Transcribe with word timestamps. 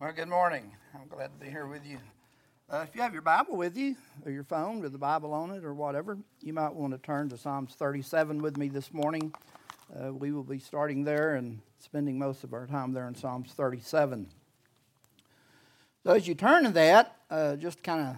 Well, 0.00 0.12
good 0.12 0.28
morning. 0.28 0.70
I'm 0.94 1.08
glad 1.08 1.32
to 1.36 1.44
be 1.44 1.50
here 1.50 1.66
with 1.66 1.84
you. 1.84 1.98
Uh, 2.70 2.86
if 2.88 2.94
you 2.94 3.02
have 3.02 3.12
your 3.12 3.22
Bible 3.22 3.56
with 3.56 3.76
you, 3.76 3.96
or 4.24 4.30
your 4.30 4.44
phone 4.44 4.78
with 4.78 4.92
the 4.92 4.98
Bible 4.98 5.32
on 5.32 5.50
it, 5.50 5.64
or 5.64 5.74
whatever, 5.74 6.16
you 6.40 6.52
might 6.52 6.72
want 6.72 6.92
to 6.92 6.98
turn 6.98 7.28
to 7.30 7.36
Psalms 7.36 7.74
37 7.74 8.40
with 8.40 8.56
me 8.56 8.68
this 8.68 8.94
morning. 8.94 9.34
Uh, 9.92 10.14
we 10.14 10.30
will 10.30 10.44
be 10.44 10.60
starting 10.60 11.02
there 11.02 11.34
and 11.34 11.58
spending 11.80 12.16
most 12.16 12.44
of 12.44 12.54
our 12.54 12.64
time 12.64 12.92
there 12.92 13.08
in 13.08 13.16
Psalms 13.16 13.50
37. 13.50 14.28
So, 16.04 16.12
as 16.12 16.28
you 16.28 16.36
turn 16.36 16.62
to 16.62 16.70
that, 16.70 17.16
uh, 17.28 17.56
just 17.56 17.82
kind 17.82 18.06
of 18.06 18.16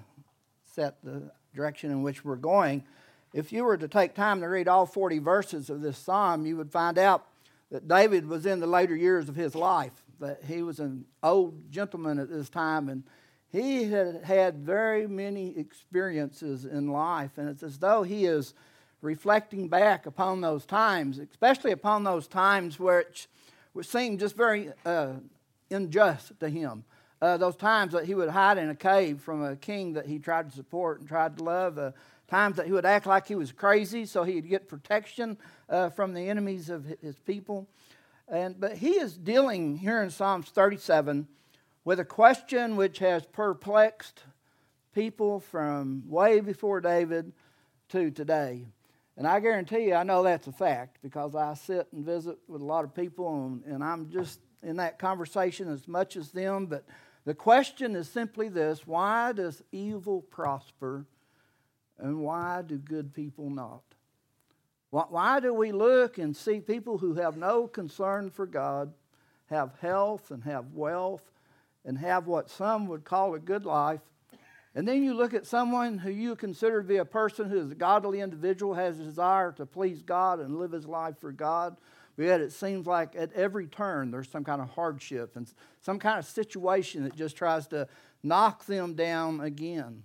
set 0.75 1.03
the 1.03 1.31
direction 1.55 1.91
in 1.91 2.03
which 2.03 2.27
we're 2.27 2.37
going. 2.37 2.85
If 3.33 3.55
you 3.55 3.65
were 3.65 3.79
to 3.79 3.89
take 3.89 4.15
time 4.15 4.43
to 4.43 4.49
read 4.49 4.69
all 4.69 4.85
40 4.85 5.19
verses 5.21 5.71
of 5.71 5.81
this 5.81 5.97
psalm, 5.97 6.45
you 6.45 6.59
would 6.59 6.73
find 6.73 6.99
out 6.99 7.25
that 7.71 7.89
David 7.89 8.27
was 8.27 8.45
in 8.45 8.61
the 8.61 8.67
later 8.67 8.95
years 8.95 9.31
of 9.31 9.37
his 9.37 9.55
life 9.55 10.05
that 10.21 10.43
he 10.47 10.63
was 10.63 10.81
an 10.81 11.05
old 11.23 11.71
gentleman 11.71 12.19
at 12.19 12.31
this 12.31 12.49
time 12.49 12.89
and 12.89 13.03
he 13.51 13.85
had 13.85 14.23
had 14.23 14.59
very 14.59 15.09
many 15.09 15.59
experiences 15.59 16.65
in 16.65 16.89
life. 16.89 17.33
And 17.37 17.49
it's 17.49 17.65
as 17.65 17.79
though 17.79 18.05
he 18.05 18.27
is 18.27 18.55
reflecting 19.03 19.69
back 19.69 20.07
upon 20.07 20.41
those 20.41 20.65
times, 20.65 21.19
especially 21.19 21.73
upon 21.73 22.05
those 22.05 22.29
times 22.29 22.79
which, 22.79 23.29
which 23.73 23.89
seemed 23.89 24.21
just 24.21 24.37
very 24.37 24.71
uh, 24.85 25.15
unjust 25.71 26.39
to 26.39 26.49
him. 26.49 26.85
Uh, 27.21 27.37
those 27.37 27.57
times 27.57 27.93
that 27.93 28.05
he 28.05 28.15
would 28.15 28.31
hide 28.31 28.57
in 28.57 28.71
a 28.71 28.75
cave 28.75 29.21
from 29.21 29.43
a 29.43 29.57
king 29.57 29.93
that 29.95 30.07
he 30.07 30.19
tried 30.19 30.49
to 30.49 30.57
support 30.57 31.01
and 31.01 31.09
tried 31.09 31.37
to 31.37 31.45
love. 31.45 31.77
Uh, 31.77 31.91
times 32.29 32.57
that 32.57 32.67
he 32.67 32.73
would 32.73 32.87
act 32.87 33.07
like 33.07 33.27
he 33.27 33.35
was 33.35 33.51
crazy 33.51 34.07
so 34.07 34.23
he'd 34.23 34.49
get 34.49 34.69
protection 34.69 35.37
uh, 35.69 35.91
from 35.91 36.15
the 36.15 36.29
enemies 36.29 36.71
of 36.71 36.87
his 37.03 37.19
people. 37.19 37.69
And, 38.31 38.61
but 38.61 38.77
he 38.77 38.91
is 38.93 39.17
dealing 39.17 39.77
here 39.77 40.01
in 40.01 40.11
Psalms 40.11 40.49
37 40.51 41.27
with 41.85 41.99
a 41.99 42.05
question 42.05 42.77
which 42.77 43.01
has 43.01 43.27
perplexed 43.27 44.23
people 44.95 45.41
from 45.41 46.05
way 46.09 46.39
before 46.39 46.81
David 46.81 47.33
to 47.89 48.13
today. 48.13 48.67
And 49.17 49.27
I 49.27 49.41
guarantee 49.41 49.87
you, 49.87 49.95
I 49.95 50.05
know 50.05 50.23
that's 50.23 50.47
a 50.47 50.53
fact 50.53 50.99
because 51.03 51.35
I 51.35 51.55
sit 51.55 51.89
and 51.93 52.05
visit 52.05 52.39
with 52.47 52.63
a 52.63 52.65
lot 52.65 52.85
of 52.85 52.95
people 52.95 53.47
and, 53.47 53.65
and 53.65 53.83
I'm 53.83 54.09
just 54.11 54.39
in 54.63 54.77
that 54.77 55.01
conversation 55.01 55.69
as 55.69 55.89
much 55.89 56.17
as 56.17 56.31
them. 56.31 56.67
But 56.67 56.85
the 57.25 57.35
question 57.35 57.97
is 57.97 58.09
simply 58.09 58.49
this 58.49 58.87
why 58.87 59.33
does 59.33 59.61
evil 59.73 60.23
prosper 60.23 61.05
and 61.99 62.21
why 62.21 62.63
do 62.65 62.79
good 62.79 63.13
people 63.13 63.51
not? 63.51 63.83
Why 64.91 65.39
do 65.39 65.55
we 65.55 65.71
look 65.71 66.19
and 66.19 66.37
see 66.37 66.61
people 66.61 66.99
who 66.99 67.15
have 67.15 67.37
no 67.37 67.69
concern 67.69 68.31
for 68.31 68.47
God, 68.47 68.93
have 69.49 69.75
health 69.81 70.31
and 70.33 70.43
have 70.45 70.73
wealth, 70.73 71.23
and 71.85 71.97
have 71.99 72.27
what 72.27 72.51
some 72.51 72.89
would 72.89 73.05
call 73.05 73.35
a 73.35 73.39
good 73.39 73.65
life? 73.65 74.01
And 74.75 74.87
then 74.87 75.03
you 75.03 75.15
look 75.15 75.35
at 75.35 75.47
someone 75.47 75.99
who 75.99 76.11
you 76.11 76.37
consider 76.37 76.83
to 76.83 76.89
be 76.89 76.99
a 76.99 77.05
person 77.05 77.49
who 77.49 77.59
is 77.59 77.73
a 77.73 77.77
godly 77.77 78.21
individual, 78.21 78.75
has 78.75 79.01
a 79.01 79.05
desire 79.05 79.53
to 79.53 79.67
please 79.67 80.03
God 80.03 80.39
and 80.41 80.59
live 80.59 80.73
his 80.73 80.87
life 80.87 81.19
for 81.19 81.33
God. 81.33 81.77
But 82.17 82.25
yet 82.27 82.41
it 82.41 82.53
seems 82.53 82.87
like 82.87 83.17
at 83.17 83.33
every 83.33 83.67
turn 83.67 84.11
there's 84.11 84.29
some 84.29 84.45
kind 84.45 84.61
of 84.61 84.71
hardship 84.71 85.37
and 85.37 85.51
some 85.81 85.99
kind 85.99 86.19
of 86.19 86.25
situation 86.25 87.05
that 87.05 87.17
just 87.17 87.37
tries 87.37 87.67
to 87.69 87.89
knock 88.23 88.67
them 88.67 88.95
down 88.95 89.41
again. 89.41 90.03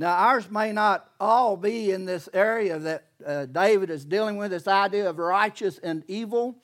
Now, 0.00 0.14
ours 0.14 0.48
may 0.48 0.70
not 0.70 1.10
all 1.18 1.56
be 1.56 1.90
in 1.90 2.04
this 2.04 2.28
area 2.32 2.78
that 2.78 3.04
uh, 3.26 3.46
David 3.46 3.90
is 3.90 4.04
dealing 4.04 4.36
with 4.36 4.52
this 4.52 4.68
idea 4.68 5.10
of 5.10 5.18
righteous 5.18 5.78
and 5.78 6.04
evil. 6.06 6.56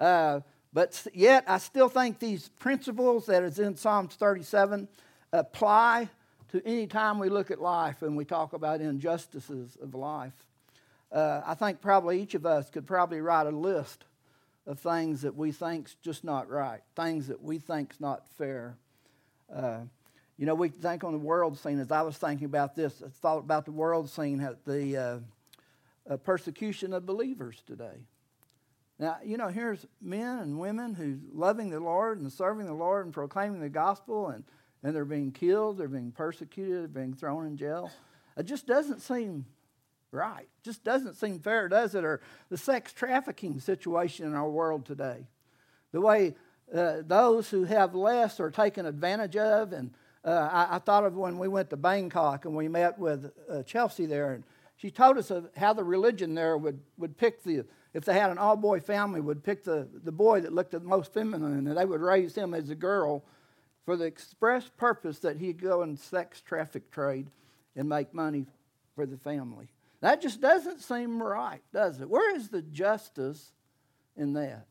Uh, 0.00 0.40
but 0.72 1.06
yet, 1.14 1.44
I 1.46 1.58
still 1.58 1.88
think 1.88 2.18
these 2.18 2.48
principles 2.48 3.26
that 3.26 3.44
is 3.44 3.60
in 3.60 3.76
Psalms 3.76 4.16
37 4.16 4.88
apply 5.32 6.08
to 6.50 6.66
any 6.66 6.88
time 6.88 7.20
we 7.20 7.28
look 7.28 7.52
at 7.52 7.60
life 7.60 8.02
and 8.02 8.16
we 8.16 8.24
talk 8.24 8.52
about 8.52 8.80
injustices 8.80 9.78
of 9.80 9.94
life. 9.94 10.34
Uh, 11.12 11.40
I 11.46 11.54
think 11.54 11.80
probably 11.80 12.20
each 12.20 12.34
of 12.34 12.44
us 12.46 12.68
could 12.68 12.86
probably 12.86 13.20
write 13.20 13.46
a 13.46 13.50
list 13.50 14.06
of 14.66 14.80
things 14.80 15.22
that 15.22 15.36
we 15.36 15.52
think's 15.52 15.94
just 16.02 16.24
not 16.24 16.48
right, 16.48 16.80
things 16.96 17.28
that 17.28 17.42
we 17.42 17.58
think's 17.58 18.00
not 18.00 18.26
fair. 18.26 18.76
Uh, 19.54 19.80
you 20.38 20.46
know, 20.46 20.54
we 20.54 20.68
think 20.68 21.04
on 21.04 21.12
the 21.12 21.18
world 21.18 21.58
scene, 21.58 21.78
as 21.78 21.92
I 21.92 22.02
was 22.02 22.16
thinking 22.16 22.46
about 22.46 22.74
this, 22.74 23.02
I 23.04 23.08
thought 23.08 23.38
about 23.38 23.64
the 23.64 23.72
world 23.72 24.08
scene, 24.08 24.38
the 24.64 24.96
uh, 24.96 26.12
uh, 26.12 26.16
persecution 26.18 26.92
of 26.92 27.06
believers 27.06 27.62
today. 27.66 28.06
Now, 28.98 29.18
you 29.24 29.36
know, 29.36 29.48
here's 29.48 29.86
men 30.00 30.38
and 30.38 30.58
women 30.58 30.94
who 30.94 31.18
loving 31.32 31.70
the 31.70 31.80
Lord 31.80 32.20
and 32.20 32.32
serving 32.32 32.66
the 32.66 32.74
Lord 32.74 33.04
and 33.04 33.14
proclaiming 33.14 33.60
the 33.60 33.68
gospel, 33.68 34.28
and, 34.28 34.44
and 34.82 34.94
they're 34.94 35.04
being 35.04 35.32
killed, 35.32 35.78
they're 35.78 35.88
being 35.88 36.12
persecuted, 36.12 36.82
they're 36.82 37.02
being 37.02 37.14
thrown 37.14 37.46
in 37.46 37.56
jail. 37.56 37.90
It 38.36 38.44
just 38.44 38.66
doesn't 38.66 39.00
seem 39.00 39.46
right. 40.12 40.48
Just 40.62 40.84
doesn't 40.84 41.14
seem 41.14 41.40
fair, 41.40 41.68
does 41.68 41.94
it? 41.94 42.04
Or 42.04 42.20
the 42.48 42.56
sex 42.56 42.92
trafficking 42.92 43.60
situation 43.60 44.26
in 44.26 44.34
our 44.34 44.48
world 44.48 44.86
today. 44.86 45.26
The 45.92 46.00
way 46.00 46.34
uh, 46.74 47.02
those 47.04 47.50
who 47.50 47.64
have 47.64 47.94
less 47.94 48.40
are 48.40 48.50
taken 48.50 48.86
advantage 48.86 49.36
of 49.36 49.72
and 49.72 49.92
uh, 50.24 50.48
I, 50.52 50.76
I, 50.76 50.78
thought 50.78 51.04
of 51.04 51.16
when 51.16 51.38
we 51.38 51.48
went 51.48 51.70
to 51.70 51.76
Bangkok 51.76 52.44
and 52.44 52.54
we 52.54 52.68
met 52.68 52.98
with 52.98 53.32
uh, 53.50 53.62
Chelsea 53.64 54.06
there, 54.06 54.34
and 54.34 54.44
she 54.76 54.90
told 54.90 55.18
us 55.18 55.30
of 55.30 55.48
how 55.56 55.72
the 55.72 55.84
religion 55.84 56.34
there 56.34 56.56
would, 56.56 56.80
would 56.96 57.16
pick 57.16 57.42
the, 57.42 57.64
if 57.92 58.04
they 58.04 58.14
had 58.14 58.30
an 58.30 58.38
all 58.38 58.56
boy 58.56 58.80
family, 58.80 59.20
would 59.20 59.42
pick 59.42 59.64
the, 59.64 59.88
the 60.04 60.12
boy 60.12 60.40
that 60.40 60.52
looked 60.52 60.72
the 60.72 60.80
most 60.80 61.12
feminine, 61.12 61.66
and 61.66 61.76
they 61.76 61.84
would 61.84 62.00
raise 62.00 62.34
him 62.34 62.54
as 62.54 62.70
a 62.70 62.74
girl 62.74 63.24
for 63.84 63.96
the 63.96 64.04
express 64.04 64.68
purpose 64.68 65.18
that 65.20 65.38
he'd 65.38 65.60
go 65.60 65.82
in 65.82 65.96
sex 65.96 66.40
traffic 66.40 66.90
trade 66.90 67.28
and 67.74 67.88
make 67.88 68.14
money 68.14 68.46
for 68.94 69.06
the 69.06 69.16
family. 69.16 69.68
That 70.00 70.20
just 70.20 70.40
doesn't 70.40 70.80
seem 70.80 71.22
right, 71.22 71.62
does 71.72 72.00
it? 72.00 72.08
Where 72.08 72.34
is 72.36 72.48
the 72.48 72.62
justice 72.62 73.52
in 74.16 74.34
that? 74.34 74.66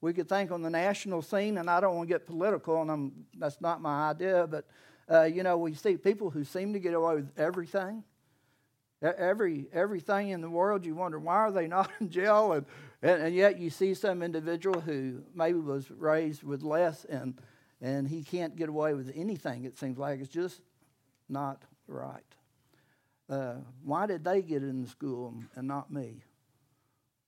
We 0.00 0.12
could 0.12 0.28
think 0.28 0.50
on 0.50 0.62
the 0.62 0.70
national 0.70 1.22
scene, 1.22 1.58
and 1.58 1.68
I 1.68 1.80
don't 1.80 1.96
want 1.96 2.08
to 2.08 2.14
get 2.14 2.26
political, 2.26 2.80
and 2.80 2.90
I'm, 2.90 3.12
that's 3.36 3.60
not 3.60 3.82
my 3.82 4.10
idea, 4.10 4.46
but 4.46 4.66
uh, 5.10 5.24
you 5.24 5.42
know, 5.42 5.58
we 5.58 5.74
see 5.74 5.96
people 5.96 6.30
who 6.30 6.44
seem 6.44 6.72
to 6.72 6.78
get 6.78 6.94
away 6.94 7.16
with 7.16 7.30
everything. 7.36 8.04
Every 9.02 9.66
everything 9.72 10.28
in 10.28 10.42
the 10.42 10.50
world, 10.50 10.84
you 10.84 10.94
wonder 10.94 11.18
why 11.18 11.36
are 11.36 11.50
they 11.50 11.66
not 11.78 11.90
in 12.00 12.10
jail, 12.10 12.52
and, 12.52 12.66
and, 13.02 13.22
and 13.22 13.34
yet 13.34 13.58
you 13.58 13.70
see 13.70 13.94
some 13.94 14.22
individual 14.22 14.80
who 14.80 15.22
maybe 15.34 15.58
was 15.58 15.90
raised 15.90 16.42
with 16.42 16.62
less, 16.62 17.04
and 17.06 17.40
and 17.80 18.06
he 18.06 18.22
can't 18.22 18.56
get 18.56 18.68
away 18.68 18.94
with 18.94 19.10
anything. 19.14 19.64
It 19.64 19.78
seems 19.78 19.98
like 19.98 20.20
it's 20.20 20.28
just 20.28 20.60
not 21.28 21.62
right. 21.86 22.22
Uh, 23.28 23.56
why 23.84 24.06
did 24.06 24.24
they 24.24 24.42
get 24.42 24.62
in 24.62 24.82
the 24.82 24.88
school 24.88 25.34
and 25.54 25.66
not 25.66 25.90
me? 25.90 26.22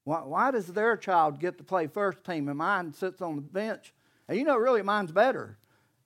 Why, 0.03 0.19
why 0.19 0.51
does 0.51 0.67
their 0.67 0.97
child 0.97 1.39
get 1.39 1.57
to 1.57 1.63
play 1.63 1.87
first 1.87 2.23
team 2.23 2.49
and 2.49 2.57
mine 2.57 2.93
sits 2.93 3.21
on 3.21 3.35
the 3.35 3.41
bench? 3.41 3.93
And 4.27 4.37
you 4.37 4.43
know, 4.43 4.57
really, 4.57 4.81
mine's 4.81 5.11
better. 5.11 5.57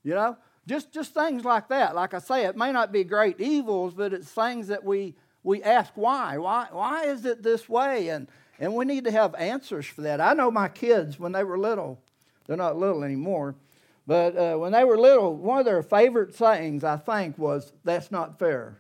You 0.03 0.13
know, 0.13 0.38
just 0.68 0.91
just 0.91 1.13
things 1.13 1.44
like 1.44 1.69
that. 1.69 1.96
Like 1.96 2.13
I 2.13 2.19
say, 2.19 2.46
it 2.46 2.56
may 2.56 2.72
not 2.72 2.91
be 2.91 3.03
great 3.03 3.40
evils, 3.40 3.94
but 3.94 4.13
it's 4.13 4.30
things 4.30 4.68
that 4.68 4.84
we 4.84 5.16
we 5.44 5.63
ask 5.63 5.91
why. 5.96 6.38
Why 6.38 6.68
why 6.72 7.06
is 7.06 7.25
it 7.25 7.41
this 7.41 7.68
way? 7.68 8.09
And 8.09 8.28
and 8.59 8.74
we 8.75 8.85
need 8.85 9.06
to 9.06 9.12
have 9.12 9.34
answers 9.35 9.85
for 9.85 10.02
that. 10.02 10.22
I 10.22 10.34
know 10.34 10.52
my 10.52 10.68
kids 10.68 11.19
when 11.19 11.31
they 11.31 11.44
were 11.44 11.58
little, 11.58 12.00
they're 12.46 12.58
not 12.58 12.78
little 12.78 13.03
anymore, 13.03 13.56
but 14.06 14.38
uh, 14.38 14.56
when 14.58 14.72
they 14.72 14.84
were 14.84 14.97
little, 14.97 15.35
one 15.35 15.59
of 15.59 15.66
their 15.66 15.84
favorite 15.84 16.35
sayings, 16.35 16.84
I 16.84 16.97
think, 16.97 17.38
was 17.38 17.74
"That's 17.84 18.12
not 18.12 18.38
fair." 18.38 18.79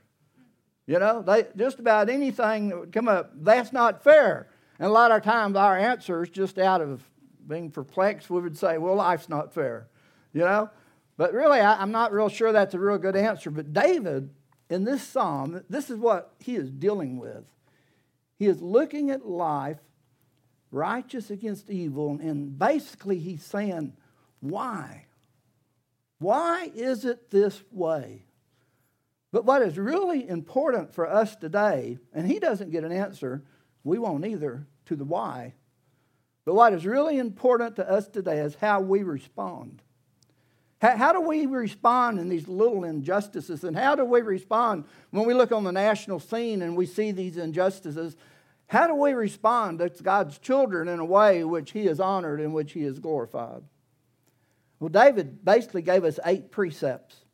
You 0.85 0.99
know, 0.99 1.21
they 1.21 1.47
just 1.55 1.79
about 1.79 2.09
anything 2.09 2.69
that 2.69 2.79
would 2.79 2.91
come 2.91 3.07
up, 3.07 3.31
"That's 3.35 3.73
not 3.73 4.03
fair." 4.03 4.47
And 4.79 4.89
a 4.89 4.93
lot 4.93 5.11
of 5.11 5.23
times 5.23 5.55
our 5.55 5.77
answers, 5.77 6.29
just 6.29 6.57
out 6.59 6.81
of 6.81 7.03
being 7.47 7.71
perplexed, 7.71 8.29
we 8.29 8.41
would 8.41 8.57
say, 8.57 8.77
well, 8.77 8.95
life's 8.95 9.29
not 9.29 9.53
fair, 9.53 9.87
you 10.33 10.41
know? 10.41 10.69
But 11.17 11.33
really, 11.33 11.59
I, 11.59 11.81
am 11.81 11.91
not 11.91 12.13
real 12.13 12.29
sure 12.29 12.51
that's 12.51 12.75
a 12.75 12.79
real 12.79 12.99
good 12.99 13.15
answer. 13.15 13.49
But 13.49 13.73
David, 13.73 14.29
in 14.69 14.83
this 14.83 15.01
psalm, 15.01 15.63
this 15.69 15.89
is 15.89 15.97
what 15.97 16.33
he 16.39 16.55
is 16.55 16.69
dealing 16.69 17.17
with. 17.17 17.43
He 18.37 18.45
is 18.45 18.61
looking 18.61 19.09
at 19.09 19.27
life, 19.27 19.79
righteous 20.71 21.31
against 21.31 21.71
evil, 21.71 22.19
and 22.21 22.57
basically 22.57 23.17
he's 23.17 23.43
saying, 23.43 23.93
why? 24.41 25.05
Why 26.19 26.71
is 26.75 27.03
it 27.03 27.31
this 27.31 27.63
way? 27.71 28.25
But 29.31 29.45
what 29.45 29.61
is 29.61 29.77
really 29.77 30.27
important 30.27 30.93
for 30.93 31.09
us 31.09 31.35
today, 31.35 31.97
and 32.13 32.27
he 32.27 32.39
doesn't 32.39 32.71
get 32.71 32.83
an 32.83 32.91
answer, 32.91 33.43
we 33.83 33.97
won't 33.97 34.25
either 34.25 34.67
to 34.87 34.95
the 34.95 35.05
why. 35.05 35.53
But 36.45 36.55
what 36.55 36.73
is 36.73 36.85
really 36.85 37.17
important 37.17 37.75
to 37.75 37.89
us 37.89 38.07
today 38.07 38.39
is 38.39 38.55
how 38.55 38.81
we 38.81 39.03
respond. 39.03 39.81
How, 40.79 40.95
how 40.95 41.13
do 41.13 41.21
we 41.21 41.45
respond 41.45 42.19
in 42.19 42.29
these 42.29 42.47
little 42.47 42.83
injustices? 42.83 43.63
And 43.63 43.75
how 43.75 43.95
do 43.95 44.05
we 44.05 44.21
respond 44.21 44.85
when 45.11 45.25
we 45.25 45.33
look 45.33 45.51
on 45.51 45.63
the 45.63 45.71
national 45.71 46.19
scene 46.19 46.61
and 46.61 46.77
we 46.77 46.85
see 46.85 47.11
these 47.11 47.37
injustices? 47.37 48.15
How 48.67 48.87
do 48.87 48.95
we 48.95 49.13
respond 49.13 49.79
to 49.79 49.89
God's 50.03 50.37
children 50.37 50.87
in 50.87 50.99
a 50.99 51.05
way 51.05 51.43
which 51.43 51.71
He 51.71 51.87
is 51.87 51.99
honored 51.99 52.39
and 52.39 52.53
which 52.53 52.73
He 52.73 52.83
is 52.83 52.99
glorified? 52.99 53.63
Well, 54.79 54.89
David 54.89 55.43
basically 55.43 55.81
gave 55.81 56.03
us 56.03 56.19
eight 56.25 56.51
precepts 56.51 57.25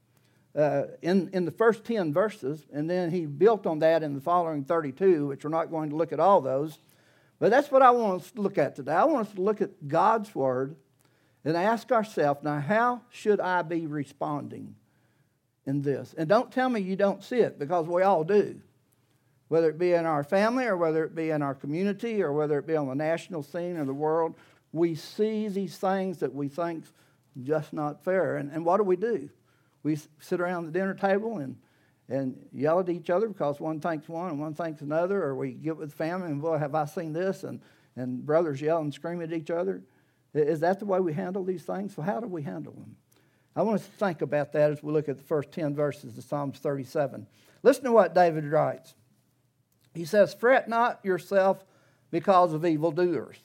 uh, 0.55 0.83
in, 1.01 1.29
in 1.33 1.45
the 1.45 1.51
first 1.51 1.83
10 1.83 2.13
verses, 2.13 2.65
and 2.71 2.89
then 2.89 3.11
he 3.11 3.25
built 3.25 3.65
on 3.65 3.79
that 3.79 4.03
in 4.03 4.13
the 4.13 4.21
following 4.21 4.63
32, 4.63 5.27
which 5.27 5.44
we're 5.44 5.50
not 5.50 5.71
going 5.71 5.89
to 5.89 5.95
look 5.95 6.13
at 6.13 6.19
all 6.19 6.41
those. 6.41 6.79
But 7.43 7.51
that's 7.51 7.69
what 7.69 7.81
I 7.81 7.91
want 7.91 8.21
us 8.21 8.31
to 8.31 8.41
look 8.41 8.57
at 8.57 8.77
today. 8.77 8.93
I 8.93 9.03
want 9.03 9.27
us 9.27 9.33
to 9.33 9.41
look 9.41 9.59
at 9.59 9.85
God's 9.85 10.33
Word 10.33 10.77
and 11.43 11.57
ask 11.57 11.91
ourselves 11.91 12.41
now, 12.41 12.61
how 12.61 13.01
should 13.09 13.41
I 13.41 13.63
be 13.63 13.85
responding 13.85 14.75
in 15.65 15.81
this? 15.81 16.15
And 16.17 16.29
don't 16.29 16.53
tell 16.53 16.69
me 16.69 16.79
you 16.79 16.95
don't 16.95 17.21
see 17.21 17.39
it, 17.39 17.59
because 17.59 17.85
we 17.85 18.01
all 18.01 18.23
do. 18.23 18.61
Whether 19.49 19.69
it 19.69 19.77
be 19.77 19.91
in 19.91 20.05
our 20.05 20.23
family, 20.23 20.63
or 20.67 20.77
whether 20.77 21.03
it 21.03 21.15
be 21.15 21.31
in 21.31 21.41
our 21.41 21.53
community, 21.53 22.23
or 22.23 22.31
whether 22.31 22.57
it 22.59 22.65
be 22.65 22.77
on 22.77 22.87
the 22.87 22.95
national 22.95 23.43
scene 23.43 23.75
or 23.75 23.83
the 23.83 23.93
world, 23.93 24.35
we 24.71 24.95
see 24.95 25.49
these 25.49 25.75
things 25.75 26.19
that 26.19 26.33
we 26.33 26.47
think 26.47 26.85
just 27.43 27.73
not 27.73 28.05
fair. 28.05 28.37
And, 28.37 28.53
and 28.53 28.63
what 28.63 28.77
do 28.77 28.83
we 28.83 28.95
do? 28.95 29.29
We 29.83 29.99
sit 30.21 30.39
around 30.39 30.67
the 30.67 30.71
dinner 30.71 30.93
table 30.93 31.39
and, 31.39 31.57
and 32.09 32.38
yell 32.51 32.79
at 32.79 32.89
each 32.89 33.09
other 33.09 33.27
because 33.27 33.59
one 33.59 33.79
thinks 33.79 34.09
one 34.09 34.29
and 34.29 34.39
one 34.39 34.53
thinks 34.53 34.81
another, 34.81 35.23
or 35.23 35.35
we 35.35 35.51
get 35.51 35.77
with 35.77 35.94
family 35.94 36.27
and, 36.27 36.41
boy, 36.41 36.57
have 36.57 36.75
I 36.75 36.85
seen 36.85 37.13
this? 37.13 37.44
And, 37.44 37.61
and 37.95 38.25
brothers 38.25 38.61
yell 38.61 38.79
and 38.79 38.94
scream 38.94 39.21
at 39.21 39.31
each 39.31 39.50
other. 39.50 39.83
Is 40.33 40.61
that 40.61 40.79
the 40.79 40.85
way 40.85 41.00
we 41.00 41.13
handle 41.13 41.44
these 41.44 41.63
things? 41.63 41.95
So, 41.95 42.01
how 42.01 42.19
do 42.19 42.27
we 42.27 42.41
handle 42.41 42.73
them? 42.73 42.95
I 43.55 43.61
want 43.61 43.79
us 43.79 43.85
to 43.85 43.91
think 43.91 44.21
about 44.21 44.51
that 44.53 44.71
as 44.71 44.81
we 44.81 44.91
look 44.91 45.07
at 45.07 45.17
the 45.17 45.23
first 45.23 45.51
10 45.51 45.75
verses 45.75 46.17
of 46.17 46.23
Psalms 46.23 46.57
37. 46.57 47.27
Listen 47.61 47.83
to 47.83 47.91
what 47.91 48.15
David 48.15 48.45
writes. 48.45 48.95
He 49.94 50.05
says, 50.05 50.33
Fret 50.33 50.67
not 50.67 51.00
yourself 51.03 51.63
because 52.09 52.53
of 52.53 52.65
evildoers. 52.65 53.38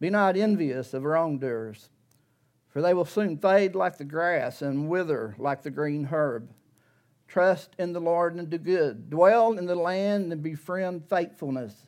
Be 0.00 0.10
not 0.10 0.36
envious 0.36 0.94
of 0.94 1.02
wrongdoers, 1.02 1.90
for 2.68 2.80
they 2.80 2.94
will 2.94 3.04
soon 3.04 3.36
fade 3.36 3.74
like 3.74 3.98
the 3.98 4.04
grass 4.04 4.62
and 4.62 4.88
wither 4.88 5.34
like 5.36 5.62
the 5.62 5.70
green 5.70 6.04
herb. 6.12 6.48
Trust 7.28 7.74
in 7.78 7.92
the 7.92 8.00
Lord 8.00 8.34
and 8.34 8.48
do 8.48 8.58
good. 8.58 9.10
Dwell 9.10 9.52
in 9.52 9.66
the 9.66 9.76
land 9.76 10.32
and 10.32 10.42
befriend 10.42 11.04
faithfulness. 11.08 11.86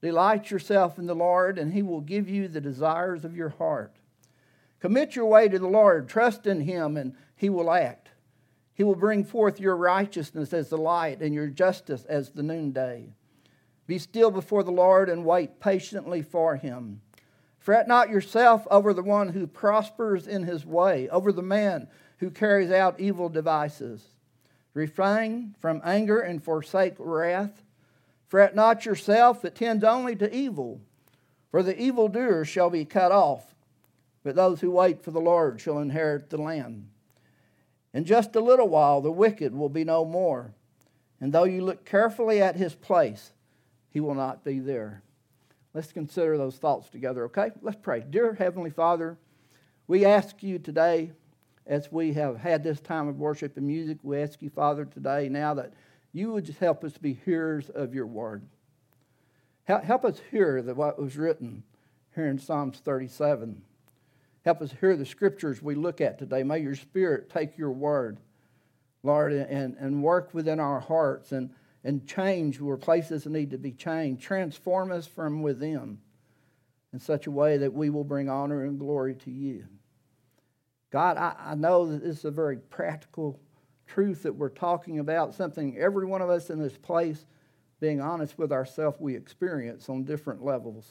Delight 0.00 0.52
yourself 0.52 0.98
in 0.98 1.06
the 1.06 1.14
Lord, 1.14 1.58
and 1.58 1.72
he 1.72 1.82
will 1.82 2.00
give 2.00 2.28
you 2.28 2.46
the 2.46 2.60
desires 2.60 3.24
of 3.24 3.36
your 3.36 3.48
heart. 3.48 3.96
Commit 4.78 5.16
your 5.16 5.26
way 5.26 5.48
to 5.48 5.58
the 5.58 5.66
Lord. 5.66 6.08
Trust 6.08 6.46
in 6.46 6.60
him, 6.60 6.96
and 6.96 7.14
he 7.34 7.50
will 7.50 7.72
act. 7.72 8.10
He 8.72 8.84
will 8.84 8.94
bring 8.94 9.24
forth 9.24 9.58
your 9.58 9.76
righteousness 9.76 10.52
as 10.52 10.68
the 10.68 10.78
light 10.78 11.20
and 11.20 11.34
your 11.34 11.48
justice 11.48 12.04
as 12.04 12.30
the 12.30 12.44
noonday. 12.44 13.08
Be 13.88 13.98
still 13.98 14.30
before 14.30 14.62
the 14.62 14.70
Lord 14.70 15.08
and 15.08 15.24
wait 15.24 15.58
patiently 15.58 16.22
for 16.22 16.54
him. 16.54 17.00
Fret 17.58 17.88
not 17.88 18.10
yourself 18.10 18.68
over 18.70 18.94
the 18.94 19.02
one 19.02 19.30
who 19.30 19.48
prospers 19.48 20.28
in 20.28 20.44
his 20.44 20.64
way, 20.64 21.08
over 21.08 21.32
the 21.32 21.42
man 21.42 21.88
who 22.18 22.30
carries 22.30 22.70
out 22.70 23.00
evil 23.00 23.28
devices. 23.28 24.06
Refrain 24.78 25.56
from 25.58 25.82
anger 25.84 26.20
and 26.20 26.40
forsake 26.40 26.94
wrath. 27.00 27.64
Fret 28.28 28.54
not 28.54 28.86
yourself, 28.86 29.44
it 29.44 29.56
tends 29.56 29.82
only 29.82 30.14
to 30.14 30.32
evil. 30.32 30.80
For 31.50 31.64
the 31.64 31.76
evildoer 31.76 32.44
shall 32.44 32.70
be 32.70 32.84
cut 32.84 33.10
off, 33.10 33.56
but 34.22 34.36
those 34.36 34.60
who 34.60 34.70
wait 34.70 35.02
for 35.02 35.10
the 35.10 35.20
Lord 35.20 35.60
shall 35.60 35.80
inherit 35.80 36.30
the 36.30 36.36
land. 36.36 36.90
In 37.92 38.04
just 38.04 38.36
a 38.36 38.40
little 38.40 38.68
while, 38.68 39.00
the 39.00 39.10
wicked 39.10 39.52
will 39.52 39.68
be 39.68 39.82
no 39.82 40.04
more. 40.04 40.54
And 41.20 41.32
though 41.32 41.42
you 41.42 41.64
look 41.64 41.84
carefully 41.84 42.40
at 42.40 42.54
his 42.54 42.76
place, 42.76 43.32
he 43.90 43.98
will 43.98 44.14
not 44.14 44.44
be 44.44 44.60
there. 44.60 45.02
Let's 45.74 45.90
consider 45.90 46.38
those 46.38 46.58
thoughts 46.58 46.88
together, 46.88 47.24
okay? 47.24 47.50
Let's 47.62 47.80
pray. 47.82 48.04
Dear 48.08 48.34
Heavenly 48.34 48.70
Father, 48.70 49.18
we 49.88 50.04
ask 50.04 50.40
you 50.40 50.60
today, 50.60 51.10
as 51.68 51.92
we 51.92 52.14
have 52.14 52.38
had 52.38 52.64
this 52.64 52.80
time 52.80 53.08
of 53.08 53.18
worship 53.18 53.56
and 53.58 53.66
music, 53.66 53.98
we 54.02 54.20
ask 54.20 54.40
you, 54.40 54.48
Father, 54.48 54.86
today 54.86 55.28
now 55.28 55.54
that 55.54 55.74
you 56.12 56.32
would 56.32 56.46
just 56.46 56.58
help 56.58 56.82
us 56.82 56.96
be 56.96 57.12
hearers 57.24 57.68
of 57.68 57.94
your 57.94 58.06
word. 58.06 58.42
Help 59.64 60.06
us 60.06 60.20
hear 60.30 60.62
what 60.72 60.98
was 60.98 61.18
written 61.18 61.62
here 62.14 62.26
in 62.26 62.38
Psalms 62.38 62.78
37. 62.78 63.60
Help 64.46 64.62
us 64.62 64.72
hear 64.80 64.96
the 64.96 65.04
scriptures 65.04 65.60
we 65.62 65.74
look 65.74 66.00
at 66.00 66.18
today. 66.18 66.42
May 66.42 66.60
your 66.60 66.74
spirit 66.74 67.28
take 67.28 67.58
your 67.58 67.70
word, 67.70 68.18
Lord, 69.02 69.34
and, 69.34 69.76
and 69.78 70.02
work 70.02 70.32
within 70.32 70.58
our 70.58 70.80
hearts 70.80 71.32
and, 71.32 71.50
and 71.84 72.06
change 72.06 72.58
where 72.58 72.78
places 72.78 73.26
need 73.26 73.50
to 73.50 73.58
be 73.58 73.72
changed. 73.72 74.22
Transform 74.22 74.90
us 74.90 75.06
from 75.06 75.42
within 75.42 75.98
in 76.94 76.98
such 76.98 77.26
a 77.26 77.30
way 77.30 77.58
that 77.58 77.74
we 77.74 77.90
will 77.90 78.04
bring 78.04 78.30
honor 78.30 78.64
and 78.64 78.78
glory 78.78 79.14
to 79.16 79.30
you. 79.30 79.66
God, 80.90 81.16
I, 81.16 81.34
I 81.38 81.54
know 81.54 81.86
that 81.86 82.02
this 82.02 82.18
is 82.18 82.24
a 82.24 82.30
very 82.30 82.56
practical 82.56 83.38
truth 83.86 84.22
that 84.22 84.34
we're 84.34 84.48
talking 84.48 84.98
about, 84.98 85.34
something 85.34 85.76
every 85.78 86.06
one 86.06 86.22
of 86.22 86.30
us 86.30 86.50
in 86.50 86.60
this 86.60 86.76
place, 86.76 87.26
being 87.80 88.00
honest 88.00 88.38
with 88.38 88.52
ourselves, 88.52 88.98
we 89.00 89.14
experience 89.14 89.88
on 89.88 90.04
different 90.04 90.44
levels. 90.44 90.86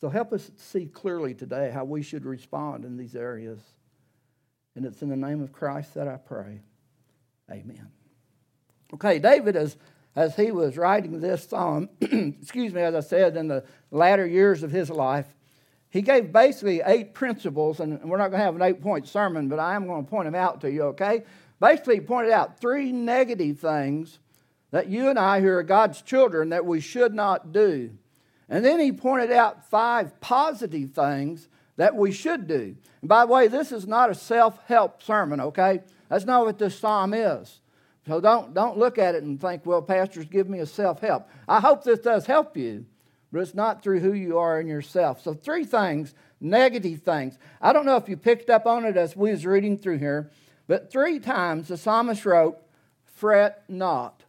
So 0.00 0.08
help 0.08 0.32
us 0.32 0.50
see 0.56 0.86
clearly 0.86 1.34
today 1.34 1.70
how 1.72 1.84
we 1.84 2.02
should 2.02 2.24
respond 2.24 2.84
in 2.84 2.96
these 2.96 3.16
areas. 3.16 3.60
And 4.76 4.86
it's 4.86 5.02
in 5.02 5.08
the 5.08 5.16
name 5.16 5.42
of 5.42 5.52
Christ 5.52 5.94
that 5.94 6.06
I 6.06 6.16
pray. 6.16 6.60
Amen. 7.50 7.90
Okay, 8.94 9.18
David, 9.18 9.56
as, 9.56 9.76
as 10.14 10.36
he 10.36 10.52
was 10.52 10.76
writing 10.76 11.20
this 11.20 11.48
psalm, 11.48 11.88
excuse 12.00 12.72
me, 12.72 12.82
as 12.82 12.94
I 12.94 13.00
said, 13.00 13.36
in 13.36 13.48
the 13.48 13.64
latter 13.90 14.26
years 14.26 14.62
of 14.62 14.70
his 14.70 14.88
life, 14.88 15.26
he 15.90 16.02
gave 16.02 16.32
basically 16.32 16.82
eight 16.84 17.14
principles, 17.14 17.80
and 17.80 18.02
we're 18.02 18.18
not 18.18 18.28
going 18.28 18.40
to 18.40 18.44
have 18.44 18.56
an 18.56 18.62
eight 18.62 18.82
point 18.82 19.08
sermon, 19.08 19.48
but 19.48 19.58
I 19.58 19.74
am 19.74 19.86
going 19.86 20.04
to 20.04 20.10
point 20.10 20.26
them 20.26 20.34
out 20.34 20.60
to 20.62 20.70
you, 20.70 20.82
okay? 20.84 21.24
Basically, 21.60 21.96
he 21.96 22.00
pointed 22.00 22.32
out 22.32 22.60
three 22.60 22.92
negative 22.92 23.58
things 23.58 24.18
that 24.70 24.88
you 24.88 25.08
and 25.08 25.18
I, 25.18 25.40
who 25.40 25.48
are 25.48 25.62
God's 25.62 26.02
children, 26.02 26.50
that 26.50 26.66
we 26.66 26.80
should 26.80 27.14
not 27.14 27.52
do. 27.52 27.90
And 28.48 28.64
then 28.64 28.80
he 28.80 28.92
pointed 28.92 29.32
out 29.32 29.68
five 29.68 30.20
positive 30.20 30.90
things 30.90 31.48
that 31.76 31.94
we 31.94 32.12
should 32.12 32.46
do. 32.46 32.76
And 33.00 33.08
by 33.08 33.24
the 33.24 33.32
way, 33.32 33.48
this 33.48 33.72
is 33.72 33.86
not 33.86 34.10
a 34.10 34.14
self 34.14 34.58
help 34.66 35.02
sermon, 35.02 35.40
okay? 35.40 35.80
That's 36.08 36.24
not 36.24 36.44
what 36.44 36.58
this 36.58 36.78
psalm 36.78 37.14
is. 37.14 37.60
So 38.06 38.20
don't, 38.20 38.54
don't 38.54 38.78
look 38.78 38.98
at 38.98 39.14
it 39.14 39.22
and 39.22 39.40
think, 39.40 39.66
well, 39.66 39.82
pastors 39.82 40.24
give 40.26 40.48
me 40.48 40.60
a 40.60 40.66
self 40.66 41.00
help. 41.00 41.28
I 41.46 41.60
hope 41.60 41.84
this 41.84 42.00
does 42.00 42.26
help 42.26 42.56
you, 42.56 42.86
but 43.32 43.40
it's 43.40 43.54
not 43.54 43.82
through 43.82 44.00
who 44.00 44.12
you 44.12 44.38
are 44.38 44.60
in 44.60 44.66
yourself. 44.66 45.22
So, 45.22 45.34
three 45.34 45.64
things, 45.64 46.14
negative 46.40 47.02
things. 47.02 47.38
I 47.60 47.72
don't 47.72 47.86
know 47.86 47.96
if 47.96 48.08
you 48.08 48.16
picked 48.16 48.50
up 48.50 48.66
on 48.66 48.84
it 48.84 48.96
as 48.96 49.16
we 49.16 49.30
was 49.30 49.46
reading 49.46 49.78
through 49.78 49.98
here, 49.98 50.30
but 50.66 50.90
three 50.90 51.18
times 51.18 51.68
the 51.68 51.76
psalmist 51.76 52.24
wrote, 52.24 52.58
fret 53.04 53.64
not. 53.68 54.22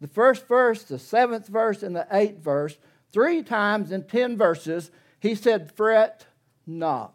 The 0.00 0.08
first 0.08 0.48
verse, 0.48 0.82
the 0.84 0.98
seventh 0.98 1.46
verse, 1.46 1.82
and 1.82 1.94
the 1.94 2.06
eighth 2.10 2.38
verse 2.38 2.78
Three 3.12 3.42
times 3.42 3.90
in 3.90 4.04
10 4.04 4.36
verses, 4.36 4.90
he 5.18 5.34
said, 5.34 5.72
fret 5.72 6.26
not. 6.66 7.14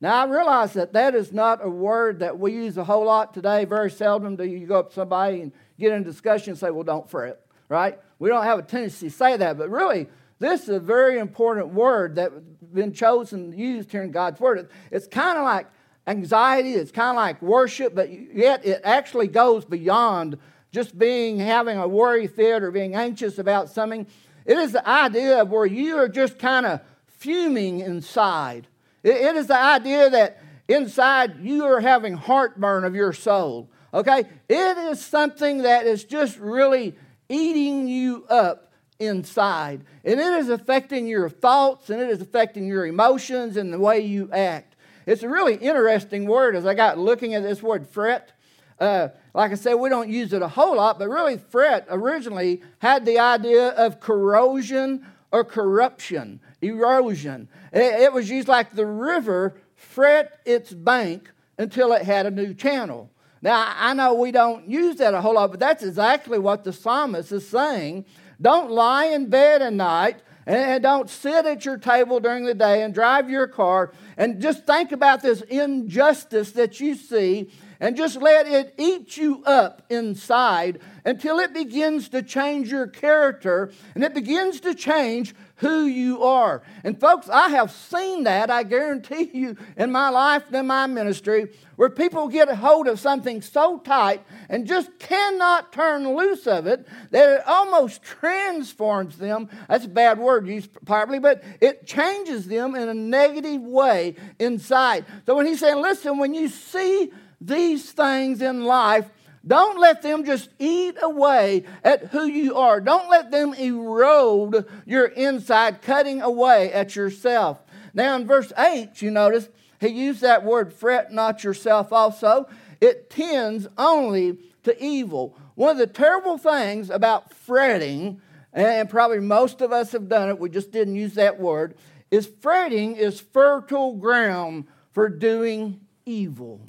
Now, 0.00 0.22
I 0.22 0.26
realize 0.26 0.74
that 0.74 0.92
that 0.92 1.14
is 1.14 1.32
not 1.32 1.64
a 1.64 1.68
word 1.68 2.20
that 2.20 2.38
we 2.38 2.52
use 2.52 2.76
a 2.76 2.84
whole 2.84 3.04
lot 3.04 3.34
today. 3.34 3.64
Very 3.64 3.90
seldom 3.90 4.36
do 4.36 4.44
you 4.44 4.66
go 4.66 4.78
up 4.78 4.90
to 4.90 4.94
somebody 4.94 5.40
and 5.40 5.52
get 5.78 5.92
in 5.92 6.02
a 6.02 6.04
discussion 6.04 6.50
and 6.50 6.58
say, 6.58 6.70
well, 6.70 6.84
don't 6.84 7.08
fret, 7.08 7.40
right? 7.68 7.98
We 8.18 8.28
don't 8.28 8.44
have 8.44 8.58
a 8.58 8.62
tendency 8.62 9.08
to 9.08 9.14
say 9.14 9.36
that, 9.36 9.58
but 9.58 9.70
really, 9.70 10.08
this 10.38 10.64
is 10.64 10.68
a 10.68 10.80
very 10.80 11.18
important 11.18 11.68
word 11.68 12.16
that's 12.16 12.34
been 12.72 12.92
chosen, 12.92 13.56
used 13.56 13.90
here 13.90 14.02
in 14.02 14.10
God's 14.10 14.40
Word. 14.40 14.68
It's 14.90 15.06
kind 15.06 15.38
of 15.38 15.44
like 15.44 15.66
anxiety, 16.06 16.72
it's 16.72 16.92
kind 16.92 17.10
of 17.10 17.16
like 17.16 17.40
worship, 17.40 17.94
but 17.94 18.10
yet 18.10 18.64
it 18.64 18.80
actually 18.84 19.28
goes 19.28 19.64
beyond 19.64 20.38
just 20.72 20.98
being 20.98 21.38
having 21.38 21.78
a 21.78 21.88
worry 21.88 22.26
fit 22.26 22.62
or 22.62 22.70
being 22.70 22.94
anxious 22.94 23.38
about 23.38 23.70
something. 23.70 24.06
It 24.44 24.58
is 24.58 24.72
the 24.72 24.86
idea 24.86 25.40
of 25.40 25.50
where 25.50 25.66
you 25.66 25.96
are 25.96 26.08
just 26.08 26.38
kind 26.38 26.66
of 26.66 26.80
fuming 27.06 27.80
inside. 27.80 28.68
it 29.02 29.36
is 29.36 29.46
the 29.46 29.58
idea 29.58 30.10
that 30.10 30.42
inside 30.68 31.40
you 31.40 31.64
are 31.64 31.80
having 31.80 32.14
heartburn 32.14 32.84
of 32.84 32.94
your 32.94 33.12
soul. 33.12 33.70
Okay? 33.94 34.24
It 34.48 34.78
is 34.78 35.04
something 35.04 35.62
that 35.62 35.86
is 35.86 36.04
just 36.04 36.38
really 36.38 36.96
eating 37.28 37.88
you 37.88 38.26
up 38.28 38.65
inside. 38.98 39.84
And 40.04 40.20
it 40.20 40.32
is 40.34 40.48
affecting 40.48 41.06
your 41.06 41.28
thoughts 41.28 41.90
and 41.90 42.00
it 42.00 42.10
is 42.10 42.20
affecting 42.20 42.66
your 42.66 42.86
emotions 42.86 43.56
and 43.56 43.72
the 43.72 43.78
way 43.78 44.00
you 44.00 44.30
act. 44.32 44.76
It's 45.06 45.22
a 45.22 45.28
really 45.28 45.54
interesting 45.54 46.26
word 46.26 46.56
as 46.56 46.66
I 46.66 46.74
got 46.74 46.98
looking 46.98 47.34
at 47.34 47.42
this 47.42 47.62
word 47.62 47.86
fret. 47.86 48.32
Uh, 48.78 49.08
like 49.34 49.52
I 49.52 49.54
said, 49.54 49.74
we 49.74 49.88
don't 49.88 50.08
use 50.08 50.32
it 50.32 50.42
a 50.42 50.48
whole 50.48 50.76
lot, 50.76 50.98
but 50.98 51.08
really, 51.08 51.38
fret 51.38 51.86
originally 51.88 52.62
had 52.78 53.06
the 53.06 53.18
idea 53.18 53.68
of 53.68 54.00
corrosion 54.00 55.06
or 55.32 55.44
corruption, 55.44 56.40
erosion. 56.60 57.48
It, 57.72 58.02
it 58.02 58.12
was 58.12 58.28
used 58.28 58.48
like 58.48 58.74
the 58.74 58.86
river 58.86 59.56
fret 59.74 60.40
its 60.44 60.72
bank 60.72 61.30
until 61.58 61.92
it 61.92 62.02
had 62.02 62.26
a 62.26 62.30
new 62.30 62.52
channel. 62.52 63.10
Now, 63.42 63.72
I 63.76 63.94
know 63.94 64.14
we 64.14 64.32
don't 64.32 64.68
use 64.68 64.96
that 64.96 65.14
a 65.14 65.20
whole 65.20 65.34
lot, 65.34 65.50
but 65.50 65.60
that's 65.60 65.82
exactly 65.82 66.38
what 66.38 66.64
the 66.64 66.72
psalmist 66.72 67.32
is 67.32 67.48
saying. 67.48 68.04
Don't 68.40 68.70
lie 68.70 69.06
in 69.06 69.28
bed 69.28 69.62
at 69.62 69.72
night 69.72 70.22
And 70.46 70.82
don't 70.82 71.10
sit 71.10 71.44
at 71.44 71.64
your 71.64 71.76
table 71.76 72.20
during 72.20 72.44
the 72.44 72.54
day 72.54 72.82
and 72.82 72.94
drive 72.94 73.28
your 73.28 73.48
car 73.48 73.92
and 74.16 74.40
just 74.40 74.64
think 74.64 74.92
about 74.92 75.20
this 75.20 75.40
injustice 75.42 76.52
that 76.52 76.78
you 76.78 76.94
see 76.94 77.50
and 77.80 77.96
just 77.96 78.16
let 78.16 78.46
it 78.46 78.72
eat 78.78 79.16
you 79.16 79.42
up 79.44 79.82
inside 79.90 80.78
until 81.04 81.40
it 81.40 81.52
begins 81.52 82.08
to 82.10 82.22
change 82.22 82.70
your 82.70 82.86
character 82.86 83.72
and 83.94 84.04
it 84.04 84.14
begins 84.14 84.60
to 84.60 84.74
change 84.74 85.34
who 85.56 85.86
you 85.86 86.22
are. 86.22 86.62
And 86.84 87.00
folks, 87.00 87.28
I 87.28 87.48
have 87.48 87.70
seen 87.70 88.24
that, 88.24 88.50
I 88.50 88.62
guarantee 88.62 89.30
you, 89.32 89.56
in 89.76 89.90
my 89.90 90.10
life 90.10 90.44
and 90.48 90.56
in 90.56 90.66
my 90.66 90.86
ministry, 90.86 91.50
where 91.76 91.88
people 91.88 92.28
get 92.28 92.48
a 92.48 92.56
hold 92.56 92.88
of 92.88 93.00
something 93.00 93.40
so 93.40 93.78
tight 93.78 94.22
and 94.48 94.66
just 94.66 94.98
cannot 94.98 95.72
turn 95.72 96.14
loose 96.14 96.46
of 96.46 96.66
it 96.66 96.86
that 97.10 97.28
it 97.28 97.46
almost 97.46 98.02
transforms 98.02 99.16
them. 99.16 99.48
That's 99.68 99.86
a 99.86 99.88
bad 99.88 100.18
word 100.18 100.46
used 100.46 100.70
probably, 100.84 101.18
but 101.18 101.42
it 101.60 101.86
changes 101.86 102.46
them 102.46 102.74
in 102.74 102.88
a 102.88 102.94
negative 102.94 103.62
way 103.62 104.16
inside. 104.38 105.06
So 105.24 105.36
when 105.36 105.46
he's 105.46 105.60
saying, 105.60 105.80
listen, 105.80 106.18
when 106.18 106.34
you 106.34 106.48
see 106.48 107.10
these 107.40 107.92
things 107.92 108.42
in 108.42 108.64
life, 108.64 109.08
don't 109.46 109.78
let 109.78 110.02
them 110.02 110.24
just 110.24 110.48
eat 110.58 110.96
away 111.00 111.64
at 111.84 112.06
who 112.06 112.26
you 112.26 112.56
are. 112.56 112.80
Don't 112.80 113.08
let 113.08 113.30
them 113.30 113.54
erode 113.54 114.66
your 114.84 115.06
inside, 115.06 115.82
cutting 115.82 116.20
away 116.20 116.72
at 116.72 116.96
yourself. 116.96 117.62
Now, 117.94 118.16
in 118.16 118.26
verse 118.26 118.52
8, 118.58 119.00
you 119.02 119.10
notice 119.10 119.48
he 119.80 119.88
used 119.88 120.22
that 120.22 120.44
word, 120.44 120.72
fret 120.72 121.12
not 121.12 121.44
yourself 121.44 121.92
also. 121.92 122.48
It 122.80 123.08
tends 123.08 123.68
only 123.78 124.38
to 124.64 124.84
evil. 124.84 125.36
One 125.54 125.70
of 125.70 125.78
the 125.78 125.86
terrible 125.86 126.38
things 126.38 126.90
about 126.90 127.32
fretting, 127.32 128.20
and 128.52 128.90
probably 128.90 129.20
most 129.20 129.60
of 129.60 129.72
us 129.72 129.92
have 129.92 130.08
done 130.08 130.28
it, 130.28 130.38
we 130.38 130.50
just 130.50 130.72
didn't 130.72 130.96
use 130.96 131.14
that 131.14 131.38
word, 131.38 131.76
is 132.10 132.30
fretting 132.40 132.96
is 132.96 133.20
fertile 133.20 133.94
ground 133.94 134.66
for 134.92 135.08
doing 135.08 135.80
evil. 136.04 136.60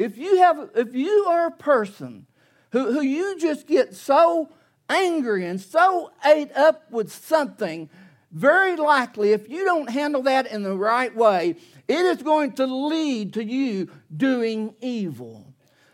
If 0.00 0.16
you 0.16 0.38
have 0.38 0.70
if 0.76 0.94
you 0.94 1.26
are 1.28 1.48
a 1.48 1.50
person 1.50 2.26
who, 2.72 2.90
who 2.90 3.02
you 3.02 3.38
just 3.38 3.66
get 3.66 3.94
so 3.94 4.48
angry 4.88 5.44
and 5.44 5.60
so 5.60 6.10
ate 6.24 6.50
up 6.56 6.90
with 6.90 7.12
something, 7.12 7.90
very 8.32 8.76
likely 8.76 9.32
if 9.32 9.50
you 9.50 9.62
don't 9.66 9.90
handle 9.90 10.22
that 10.22 10.50
in 10.50 10.62
the 10.62 10.74
right 10.74 11.14
way, 11.14 11.56
it 11.86 12.00
is 12.06 12.22
going 12.22 12.52
to 12.52 12.64
lead 12.64 13.34
to 13.34 13.44
you 13.44 13.90
doing 14.16 14.74
evil. 14.80 15.52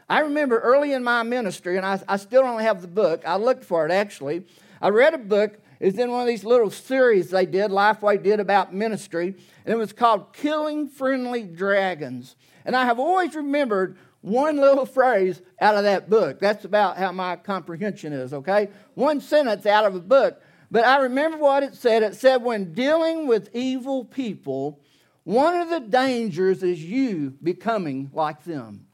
I 0.08 0.20
remember 0.20 0.60
early 0.60 0.92
in 0.92 1.02
my 1.02 1.24
ministry, 1.24 1.76
and 1.76 1.84
I, 1.84 2.00
I 2.06 2.16
still 2.18 2.42
don't 2.42 2.60
have 2.60 2.82
the 2.82 2.88
book. 2.88 3.22
I 3.26 3.34
looked 3.34 3.64
for 3.64 3.84
it 3.84 3.90
actually. 3.90 4.46
I 4.80 4.90
read 4.90 5.14
a 5.14 5.18
book. 5.18 5.58
It's 5.80 5.98
in 5.98 6.12
one 6.12 6.20
of 6.20 6.28
these 6.28 6.44
little 6.44 6.70
series 6.70 7.30
they 7.30 7.44
did, 7.44 7.72
Lifeway 7.72 8.22
did 8.22 8.38
about 8.38 8.72
ministry, 8.72 9.34
and 9.64 9.74
it 9.74 9.76
was 9.76 9.92
called 9.92 10.32
Killing 10.32 10.86
Friendly 10.86 11.42
Dragons. 11.42 12.36
And 12.66 12.76
I 12.76 12.84
have 12.84 12.98
always 12.98 13.34
remembered 13.34 13.96
one 14.20 14.56
little 14.56 14.86
phrase 14.86 15.40
out 15.60 15.76
of 15.76 15.84
that 15.84 16.10
book. 16.10 16.40
That's 16.40 16.64
about 16.64 16.98
how 16.98 17.12
my 17.12 17.36
comprehension 17.36 18.12
is, 18.12 18.34
okay? 18.34 18.70
One 18.94 19.20
sentence 19.20 19.64
out 19.64 19.86
of 19.86 19.94
a 19.94 20.00
book. 20.00 20.42
But 20.68 20.84
I 20.84 20.98
remember 20.98 21.38
what 21.38 21.62
it 21.62 21.76
said. 21.76 22.02
It 22.02 22.16
said, 22.16 22.42
when 22.42 22.74
dealing 22.74 23.28
with 23.28 23.54
evil 23.54 24.04
people, 24.04 24.80
one 25.22 25.54
of 25.54 25.70
the 25.70 25.78
dangers 25.78 26.64
is 26.64 26.82
you 26.82 27.34
becoming 27.40 28.10
like 28.12 28.42
them. 28.42 28.88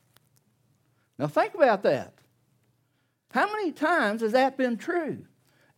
Now, 1.19 1.29
think 1.29 1.55
about 1.55 1.83
that. 1.85 2.13
How 3.31 3.51
many 3.51 3.73
times 3.73 4.21
has 4.21 4.33
that 4.33 4.59
been 4.59 4.77
true? 4.77 5.25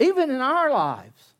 Even 0.00 0.30
in 0.32 0.40
our 0.40 0.70
lives. 0.72 1.34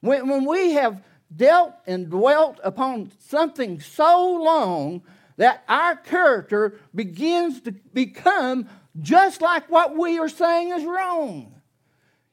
When, 0.00 0.28
when 0.28 0.44
we 0.44 0.74
have 0.74 1.02
dealt 1.34 1.74
and 1.88 2.08
dwelt 2.08 2.60
upon 2.62 3.10
something 3.18 3.80
so 3.80 4.40
long 4.40 5.02
that 5.38 5.64
our 5.68 5.96
character 5.96 6.78
begins 6.94 7.62
to 7.62 7.72
become 7.72 8.68
just 9.00 9.40
like 9.40 9.70
what 9.70 9.96
we 9.96 10.18
are 10.18 10.28
saying 10.28 10.70
is 10.70 10.84
wrong. 10.84 11.54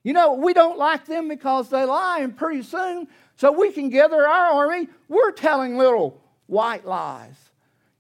You 0.03 0.13
know, 0.13 0.33
we 0.33 0.53
don't 0.53 0.77
like 0.77 1.05
them 1.05 1.27
because 1.27 1.69
they 1.69 1.85
lie, 1.85 2.19
and 2.19 2.35
pretty 2.35 2.62
soon, 2.62 3.07
so 3.38 3.51
we 3.51 3.71
can 3.71 3.89
gather 3.89 4.27
our 4.27 4.67
army, 4.67 4.88
we're 5.07 5.31
telling 5.31 5.77
little 5.77 6.21
white 6.47 6.85
lies. 6.85 7.35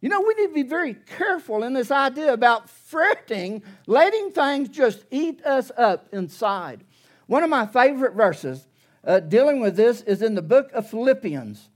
You 0.01 0.09
know, 0.09 0.21
we 0.21 0.33
need 0.35 0.47
to 0.47 0.53
be 0.53 0.63
very 0.63 0.93
careful 0.93 1.63
in 1.63 1.73
this 1.73 1.89
idea 1.89 2.31
about 2.31 2.69
fretting, 2.69 3.63
letting 3.87 4.31
things 4.31 4.69
just 4.69 5.03
eat 5.09 5.43
us 5.45 5.71
up 5.77 6.09
inside. 6.11 6.83
One 7.27 7.43
of 7.43 7.49
my 7.49 7.65
favorite 7.65 8.13
verses 8.13 8.67
uh, 9.03 9.19
dealing 9.19 9.61
with 9.61 9.75
this 9.75 10.01
is 10.01 10.21
in 10.21 10.35
the 10.35 10.41
book 10.41 10.71
of 10.73 10.89
Philippians. 10.89 11.69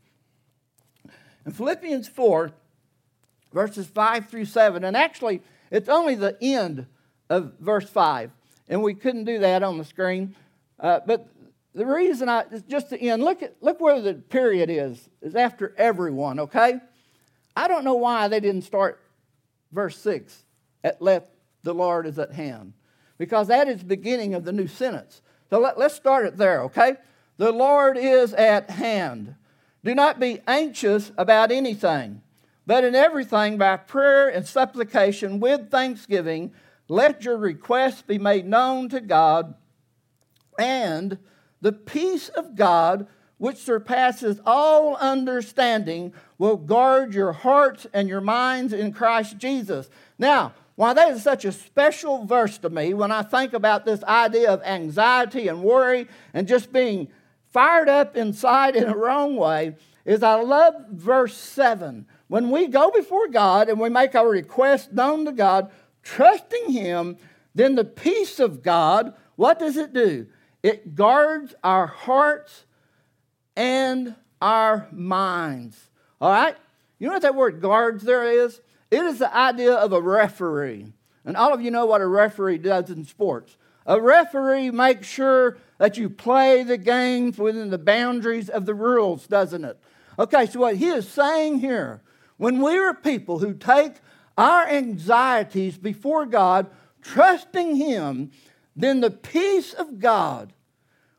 In 1.46 1.52
Philippians 1.52 2.08
4, 2.08 2.52
verses 3.54 3.88
5 3.88 4.28
through 4.28 4.46
7. 4.46 4.84
And 4.84 4.96
actually, 4.96 5.42
it's 5.72 5.90
only 5.90 6.16
the 6.16 6.38
end 6.42 6.88
of 7.30 7.54
verse 7.60 7.90
5. 7.90 8.32
And 8.68 8.84
we 8.84 8.94
couldn't 8.94 9.26
do 9.26 9.40
that 9.40 9.64
on 9.64 9.78
the 9.78 9.84
screen. 9.84 10.36
Uh, 10.80 11.00
but 11.06 11.28
the 11.74 11.86
reason 11.86 12.30
I, 12.30 12.46
it's 12.52 12.64
just 12.64 12.90
the 12.90 13.00
end, 13.00 13.24
look, 13.24 13.44
at, 13.44 13.56
look 13.62 13.80
where 13.80 14.02
the 14.02 14.14
period 14.14 14.70
is, 14.70 15.10
is 15.22 15.36
after 15.36 15.74
everyone, 15.78 16.40
okay? 16.40 16.80
I 17.56 17.68
don't 17.68 17.84
know 17.84 17.96
why 17.96 18.28
they 18.28 18.40
didn't 18.40 18.64
start 18.64 19.02
verse 19.72 19.98
6 20.00 20.44
at 20.84 21.02
let 21.02 21.30
the 21.64 21.74
Lord 21.74 22.06
is 22.06 22.18
at 22.20 22.32
hand. 22.32 22.74
Because 23.18 23.48
that 23.48 23.68
is 23.68 23.80
the 23.80 23.86
beginning 23.86 24.34
of 24.34 24.46
the 24.46 24.52
new 24.52 24.68
sentence. 24.68 25.22
So 25.50 25.60
let, 25.60 25.78
let's 25.78 25.96
start 25.96 26.26
it 26.26 26.38
there, 26.38 26.62
okay? 26.64 26.96
The 27.38 27.52
Lord 27.52 27.98
is 27.98 28.34
at 28.34 28.70
hand. 28.70 29.36
Do 29.84 29.96
not 29.96 30.20
be 30.20 30.42
anxious 30.48 31.12
about 31.18 31.52
anything 31.52 32.22
but 32.70 32.84
in 32.84 32.94
everything, 32.94 33.58
by 33.58 33.76
prayer 33.78 34.28
and 34.30 34.46
supplication 34.46 35.40
with 35.40 35.72
thanksgiving, 35.72 36.54
let 36.88 37.24
your 37.26 37.36
requests 37.36 38.04
be 38.04 38.20
made 38.20 38.46
known 38.46 38.90
to 38.90 39.02
God, 39.02 39.56
and 40.60 41.18
the 41.62 41.72
peace 41.72 42.30
of 42.30 42.56
God, 42.56 43.08
which 43.40 43.58
surpasses 43.58 44.40
all 44.46 44.96
understanding, 44.98 46.14
will 46.38 46.58
guard 46.58 47.16
your 47.16 47.32
hearts 47.32 47.88
and 47.92 48.08
your 48.08 48.22
minds 48.22 48.72
in 48.72 48.94
Christ 48.94 49.40
Jesus. 49.40 49.90
Now, 50.20 50.54
why 50.76 50.94
that 50.94 51.14
is 51.14 51.24
such 51.24 51.46
a 51.46 51.52
special 51.52 52.24
verse 52.26 52.60
to 52.60 52.70
me 52.70 52.94
when 52.94 53.12
I 53.12 53.24
think 53.24 53.54
about 53.54 53.84
this 53.84 54.04
idea 54.04 54.54
of 54.54 54.62
anxiety 54.62 55.48
and 55.48 55.64
worry 55.64 56.08
and 56.36 56.48
just 56.48 56.72
being 56.72 57.08
fired 57.52 57.90
up 57.90 58.16
inside 58.16 58.76
in 58.76 58.84
a 58.84 58.96
wrong 58.96 59.38
way 59.38 59.76
is 60.06 60.22
I 60.22 60.36
love 60.36 60.76
verse 60.92 61.36
7 61.36 62.06
when 62.30 62.52
we 62.52 62.68
go 62.68 62.92
before 62.92 63.28
God 63.28 63.70
and 63.70 63.80
we 63.80 63.90
make 63.90 64.16
our 64.16 64.30
request 64.30 64.94
known 64.94 65.26
to 65.26 65.32
God, 65.32 65.72
trusting 66.04 66.72
Him, 66.72 67.18
then 67.54 67.76
the 67.76 67.84
peace 67.84 68.40
of 68.40 68.64
God, 68.64 69.16
what 69.36 69.60
does 69.60 69.76
it 69.76 69.94
do? 69.94 70.28
It 70.62 70.96
guards 70.96 71.56
our 71.64 71.88
hearts 71.88 72.66
and 73.58 74.16
our 74.42 74.88
minds. 74.92 75.90
All 76.22 76.32
right? 76.32 76.56
You 77.00 77.08
know 77.08 77.14
what 77.14 77.24
that 77.24 77.36
word 77.36 77.62
guards 77.62 78.04
there 78.04 78.24
is? 78.24 78.62
It 78.92 79.04
is 79.04 79.20
the 79.20 79.36
idea 79.36 79.74
of 79.74 79.92
a 79.92 80.02
referee. 80.02 80.94
And 81.26 81.36
all 81.36 81.54
of 81.54 81.62
you 81.62 81.72
know 81.72 81.88
what 81.88 82.02
a 82.02 82.08
referee 82.08 82.60
does 82.60 82.92
in 82.92 83.06
sports. 83.06 83.58
A 83.88 84.00
referee 84.00 84.70
makes 84.70 85.08
sure 85.08 85.58
that 85.80 85.98
you 85.98 86.12
play 86.12 86.62
the 86.62 86.78
games 86.78 87.40
within 87.40 87.72
the 87.72 87.80
boundaries 87.80 88.50
of 88.50 88.68
the 88.68 88.76
rules, 88.76 89.26
doesn't 89.26 89.66
it? 89.66 89.80
Okay, 90.20 90.46
so 90.46 90.60
what 90.60 90.76
he 90.76 90.90
is 90.90 91.08
saying 91.08 91.60
here 91.60 92.02
when 92.40 92.62
we 92.62 92.78
are 92.80 92.94
people 92.94 93.40
who 93.40 93.54
take 93.54 93.96
our 94.38 94.66
anxieties 94.66 95.78
before 95.78 96.26
God, 96.26 96.68
trusting 97.02 97.76
Him, 97.76 98.32
then 98.78 99.02
the 99.02 99.12
peace 99.12 99.74
of 99.74 100.00
God 100.00 100.54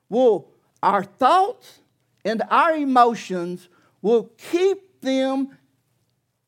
will, 0.08 0.48
our 0.82 1.04
thoughts 1.04 1.80
and 2.24 2.42
our 2.50 2.74
emotions 2.74 3.68
will 4.00 4.30
keep 4.38 5.02
them 5.02 5.58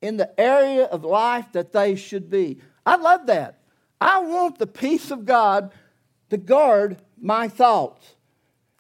in 0.00 0.16
the 0.16 0.40
area 0.40 0.84
of 0.84 1.04
life 1.04 1.52
that 1.52 1.72
they 1.72 1.94
should 1.94 2.30
be. 2.30 2.58
I 2.86 2.96
love 2.96 3.26
that. 3.26 3.60
I 4.00 4.20
want 4.20 4.58
the 4.58 4.66
peace 4.66 5.10
of 5.10 5.26
God 5.26 5.70
to 6.30 6.38
guard 6.38 6.96
my 7.20 7.46
thoughts. 7.46 8.14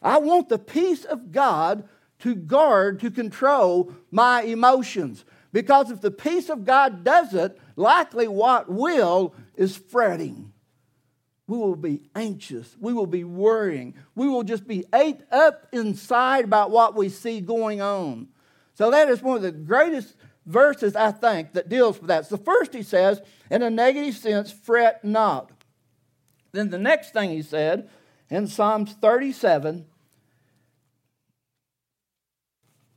I 0.00 0.16
want 0.16 0.48
the 0.48 0.58
peace 0.58 1.04
of 1.04 1.32
God 1.32 1.86
to 2.20 2.34
guard, 2.34 2.98
to 3.00 3.10
control 3.10 3.92
my 4.10 4.40
emotions. 4.40 5.26
Because 5.52 5.90
if 5.90 6.00
the 6.00 6.10
peace 6.10 6.48
of 6.48 6.64
God 6.64 7.04
does 7.04 7.34
it, 7.34 7.58
likely 7.76 8.26
what 8.26 8.70
will 8.70 9.34
is 9.54 9.76
fretting. 9.76 10.52
We 11.46 11.58
will 11.58 11.76
be 11.76 12.00
anxious. 12.14 12.74
We 12.80 12.94
will 12.94 13.06
be 13.06 13.24
worrying. 13.24 13.94
We 14.14 14.28
will 14.28 14.44
just 14.44 14.66
be 14.66 14.86
ate 14.94 15.20
up 15.30 15.66
inside 15.72 16.44
about 16.44 16.70
what 16.70 16.94
we 16.96 17.10
see 17.10 17.40
going 17.40 17.82
on. 17.82 18.28
So 18.74 18.90
that 18.90 19.08
is 19.10 19.20
one 19.20 19.36
of 19.36 19.42
the 19.42 19.52
greatest 19.52 20.14
verses, 20.46 20.96
I 20.96 21.12
think, 21.12 21.52
that 21.52 21.68
deals 21.68 21.98
with 21.98 22.08
that. 22.08 22.26
So 22.26 22.38
first 22.38 22.72
he 22.72 22.82
says, 22.82 23.20
in 23.50 23.62
a 23.62 23.70
negative 23.70 24.14
sense, 24.14 24.50
fret 24.50 25.04
not. 25.04 25.50
Then 26.52 26.70
the 26.70 26.78
next 26.78 27.12
thing 27.12 27.30
he 27.30 27.42
said 27.42 27.90
in 28.30 28.46
Psalms 28.46 28.94
37 28.94 29.84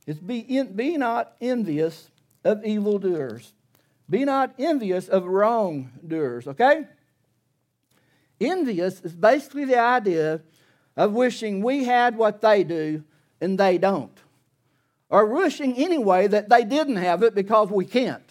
is 0.06 0.18
be, 0.18 0.62
be 0.62 0.96
not 0.96 1.36
envious 1.40 2.10
of 2.46 2.64
evildoers. 2.64 3.52
Be 4.08 4.24
not 4.24 4.54
envious 4.58 5.08
of 5.08 5.24
wrongdoers, 5.24 6.46
okay? 6.46 6.86
Envious 8.40 9.00
is 9.00 9.14
basically 9.14 9.64
the 9.64 9.78
idea 9.78 10.40
of 10.96 11.12
wishing 11.12 11.62
we 11.62 11.84
had 11.84 12.16
what 12.16 12.40
they 12.40 12.62
do 12.62 13.02
and 13.40 13.58
they 13.58 13.78
don't. 13.78 14.16
Or 15.08 15.26
wishing 15.26 15.76
anyway 15.76 16.26
that 16.28 16.48
they 16.48 16.64
didn't 16.64 16.96
have 16.96 17.22
it 17.22 17.34
because 17.34 17.70
we 17.70 17.84
can't. 17.84 18.22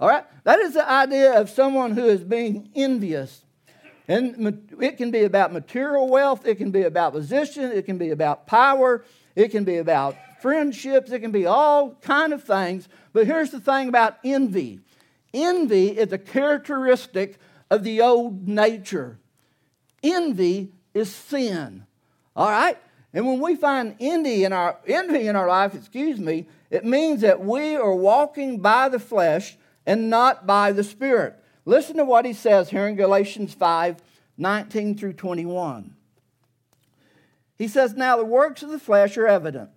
All 0.00 0.08
right? 0.08 0.24
That 0.44 0.58
is 0.60 0.74
the 0.74 0.88
idea 0.88 1.38
of 1.38 1.50
someone 1.50 1.92
who 1.92 2.06
is 2.06 2.22
being 2.22 2.70
envious. 2.74 3.42
And 4.08 4.68
it 4.80 4.96
can 4.98 5.10
be 5.10 5.24
about 5.24 5.52
material 5.52 6.08
wealth, 6.08 6.46
it 6.46 6.56
can 6.56 6.70
be 6.70 6.82
about 6.82 7.12
position, 7.12 7.72
it 7.72 7.86
can 7.86 7.98
be 7.98 8.10
about 8.10 8.46
power, 8.46 9.04
it 9.36 9.50
can 9.50 9.64
be 9.64 9.76
about 9.76 10.16
friendships, 10.40 11.12
it 11.12 11.20
can 11.20 11.30
be 11.30 11.46
all 11.46 11.94
kind 12.00 12.32
of 12.32 12.42
things. 12.42 12.88
But 13.12 13.26
here's 13.26 13.50
the 13.50 13.60
thing 13.60 13.88
about 13.88 14.18
envy. 14.24 14.80
Envy 15.32 15.88
is 15.88 16.12
a 16.12 16.18
characteristic 16.18 17.38
of 17.70 17.84
the 17.84 18.00
old 18.00 18.48
nature. 18.48 19.18
Envy 20.02 20.72
is 20.94 21.14
sin. 21.14 21.86
All 22.34 22.50
right? 22.50 22.78
And 23.12 23.26
when 23.26 23.40
we 23.40 23.56
find 23.56 23.96
envy 23.98 24.44
in 24.44 24.52
our 24.52 24.78
envy 24.86 25.26
in 25.26 25.36
our 25.36 25.48
life, 25.48 25.74
excuse 25.74 26.18
me, 26.18 26.48
it 26.70 26.84
means 26.84 27.22
that 27.22 27.40
we 27.40 27.76
are 27.76 27.94
walking 27.94 28.60
by 28.60 28.88
the 28.88 28.98
flesh 28.98 29.56
and 29.86 30.10
not 30.10 30.46
by 30.46 30.72
the 30.72 30.84
spirit. 30.84 31.34
Listen 31.64 31.96
to 31.96 32.04
what 32.04 32.24
he 32.24 32.32
says 32.32 32.70
here 32.70 32.86
in 32.86 32.96
Galatians 32.96 33.54
5 33.54 34.02
19 34.38 34.98
through 34.98 35.14
21. 35.14 35.95
He 37.58 37.68
says, 37.68 37.94
Now 37.94 38.16
the 38.16 38.24
works 38.24 38.62
of 38.62 38.70
the 38.70 38.78
flesh 38.78 39.16
are 39.16 39.26
evident 39.26 39.70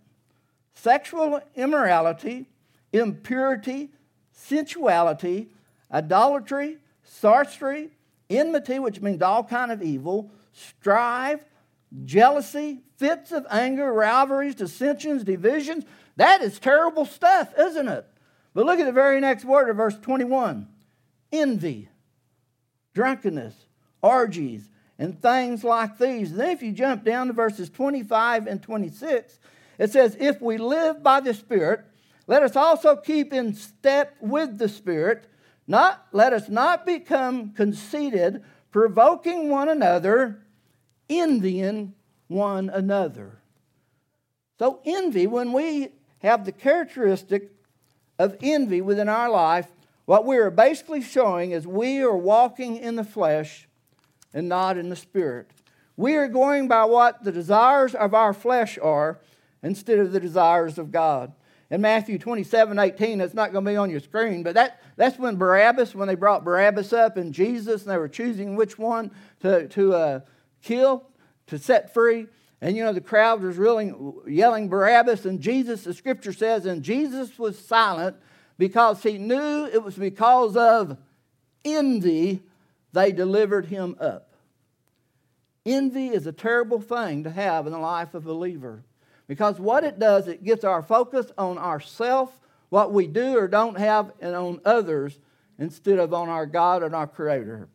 sexual 0.73 1.41
immorality, 1.55 2.45
impurity, 2.93 3.89
sensuality, 4.31 5.49
idolatry, 5.91 6.77
sorcery, 7.03 7.89
enmity, 8.29 8.79
which 8.79 9.01
means 9.01 9.21
all 9.21 9.43
kind 9.43 9.71
of 9.71 9.81
evil, 9.81 10.31
strife, 10.53 11.43
jealousy, 12.05 12.79
fits 12.97 13.31
of 13.31 13.45
anger, 13.49 13.91
rivalries, 13.91 14.55
dissensions, 14.55 15.23
divisions. 15.23 15.85
That 16.15 16.41
is 16.41 16.59
terrible 16.59 17.05
stuff, 17.05 17.53
isn't 17.57 17.87
it? 17.87 18.05
But 18.53 18.65
look 18.65 18.79
at 18.79 18.85
the 18.85 18.91
very 18.91 19.19
next 19.19 19.45
word 19.45 19.69
of 19.69 19.77
verse 19.77 19.97
21 19.97 20.67
envy, 21.31 21.89
drunkenness, 22.93 23.53
orgies, 24.01 24.69
and 24.99 25.19
things 25.19 25.63
like 25.63 25.97
these. 25.97 26.31
And 26.31 26.39
then 26.39 26.49
if 26.51 26.61
you 26.61 26.73
jump 26.73 27.05
down 27.05 27.27
to 27.27 27.33
verses 27.33 27.69
25 27.69 28.45
and 28.45 28.61
26, 28.61 29.39
it 29.79 29.91
says, 29.91 30.17
If 30.19 30.41
we 30.41 30.57
live 30.57 31.01
by 31.01 31.21
the 31.21 31.33
Spirit, 31.33 31.85
let 32.27 32.43
us 32.43 32.55
also 32.55 32.97
keep 32.97 33.33
in 33.33 33.55
step 33.55 34.15
with 34.19 34.57
the 34.57 34.67
Spirit. 34.67 35.25
Not, 35.65 36.05
let 36.11 36.33
us 36.33 36.49
not 36.49 36.85
become 36.85 37.53
conceited, 37.53 38.43
provoking 38.71 39.49
one 39.49 39.69
another, 39.69 40.43
envying 41.09 41.93
one 42.27 42.69
another. 42.69 43.39
So, 44.59 44.81
envy, 44.85 45.25
when 45.25 45.53
we 45.53 45.93
have 46.21 46.43
the 46.43 46.51
characteristic 46.51 47.51
of 48.17 48.35
envy 48.41 48.81
within 48.81 49.07
our 49.07 49.29
life, 49.29 49.67
what 50.05 50.25
we 50.25 50.37
are 50.37 50.51
basically 50.51 51.01
showing 51.01 51.51
is 51.51 51.65
we 51.65 52.01
are 52.01 52.17
walking 52.17 52.75
in 52.75 52.97
the 52.97 53.03
flesh 53.05 53.68
and 54.33 54.49
not 54.49 54.77
in 54.77 54.89
the 54.89 54.95
spirit. 54.95 55.49
We 55.97 56.15
are 56.15 56.27
going 56.27 56.67
by 56.67 56.85
what 56.85 57.23
the 57.23 57.31
desires 57.31 57.93
of 57.93 58.13
our 58.13 58.33
flesh 58.33 58.77
are 58.77 59.19
instead 59.61 59.99
of 59.99 60.11
the 60.11 60.19
desires 60.19 60.77
of 60.77 60.91
God. 60.91 61.33
In 61.71 61.81
Matthew 61.81 62.17
27 62.17 62.79
18, 62.79 63.21
it's 63.21 63.33
not 63.33 63.51
going 63.51 63.63
to 63.63 63.71
be 63.71 63.77
on 63.77 63.89
your 63.91 63.99
screen, 63.99 64.41
but 64.41 64.55
that, 64.55 64.81
that's 64.95 65.19
when 65.19 65.35
Barabbas, 65.35 65.93
when 65.93 66.07
they 66.07 66.15
brought 66.15 66.43
Barabbas 66.43 66.93
up 66.93 67.17
and 67.17 67.33
Jesus, 67.33 67.83
and 67.83 67.91
they 67.91 67.97
were 67.97 68.07
choosing 68.07 68.55
which 68.55 68.79
one 68.79 69.11
to, 69.41 69.67
to 69.67 69.93
uh, 69.93 70.19
kill, 70.63 71.03
to 71.47 71.59
set 71.59 71.93
free. 71.93 72.27
And 72.61 72.75
you 72.75 72.83
know, 72.83 72.93
the 72.93 73.01
crowd 73.01 73.41
was 73.41 73.57
really 73.57 73.93
yelling 74.27 74.67
Barabbas, 74.67 75.25
and 75.25 75.39
Jesus, 75.39 75.83
the 75.83 75.93
scripture 75.93 76.33
says, 76.33 76.65
and 76.65 76.81
Jesus 76.81 77.37
was 77.37 77.57
silent 77.57 78.17
because 78.57 79.03
he 79.03 79.17
knew 79.17 79.65
it 79.65 79.83
was 79.83 79.95
because 79.95 80.57
of 80.57 80.97
envy 81.63 82.41
they 82.93 83.11
delivered 83.11 83.67
him 83.67 83.95
up. 83.99 84.33
Envy 85.65 86.07
is 86.07 86.25
a 86.25 86.31
terrible 86.31 86.81
thing 86.81 87.23
to 87.23 87.29
have 87.29 87.65
in 87.67 87.73
the 87.73 87.79
life 87.79 88.13
of 88.13 88.25
a 88.25 88.29
believer 88.29 88.83
because 89.27 89.59
what 89.59 89.83
it 89.83 89.99
does, 89.99 90.27
it 90.27 90.43
gets 90.43 90.63
our 90.63 90.81
focus 90.81 91.31
on 91.37 91.59
ourself, 91.59 92.39
what 92.69 92.91
we 92.91 93.05
do 93.05 93.37
or 93.37 93.47
don't 93.47 93.77
have, 93.77 94.11
and 94.19 94.35
on 94.35 94.59
others 94.65 95.19
instead 95.59 95.99
of 95.99 96.13
on 96.13 96.29
our 96.29 96.47
God 96.47 96.81
and 96.81 96.95
our 96.95 97.05
Creator. 97.05 97.67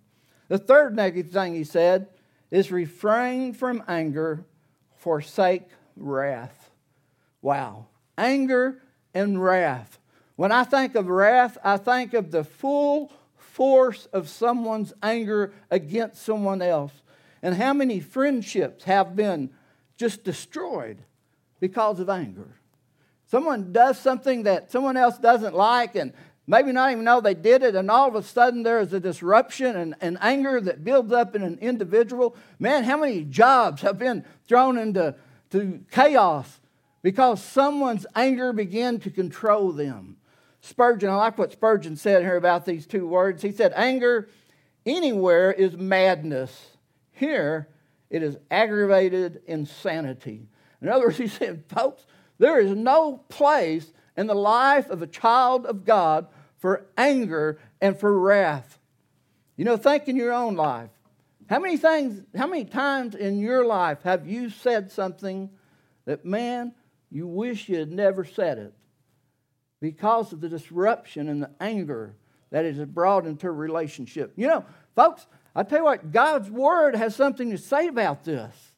The 0.48 0.58
third 0.58 0.96
negative 0.96 1.32
thing 1.32 1.54
he 1.54 1.64
said 1.64 2.08
is 2.50 2.72
refrain 2.72 3.52
from 3.52 3.84
anger 3.86 4.44
forsake 4.96 5.68
wrath. 5.96 6.70
Wow. 7.40 7.86
Anger 8.18 8.82
and 9.14 9.42
wrath. 9.42 9.98
When 10.36 10.50
I 10.50 10.64
think 10.64 10.96
of 10.96 11.06
wrath, 11.06 11.56
I 11.62 11.76
think 11.76 12.14
of 12.14 12.32
the 12.32 12.42
full 12.42 13.12
force 13.54 14.06
of 14.06 14.28
someone's 14.28 14.92
anger 15.00 15.52
against 15.70 16.24
someone 16.24 16.60
else. 16.60 16.90
And 17.40 17.54
how 17.54 17.72
many 17.72 18.00
friendships 18.00 18.82
have 18.82 19.14
been 19.14 19.50
just 19.96 20.24
destroyed 20.24 20.98
because 21.60 22.00
of 22.00 22.10
anger? 22.10 22.48
Someone 23.26 23.72
does 23.72 23.96
something 23.96 24.42
that 24.42 24.72
someone 24.72 24.96
else 24.96 25.18
doesn't 25.18 25.54
like, 25.54 25.94
and 25.94 26.12
maybe 26.48 26.72
not 26.72 26.90
even 26.90 27.04
know 27.04 27.20
they 27.20 27.34
did 27.34 27.62
it, 27.62 27.76
and 27.76 27.92
all 27.92 28.08
of 28.08 28.16
a 28.16 28.24
sudden 28.24 28.64
there 28.64 28.80
is 28.80 28.92
a 28.92 28.98
disruption 28.98 29.76
and, 29.76 29.94
and 30.00 30.18
anger 30.20 30.60
that 30.60 30.82
builds 30.82 31.12
up 31.12 31.36
in 31.36 31.44
an 31.44 31.58
individual. 31.60 32.34
Man, 32.58 32.82
how 32.82 32.96
many 32.96 33.22
jobs 33.22 33.82
have 33.82 34.00
been 34.00 34.24
thrown 34.48 34.78
into 34.78 35.14
to 35.50 35.80
chaos 35.92 36.58
because 37.02 37.40
someone's 37.40 38.04
anger 38.16 38.52
began 38.52 38.98
to 38.98 39.10
control 39.10 39.70
them? 39.70 40.16
Spurgeon, 40.64 41.10
I 41.10 41.16
like 41.16 41.36
what 41.36 41.52
Spurgeon 41.52 41.94
said 41.94 42.22
here 42.22 42.36
about 42.36 42.64
these 42.64 42.86
two 42.86 43.06
words. 43.06 43.42
He 43.42 43.52
said, 43.52 43.74
Anger 43.76 44.30
anywhere 44.86 45.52
is 45.52 45.76
madness. 45.76 46.78
Here, 47.12 47.68
it 48.08 48.22
is 48.22 48.38
aggravated 48.50 49.42
insanity. 49.46 50.48
In 50.80 50.88
other 50.88 51.04
words, 51.04 51.18
he 51.18 51.28
said, 51.28 51.64
folks, 51.68 52.06
there 52.38 52.58
is 52.58 52.70
no 52.70 53.18
place 53.28 53.92
in 54.16 54.26
the 54.26 54.34
life 54.34 54.88
of 54.88 55.02
a 55.02 55.06
child 55.06 55.66
of 55.66 55.84
God 55.84 56.28
for 56.56 56.86
anger 56.96 57.58
and 57.82 57.98
for 57.98 58.18
wrath. 58.18 58.78
You 59.56 59.66
know, 59.66 59.76
think 59.76 60.08
in 60.08 60.16
your 60.16 60.32
own 60.32 60.56
life. 60.56 60.90
How 61.46 61.58
many 61.58 61.76
things, 61.76 62.22
how 62.34 62.46
many 62.46 62.64
times 62.64 63.14
in 63.14 63.38
your 63.38 63.66
life 63.66 64.02
have 64.04 64.26
you 64.26 64.48
said 64.48 64.90
something 64.90 65.50
that, 66.06 66.24
man, 66.24 66.74
you 67.10 67.26
wish 67.26 67.68
you 67.68 67.76
had 67.76 67.92
never 67.92 68.24
said 68.24 68.56
it 68.56 68.72
because 69.84 70.32
of 70.32 70.40
the 70.40 70.48
disruption 70.48 71.28
and 71.28 71.42
the 71.42 71.50
anger 71.60 72.14
that 72.50 72.64
it 72.64 72.74
has 72.74 72.86
brought 72.86 73.26
into 73.26 73.46
a 73.46 73.52
relationship? 73.52 74.32
You 74.34 74.46
know, 74.46 74.64
folks, 74.96 75.26
I 75.54 75.62
tell 75.62 75.80
you 75.80 75.84
what, 75.84 76.10
God's 76.10 76.50
Word 76.50 76.96
has 76.96 77.14
something 77.14 77.50
to 77.50 77.58
say 77.58 77.88
about 77.88 78.24
this. 78.24 78.72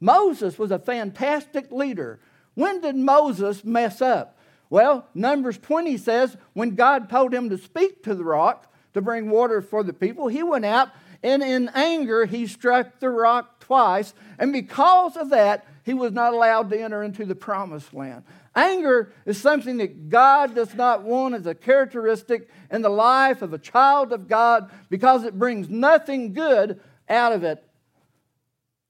Moses 0.00 0.58
was 0.58 0.70
a 0.70 0.78
fantastic 0.78 1.70
leader. 1.70 2.18
When 2.54 2.80
did 2.80 2.96
Moses 2.96 3.62
mess 3.62 4.00
up? 4.00 4.38
Well, 4.70 5.06
Numbers 5.14 5.58
20 5.58 5.98
says 5.98 6.34
when 6.54 6.76
God 6.76 7.10
told 7.10 7.34
him 7.34 7.50
to 7.50 7.58
speak 7.58 8.02
to 8.04 8.14
the 8.14 8.24
rock 8.24 8.72
to 8.94 9.02
bring 9.02 9.28
water 9.28 9.60
for 9.60 9.82
the 9.82 9.92
people, 9.92 10.28
he 10.28 10.42
went 10.42 10.64
out 10.64 10.88
and 11.22 11.42
in 11.42 11.68
anger 11.74 12.24
he 12.24 12.46
struck 12.46 13.00
the 13.00 13.10
rock 13.10 13.60
twice. 13.60 14.14
And 14.38 14.50
because 14.50 15.18
of 15.18 15.28
that, 15.28 15.66
he 15.84 15.92
was 15.92 16.12
not 16.12 16.32
allowed 16.32 16.70
to 16.70 16.80
enter 16.80 17.02
into 17.02 17.26
the 17.26 17.34
promised 17.34 17.92
land. 17.92 18.24
Anger 18.58 19.12
is 19.24 19.40
something 19.40 19.76
that 19.76 20.08
God 20.08 20.56
does 20.56 20.74
not 20.74 21.04
want 21.04 21.36
as 21.36 21.46
a 21.46 21.54
characteristic 21.54 22.48
in 22.72 22.82
the 22.82 22.88
life 22.88 23.40
of 23.40 23.52
a 23.52 23.58
child 23.58 24.12
of 24.12 24.26
God 24.26 24.68
because 24.90 25.22
it 25.22 25.38
brings 25.38 25.68
nothing 25.68 26.32
good 26.32 26.80
out 27.08 27.32
of 27.32 27.44
it 27.44 27.64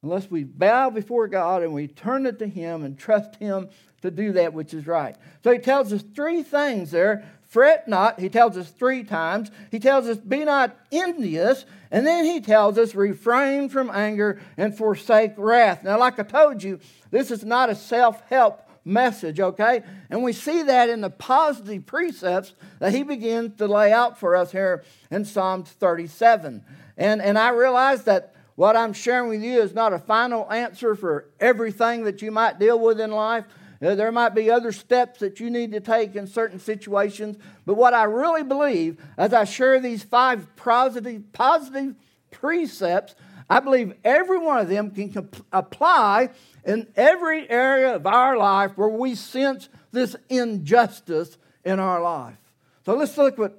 unless 0.02 0.30
we 0.30 0.42
bow 0.42 0.88
before 0.88 1.28
God 1.28 1.62
and 1.62 1.74
we 1.74 1.86
turn 1.86 2.24
it 2.24 2.38
to 2.38 2.46
Him 2.46 2.82
and 2.82 2.98
trust 2.98 3.36
Him 3.36 3.68
to 4.00 4.10
do 4.10 4.32
that 4.32 4.54
which 4.54 4.72
is 4.72 4.86
right. 4.86 5.16
So 5.44 5.52
he 5.52 5.58
tells 5.58 5.92
us 5.92 6.02
three 6.14 6.42
things 6.42 6.90
there. 6.90 7.30
Fret 7.42 7.88
not, 7.88 8.18
he 8.20 8.30
tells 8.30 8.56
us 8.56 8.70
three 8.70 9.04
times. 9.04 9.50
He 9.70 9.80
tells 9.80 10.06
us, 10.06 10.16
be 10.16 10.44
not 10.44 10.74
envious. 10.90 11.66
And 11.90 12.06
then 12.06 12.24
he 12.24 12.40
tells 12.40 12.78
us, 12.78 12.94
refrain 12.94 13.68
from 13.68 13.90
anger 13.90 14.40
and 14.56 14.74
forsake 14.74 15.34
wrath. 15.36 15.82
Now, 15.82 15.98
like 15.98 16.18
I 16.18 16.22
told 16.22 16.62
you, 16.62 16.80
this 17.10 17.30
is 17.30 17.44
not 17.44 17.68
a 17.68 17.74
self 17.74 18.22
help 18.30 18.62
message, 18.84 19.40
okay? 19.40 19.82
And 20.10 20.22
we 20.22 20.32
see 20.32 20.62
that 20.62 20.88
in 20.88 21.00
the 21.00 21.10
positive 21.10 21.86
precepts 21.86 22.54
that 22.78 22.92
he 22.92 23.02
begins 23.02 23.56
to 23.58 23.66
lay 23.66 23.92
out 23.92 24.18
for 24.18 24.36
us 24.36 24.52
here 24.52 24.84
in 25.10 25.24
Psalms 25.24 25.70
37. 25.70 26.64
And, 26.96 27.22
and 27.22 27.38
I 27.38 27.50
realize 27.50 28.04
that 28.04 28.34
what 28.54 28.76
I'm 28.76 28.92
sharing 28.92 29.28
with 29.28 29.42
you 29.42 29.60
is 29.60 29.72
not 29.72 29.92
a 29.92 29.98
final 29.98 30.50
answer 30.50 30.94
for 30.94 31.28
everything 31.38 32.04
that 32.04 32.22
you 32.22 32.32
might 32.32 32.58
deal 32.58 32.78
with 32.78 33.00
in 33.00 33.12
life. 33.12 33.44
Uh, 33.80 33.94
there 33.94 34.10
might 34.10 34.34
be 34.34 34.50
other 34.50 34.72
steps 34.72 35.20
that 35.20 35.38
you 35.38 35.48
need 35.48 35.70
to 35.70 35.80
take 35.80 36.16
in 36.16 36.26
certain 36.26 36.58
situations. 36.58 37.36
But 37.64 37.74
what 37.74 37.94
I 37.94 38.02
really 38.04 38.42
believe, 38.42 38.98
as 39.16 39.32
I 39.32 39.44
share 39.44 39.78
these 39.78 40.02
five 40.02 40.56
positive, 40.56 41.32
positive 41.32 41.94
precepts, 42.32 43.14
I 43.48 43.60
believe 43.60 43.94
every 44.04 44.38
one 44.38 44.58
of 44.58 44.68
them 44.68 44.90
can 44.90 45.30
apply 45.52 46.30
in 46.68 46.86
every 46.96 47.48
area 47.48 47.94
of 47.94 48.06
our 48.06 48.36
life 48.36 48.76
where 48.76 48.90
we 48.90 49.14
sense 49.14 49.70
this 49.90 50.14
injustice 50.28 51.38
in 51.64 51.80
our 51.80 52.02
life. 52.02 52.36
So 52.84 52.94
let's 52.94 53.16
look 53.16 53.38
what 53.38 53.58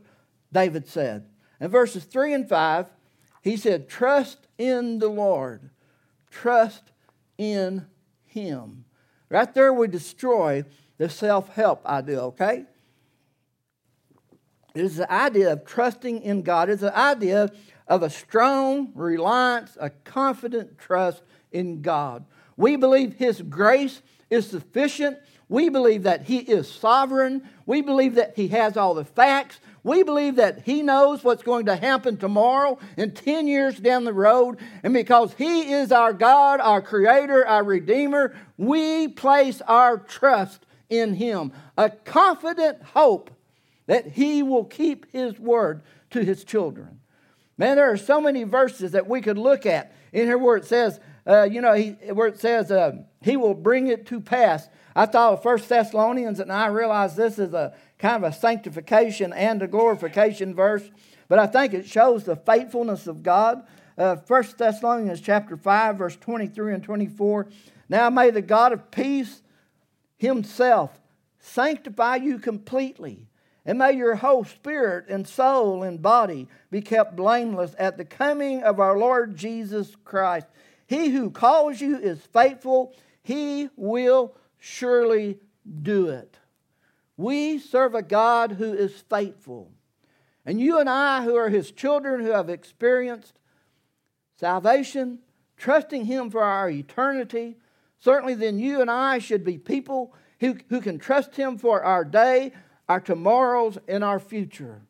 David 0.53 0.87
said. 0.87 1.25
In 1.59 1.69
verses 1.69 2.03
3 2.03 2.35
and 2.35 2.47
5, 2.47 2.85
he 3.41 3.57
said, 3.57 3.89
Trust 3.89 4.47
in 4.59 4.99
the 4.99 5.07
Lord, 5.07 5.71
trust 6.29 6.91
in 7.35 7.87
Him. 8.27 8.85
Right 9.27 9.51
there, 9.55 9.73
we 9.73 9.87
destroy 9.87 10.63
the 10.99 11.09
self 11.09 11.49
help 11.55 11.83
idea, 11.87 12.21
okay? 12.25 12.65
It 14.75 14.83
is 14.83 14.97
the 14.97 15.11
idea 15.11 15.53
of 15.53 15.65
trusting 15.65 16.21
in 16.21 16.43
God. 16.43 16.69
It's 16.69 16.81
the 16.81 16.95
idea 16.95 17.51
of 17.87 18.03
a 18.03 18.09
strong 18.11 18.91
reliance, 18.93 19.77
a 19.81 19.89
confident 19.89 20.77
trust 20.77 21.23
in 21.51 21.81
God. 21.81 22.25
We 22.59 22.75
believe 22.75 23.13
His 23.13 23.41
grace 23.41 24.01
is 24.29 24.45
sufficient. 24.45 25.17
We 25.47 25.69
believe 25.69 26.03
that 26.03 26.23
He 26.23 26.39
is 26.39 26.69
sovereign. 26.69 27.47
We 27.65 27.81
believe 27.81 28.15
that 28.15 28.33
He 28.35 28.49
has 28.49 28.75
all 28.75 28.93
the 28.93 29.05
facts. 29.05 29.61
We 29.81 30.03
believe 30.03 30.35
that 30.35 30.63
He 30.65 30.81
knows 30.81 31.23
what's 31.23 31.41
going 31.41 31.67
to 31.67 31.77
happen 31.77 32.17
tomorrow 32.17 32.77
and 32.97 33.15
10 33.15 33.47
years 33.47 33.79
down 33.79 34.03
the 34.03 34.11
road. 34.11 34.59
And 34.83 34.93
because 34.93 35.33
He 35.35 35.71
is 35.71 35.93
our 35.93 36.11
God, 36.11 36.59
our 36.59 36.81
Creator, 36.81 37.47
our 37.47 37.63
Redeemer, 37.63 38.35
we 38.57 39.07
place 39.07 39.61
our 39.61 39.97
trust 39.97 40.65
in 40.89 41.13
Him. 41.13 41.53
A 41.77 41.89
confident 41.89 42.83
hope 42.83 43.31
that 43.85 44.05
He 44.05 44.43
will 44.43 44.65
keep 44.65 45.09
His 45.13 45.39
word 45.39 45.81
to 46.09 46.25
His 46.25 46.43
children. 46.43 46.99
Man, 47.57 47.77
there 47.77 47.89
are 47.89 47.97
so 47.97 48.19
many 48.19 48.43
verses 48.43 48.91
that 48.91 49.07
we 49.07 49.21
could 49.21 49.37
look 49.37 49.65
at 49.65 49.93
in 50.11 50.25
here 50.25 50.37
where 50.37 50.57
it 50.57 50.65
says, 50.65 50.99
uh, 51.29 51.43
you 51.43 51.61
know, 51.61 51.73
he, 51.73 51.91
where 52.11 52.27
it 52.27 52.39
says, 52.39 52.71
uh, 52.71 52.93
He 53.21 53.37
will 53.37 53.53
bring 53.53 53.87
it 53.87 54.07
to 54.07 54.19
pass. 54.19 54.67
I 54.95 55.05
thought 55.05 55.33
of 55.33 55.43
First 55.43 55.69
Thessalonians, 55.69 56.39
and 56.39 56.51
I 56.51 56.67
realized 56.67 57.15
this 57.15 57.37
is 57.37 57.53
a 57.53 57.75
kind 57.99 58.23
of 58.23 58.31
a 58.31 58.35
sanctification 58.35 59.31
and 59.33 59.61
a 59.61 59.67
glorification 59.67 60.55
verse, 60.55 60.89
but 61.27 61.37
I 61.37 61.45
think 61.45 61.73
it 61.73 61.85
shows 61.85 62.23
the 62.23 62.35
faithfulness 62.35 63.05
of 63.05 63.21
God. 63.21 63.63
Uh, 63.95 64.15
1 64.15 64.43
Thessalonians 64.57 65.21
chapter 65.21 65.55
5, 65.55 65.97
verse 65.97 66.15
23 66.15 66.73
and 66.73 66.83
24. 66.83 67.47
Now 67.89 68.09
may 68.09 68.31
the 68.31 68.41
God 68.41 68.73
of 68.73 68.89
peace 68.89 69.43
himself 70.17 70.99
sanctify 71.37 72.15
you 72.15 72.39
completely, 72.39 73.27
and 73.65 73.77
may 73.77 73.91
your 73.91 74.15
whole 74.15 74.45
spirit 74.45 75.05
and 75.09 75.27
soul 75.27 75.83
and 75.83 76.01
body 76.01 76.47
be 76.71 76.81
kept 76.81 77.15
blameless 77.15 77.75
at 77.77 77.97
the 77.97 78.05
coming 78.05 78.63
of 78.63 78.79
our 78.79 78.97
Lord 78.97 79.35
Jesus 79.35 79.95
Christ. 80.03 80.47
He 80.89 81.09
who 81.09 81.29
calls 81.29 81.79
you 81.79 81.99
is 81.99 82.19
faithful, 82.33 82.95
he 83.21 83.69
will 83.75 84.35
surely 84.57 85.37
do 85.83 86.07
it. 86.09 86.39
We 87.15 87.59
serve 87.59 87.93
a 87.93 88.01
God 88.01 88.53
who 88.53 88.73
is 88.73 89.03
faithful. 89.07 89.71
And 90.47 90.59
you 90.59 90.79
and 90.79 90.89
I, 90.89 91.23
who 91.23 91.35
are 91.35 91.49
his 91.49 91.69
children, 91.69 92.21
who 92.21 92.31
have 92.31 92.49
experienced 92.49 93.37
salvation, 94.37 95.19
trusting 95.57 96.05
him 96.05 96.31
for 96.31 96.43
our 96.43 96.71
eternity, 96.71 97.57
certainly 97.99 98.33
then 98.33 98.57
you 98.57 98.81
and 98.81 98.89
I 98.89 99.19
should 99.19 99.43
be 99.43 99.59
people 99.59 100.15
who, 100.39 100.57
who 100.69 100.81
can 100.81 100.97
trust 100.97 101.35
him 101.35 101.59
for 101.59 101.83
our 101.83 102.03
day, 102.03 102.51
our 102.87 102.99
tomorrows, 102.99 103.77
and 103.87 104.03
our 104.03 104.19
future. 104.19 104.81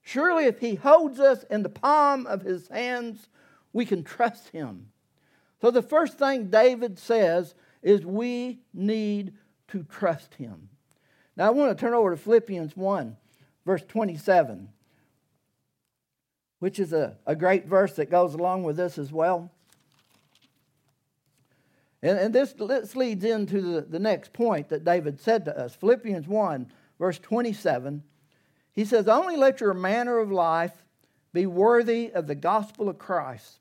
Surely, 0.00 0.44
if 0.44 0.60
he 0.60 0.76
holds 0.76 1.18
us 1.18 1.42
in 1.50 1.64
the 1.64 1.68
palm 1.68 2.24
of 2.24 2.42
his 2.42 2.68
hands, 2.68 3.26
we 3.72 3.84
can 3.84 4.04
trust 4.04 4.50
him. 4.50 4.90
So, 5.64 5.70
the 5.70 5.80
first 5.80 6.18
thing 6.18 6.48
David 6.50 6.98
says 6.98 7.54
is 7.82 8.04
we 8.04 8.60
need 8.74 9.32
to 9.68 9.82
trust 9.84 10.34
him. 10.34 10.68
Now 11.38 11.46
I 11.46 11.50
want 11.52 11.70
to 11.70 11.80
turn 11.82 11.94
over 11.94 12.10
to 12.10 12.18
Philippians 12.18 12.76
1, 12.76 13.16
verse 13.64 13.82
27, 13.88 14.68
which 16.58 16.78
is 16.78 16.92
a, 16.92 17.16
a 17.24 17.34
great 17.34 17.64
verse 17.64 17.94
that 17.94 18.10
goes 18.10 18.34
along 18.34 18.64
with 18.64 18.76
this 18.76 18.98
as 18.98 19.10
well. 19.10 19.50
And, 22.02 22.18
and 22.18 22.34
this, 22.34 22.52
this 22.52 22.94
leads 22.94 23.24
into 23.24 23.62
the, 23.62 23.80
the 23.80 23.98
next 23.98 24.34
point 24.34 24.68
that 24.68 24.84
David 24.84 25.18
said 25.18 25.46
to 25.46 25.58
us. 25.58 25.74
Philippians 25.74 26.28
1, 26.28 26.70
verse 26.98 27.18
27, 27.20 28.02
he 28.74 28.84
says, 28.84 29.08
Only 29.08 29.36
let 29.38 29.62
your 29.62 29.72
manner 29.72 30.18
of 30.18 30.30
life 30.30 30.84
be 31.32 31.46
worthy 31.46 32.12
of 32.12 32.26
the 32.26 32.34
gospel 32.34 32.90
of 32.90 32.98
Christ. 32.98 33.60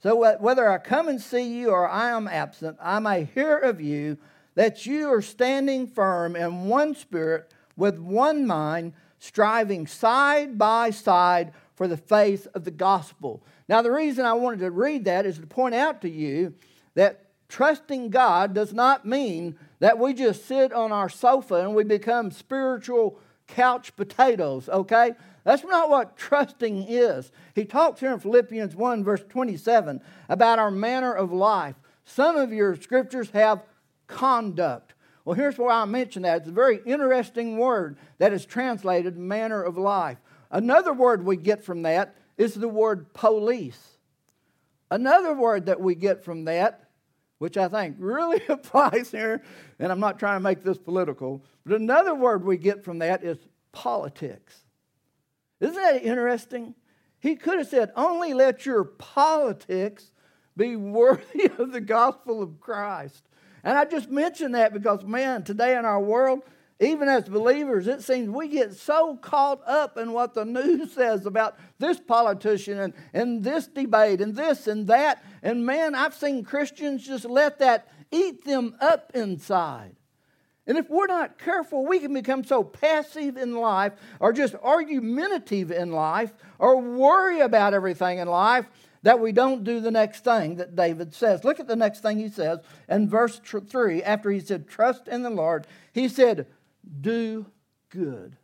So 0.00 0.36
whether 0.38 0.68
I 0.68 0.78
come 0.78 1.08
and 1.08 1.20
see 1.20 1.58
you 1.58 1.70
or 1.70 1.88
I 1.88 2.10
am 2.10 2.28
absent, 2.28 2.78
I 2.80 3.00
may 3.00 3.24
hear 3.24 3.56
of 3.56 3.80
you 3.80 4.16
that 4.54 4.86
you 4.86 5.12
are 5.12 5.22
standing 5.22 5.86
firm 5.86 6.36
in 6.36 6.66
one 6.66 6.94
spirit 6.94 7.52
with 7.76 7.98
one 7.98 8.46
mind, 8.46 8.92
striving 9.18 9.86
side 9.86 10.56
by 10.56 10.90
side 10.90 11.52
for 11.74 11.88
the 11.88 11.96
faith 11.96 12.46
of 12.54 12.64
the 12.64 12.70
gospel. 12.70 13.42
Now, 13.68 13.82
the 13.82 13.92
reason 13.92 14.24
I 14.24 14.32
wanted 14.34 14.60
to 14.60 14.70
read 14.70 15.04
that 15.04 15.26
is 15.26 15.38
to 15.38 15.46
point 15.46 15.74
out 15.74 16.00
to 16.02 16.10
you 16.10 16.54
that 16.94 17.24
trusting 17.48 18.10
God 18.10 18.54
does 18.54 18.72
not 18.72 19.04
mean 19.04 19.56
that 19.80 19.98
we 19.98 20.12
just 20.12 20.46
sit 20.46 20.72
on 20.72 20.92
our 20.92 21.08
sofa 21.08 21.56
and 21.56 21.74
we 21.74 21.84
become 21.84 22.30
spiritual 22.30 23.18
couch 23.46 23.94
potatoes, 23.96 24.68
okay? 24.68 25.12
That's 25.48 25.64
not 25.64 25.88
what 25.88 26.18
trusting 26.18 26.84
is. 26.88 27.32
He 27.54 27.64
talks 27.64 28.00
here 28.00 28.12
in 28.12 28.20
Philippians 28.20 28.76
1, 28.76 29.02
verse 29.02 29.24
27, 29.30 30.02
about 30.28 30.58
our 30.58 30.70
manner 30.70 31.14
of 31.14 31.32
life. 31.32 31.74
Some 32.04 32.36
of 32.36 32.52
your 32.52 32.76
scriptures 32.76 33.30
have 33.30 33.62
conduct. 34.06 34.92
Well, 35.24 35.36
here's 35.36 35.56
why 35.56 35.80
I 35.80 35.86
mention 35.86 36.24
that. 36.24 36.40
It's 36.40 36.48
a 36.48 36.52
very 36.52 36.80
interesting 36.84 37.56
word 37.56 37.96
that 38.18 38.34
is 38.34 38.44
translated 38.44 39.16
manner 39.16 39.62
of 39.62 39.78
life. 39.78 40.18
Another 40.50 40.92
word 40.92 41.24
we 41.24 41.38
get 41.38 41.64
from 41.64 41.80
that 41.80 42.14
is 42.36 42.52
the 42.52 42.68
word 42.68 43.14
police. 43.14 43.96
Another 44.90 45.32
word 45.32 45.64
that 45.64 45.80
we 45.80 45.94
get 45.94 46.22
from 46.22 46.44
that, 46.44 46.90
which 47.38 47.56
I 47.56 47.68
think 47.68 47.96
really 47.98 48.42
applies 48.50 49.10
here, 49.10 49.42
and 49.78 49.90
I'm 49.90 50.00
not 50.00 50.18
trying 50.18 50.36
to 50.36 50.44
make 50.44 50.62
this 50.62 50.76
political, 50.76 51.42
but 51.64 51.80
another 51.80 52.14
word 52.14 52.44
we 52.44 52.58
get 52.58 52.84
from 52.84 52.98
that 52.98 53.24
is 53.24 53.38
politics. 53.72 54.66
Isn't 55.60 55.74
that 55.74 56.02
interesting? 56.02 56.74
He 57.20 57.36
could 57.36 57.58
have 57.58 57.68
said, 57.68 57.90
only 57.96 58.32
let 58.32 58.64
your 58.64 58.84
politics 58.84 60.12
be 60.56 60.76
worthy 60.76 61.50
of 61.58 61.72
the 61.72 61.80
gospel 61.80 62.42
of 62.42 62.60
Christ. 62.60 63.24
And 63.64 63.76
I 63.76 63.84
just 63.84 64.10
mention 64.10 64.52
that 64.52 64.72
because, 64.72 65.04
man, 65.04 65.42
today 65.42 65.76
in 65.76 65.84
our 65.84 66.00
world, 66.00 66.42
even 66.80 67.08
as 67.08 67.28
believers, 67.28 67.88
it 67.88 68.02
seems 68.02 68.30
we 68.30 68.48
get 68.48 68.72
so 68.72 69.16
caught 69.16 69.60
up 69.66 69.98
in 69.98 70.12
what 70.12 70.34
the 70.34 70.44
news 70.44 70.92
says 70.94 71.26
about 71.26 71.56
this 71.78 71.98
politician 71.98 72.78
and, 72.78 72.94
and 73.12 73.42
this 73.42 73.66
debate 73.66 74.20
and 74.20 74.36
this 74.36 74.68
and 74.68 74.86
that. 74.86 75.24
And 75.42 75.66
man, 75.66 75.94
I've 75.94 76.14
seen 76.14 76.44
Christians 76.44 77.04
just 77.04 77.24
let 77.24 77.58
that 77.58 77.88
eat 78.12 78.44
them 78.44 78.76
up 78.80 79.10
inside. 79.14 79.96
And 80.68 80.76
if 80.76 80.90
we're 80.90 81.06
not 81.06 81.38
careful, 81.38 81.86
we 81.86 81.98
can 81.98 82.12
become 82.12 82.44
so 82.44 82.62
passive 82.62 83.38
in 83.38 83.56
life 83.56 83.94
or 84.20 84.34
just 84.34 84.54
argumentative 84.62 85.72
in 85.72 85.92
life 85.92 86.34
or 86.58 86.78
worry 86.78 87.40
about 87.40 87.72
everything 87.72 88.18
in 88.18 88.28
life 88.28 88.66
that 89.02 89.18
we 89.18 89.32
don't 89.32 89.64
do 89.64 89.80
the 89.80 89.90
next 89.90 90.24
thing 90.24 90.56
that 90.56 90.76
David 90.76 91.14
says. 91.14 91.42
Look 91.42 91.58
at 91.58 91.68
the 91.68 91.76
next 91.76 92.00
thing 92.00 92.18
he 92.18 92.28
says 92.28 92.58
in 92.86 93.08
verse 93.08 93.40
3 93.40 94.02
after 94.02 94.30
he 94.30 94.40
said, 94.40 94.68
Trust 94.68 95.08
in 95.08 95.22
the 95.22 95.30
Lord. 95.30 95.66
He 95.94 96.06
said, 96.06 96.46
Do 97.00 97.46
good. 97.88 98.36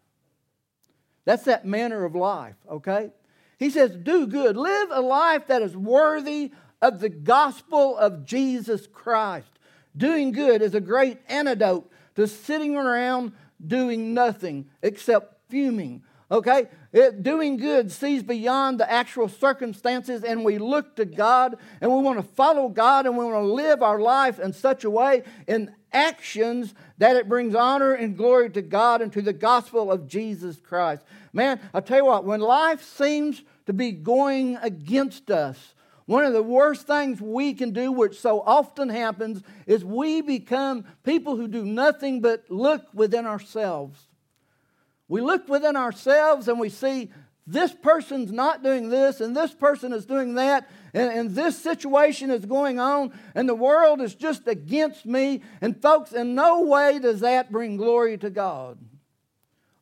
That's 1.27 1.45
that 1.45 1.67
manner 1.67 2.07
of 2.07 2.15
life, 2.15 2.57
okay? 2.71 3.11
He 3.59 3.69
says, 3.69 3.91
Do 3.91 4.27
good. 4.27 4.57
Live 4.57 4.89
a 4.91 5.03
life 5.03 5.49
that 5.49 5.61
is 5.61 5.77
worthy 5.77 6.53
of 6.81 7.01
the 7.01 7.11
gospel 7.11 7.99
of 7.99 8.25
Jesus 8.25 8.87
Christ. 8.87 9.51
Doing 9.95 10.33
good 10.33 10.63
is 10.63 10.75
a 10.75 10.81
great 10.81 11.19
antidote 11.29 11.91
to 12.17 12.27
sitting 12.27 12.77
around 12.77 13.33
doing 13.65 14.15
nothing 14.15 14.67
except 14.83 15.51
fuming 15.51 16.03
Okay? 16.31 16.69
It, 16.93 17.23
doing 17.23 17.57
good 17.57 17.93
sees 17.93 18.23
beyond 18.23 18.81
the 18.81 18.91
actual 18.91 19.29
circumstances, 19.29 20.25
and 20.25 20.45
we 20.45 20.59
look 20.59 20.97
to 20.97 21.05
God, 21.05 21.57
and 21.81 21.93
we 21.93 22.01
want 22.01 22.19
to 22.19 22.23
follow 22.23 22.69
God, 22.69 23.07
and 23.07 23.17
we 23.17 23.25
want 23.25 23.45
to 23.45 23.53
live 23.53 23.83
our 23.83 24.01
life 24.01 24.39
in 24.39 24.53
such 24.53 24.85
a 24.85 24.91
way 24.91 25.23
in 25.47 25.75
actions 25.93 26.75
that 26.99 27.17
it 27.17 27.29
brings 27.29 27.55
honor 27.55 27.93
and 27.93 28.17
glory 28.17 28.51
to 28.51 28.63
God 28.63 29.03
and 29.03 29.13
to 29.13 29.23
the 29.23 29.33
gospel 29.33 29.93
of 29.93 30.09
Jesus 30.09 30.57
Christ. 30.61 31.05
Man, 31.33 31.61
I 31.73 31.81
tell 31.81 31.99
you 31.99 32.07
what, 32.07 32.25
when 32.25 32.41
life 32.41 32.83
seems 32.83 33.43
to 33.67 33.73
be 33.73 33.93
going 33.93 34.57
against 34.57 35.31
us, 35.31 35.74
One 36.07 36.25
of 36.25 36.35
the 36.35 36.43
worst 36.43 36.87
things 36.87 37.21
we 37.21 37.55
can 37.55 37.73
do, 37.73 37.91
which 37.91 38.21
so 38.21 38.43
often 38.43 38.91
happens, 38.91 39.43
is 39.67 39.85
we 39.85 40.21
become 40.21 40.85
people 41.03 41.37
who 41.37 41.49
do 41.49 41.65
nothing 41.65 42.21
but 42.21 42.45
look 42.51 42.87
within 42.93 43.27
ourselves. 43.27 44.09
We 45.09 45.23
look 45.23 45.49
within 45.49 45.77
ourselves 45.77 46.49
and 46.49 46.61
we 46.61 46.69
see 46.69 47.11
this 47.47 47.75
person's 47.75 48.33
not 48.33 48.63
doing 48.63 48.89
this 48.89 49.21
and 49.21 49.37
this 49.37 49.53
person 49.53 49.93
is 49.93 50.07
doing 50.07 50.35
that 50.35 50.69
and, 50.95 51.13
and, 51.13 51.31
this 51.31 51.61
situation 51.61 52.31
is 52.31 52.47
going 52.47 52.79
on 52.79 53.13
and 53.35 53.49
the 53.49 53.55
world 53.55 54.01
is 54.01 54.15
just 54.15 54.47
against 54.47 55.05
me. 55.05 55.43
And 55.61 55.81
folks, 55.81 56.13
in 56.13 56.35
no 56.35 56.63
way 56.63 56.99
does 56.99 57.21
that 57.21 57.53
bring 57.53 57.77
glory 57.77 58.17
to 58.19 58.31
God. 58.31 58.79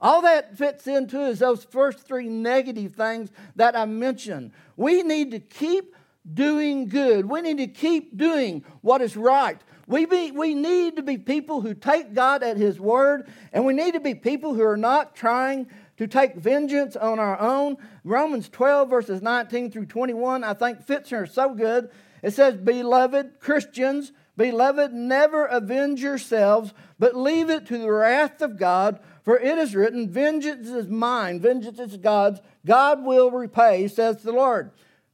All 0.00 0.22
that 0.22 0.58
fits 0.58 0.88
into 0.88 1.20
is 1.20 1.38
those 1.38 1.62
first 1.62 2.00
three 2.00 2.28
negative 2.28 2.94
things 2.94 3.30
that 3.54 3.76
I 3.76 3.84
mentioned. 3.84 4.50
We 4.76 5.04
need 5.04 5.30
to 5.30 5.38
keep 5.38 5.94
doing 6.30 6.88
good. 6.88 7.28
We 7.28 7.42
need 7.42 7.58
to 7.58 7.66
keep 7.66 8.16
doing 8.16 8.64
what 8.80 9.02
is 9.02 9.16
right. 9.16 9.60
We, 9.86 10.06
be, 10.06 10.30
we 10.30 10.54
need 10.54 10.96
to 10.96 11.02
be 11.02 11.18
people 11.18 11.60
who 11.60 11.74
take 11.74 12.14
God 12.14 12.42
at 12.42 12.56
His 12.56 12.78
word, 12.78 13.30
and 13.52 13.64
we 13.66 13.72
need 13.72 13.94
to 13.94 14.00
be 14.00 14.14
people 14.14 14.54
who 14.54 14.62
are 14.62 14.76
not 14.76 15.16
trying 15.16 15.66
to 15.96 16.06
take 16.06 16.36
vengeance 16.36 16.96
on 16.96 17.18
our 17.18 17.38
own. 17.38 17.76
Romans 18.04 18.48
12, 18.48 18.88
verses 18.88 19.22
19 19.22 19.70
through 19.70 19.86
21, 19.86 20.44
I 20.44 20.54
think 20.54 20.82
fits 20.82 21.10
here 21.10 21.26
so 21.26 21.54
good. 21.54 21.90
It 22.22 22.32
says, 22.32 22.56
Beloved 22.56 23.40
Christians, 23.40 24.12
beloved, 24.36 24.92
never 24.92 25.46
avenge 25.46 26.00
yourselves, 26.00 26.72
but 26.98 27.16
leave 27.16 27.50
it 27.50 27.66
to 27.66 27.78
the 27.78 27.90
wrath 27.90 28.40
of 28.40 28.58
God. 28.58 29.00
For 29.24 29.38
it 29.38 29.58
is 29.58 29.74
written, 29.74 30.08
Vengeance 30.08 30.68
is 30.68 30.88
mine, 30.88 31.40
vengeance 31.40 31.78
is 31.78 31.96
God's. 31.96 32.40
God 32.64 33.04
will 33.04 33.30
repay, 33.30 33.88
says 33.88 34.22
the 34.22 34.32
Lord. 34.32 34.70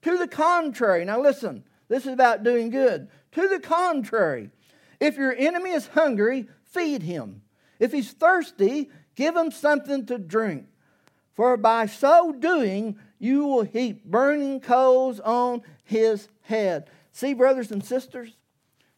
To 0.09 0.17
the 0.17 0.27
contrary, 0.27 1.05
now 1.05 1.21
listen, 1.21 1.65
this 1.89 2.07
is 2.07 2.15
about 2.15 2.43
doing 2.43 2.71
good. 2.71 3.09
To 3.33 3.47
the 3.47 3.61
contrary, 3.61 4.49
if 5.01 5.19
your 5.19 5.37
enemy 5.37 5.73
is 5.73 5.89
hungry, 5.89 6.49
feed 6.65 7.03
him. 7.03 7.43
If 7.79 7.93
he's 7.93 8.13
thirsty, 8.13 8.89
give 9.17 9.37
him 9.37 9.51
something 9.51 10.07
to 10.07 10.17
drink. 10.17 10.65
For 11.35 11.59
by 11.59 11.85
so 11.85 12.33
doing, 12.33 12.97
you 13.19 13.45
will 13.45 13.65
heap 13.65 14.07
burning 14.07 14.61
coals 14.61 15.21
on 15.21 15.61
his 15.85 16.29
head. 16.41 16.89
See, 17.13 17.35
brothers 17.35 17.71
and 17.71 17.85
sisters, 17.85 18.35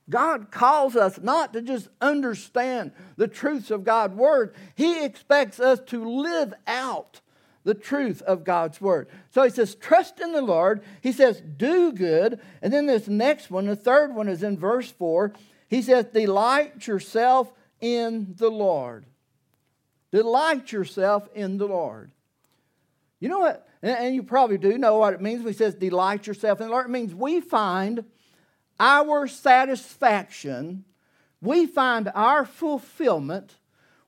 God 0.08 0.52
calls 0.52 0.94
us 0.94 1.18
not 1.20 1.52
to 1.54 1.60
just 1.60 1.88
understand 2.00 2.92
the 3.16 3.26
truths 3.26 3.72
of 3.72 3.82
God's 3.82 4.14
word, 4.14 4.54
He 4.76 5.04
expects 5.04 5.58
us 5.58 5.80
to 5.86 6.08
live 6.08 6.54
out 6.68 7.20
the 7.64 7.74
truth 7.74 8.22
of 8.22 8.44
God's 8.44 8.80
word. 8.80 9.08
So 9.30 9.42
He 9.42 9.50
says, 9.50 9.74
trust 9.74 10.20
in 10.20 10.32
the 10.32 10.42
Lord. 10.42 10.82
He 11.00 11.12
says, 11.12 11.40
do 11.40 11.92
good. 11.92 12.40
And 12.62 12.72
then 12.72 12.86
this 12.86 13.08
next 13.08 13.50
one, 13.50 13.66
the 13.66 13.76
third 13.76 14.14
one 14.14 14.28
is 14.28 14.42
in 14.42 14.58
verse 14.58 14.90
4. 14.90 15.32
He 15.68 15.82
says, 15.82 16.06
delight 16.06 16.86
yourself 16.86 17.52
in 17.80 18.34
the 18.36 18.50
Lord. 18.50 19.06
Delight 20.10 20.72
yourself 20.72 21.28
in 21.34 21.58
the 21.58 21.66
Lord. 21.66 22.10
You 23.20 23.28
know 23.28 23.38
what? 23.40 23.68
And 23.82 24.14
you 24.14 24.22
probably 24.22 24.58
do 24.58 24.76
know 24.76 24.98
what 24.98 25.14
it 25.14 25.20
means 25.20 25.42
when 25.42 25.52
he 25.52 25.56
says 25.56 25.74
delight 25.74 26.26
yourself 26.26 26.60
in 26.60 26.66
the 26.66 26.72
Lord. 26.72 26.86
It 26.86 26.90
means 26.90 27.14
we 27.14 27.40
find 27.40 28.04
our 28.78 29.28
satisfaction, 29.28 30.84
we 31.40 31.66
find 31.66 32.10
our 32.14 32.44
fulfillment, 32.44 33.54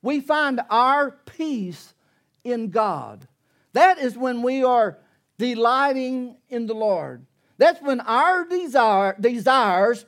we 0.00 0.20
find 0.20 0.60
our 0.70 1.10
peace 1.10 1.94
in 2.42 2.70
God. 2.70 3.28
That 3.72 3.98
is 3.98 4.16
when 4.16 4.42
we 4.42 4.64
are 4.64 4.98
delighting 5.38 6.36
in 6.48 6.66
the 6.66 6.74
Lord. 6.74 7.26
That's 7.58 7.80
when 7.80 8.00
our 8.00 8.44
desire, 8.44 9.16
desires 9.18 10.04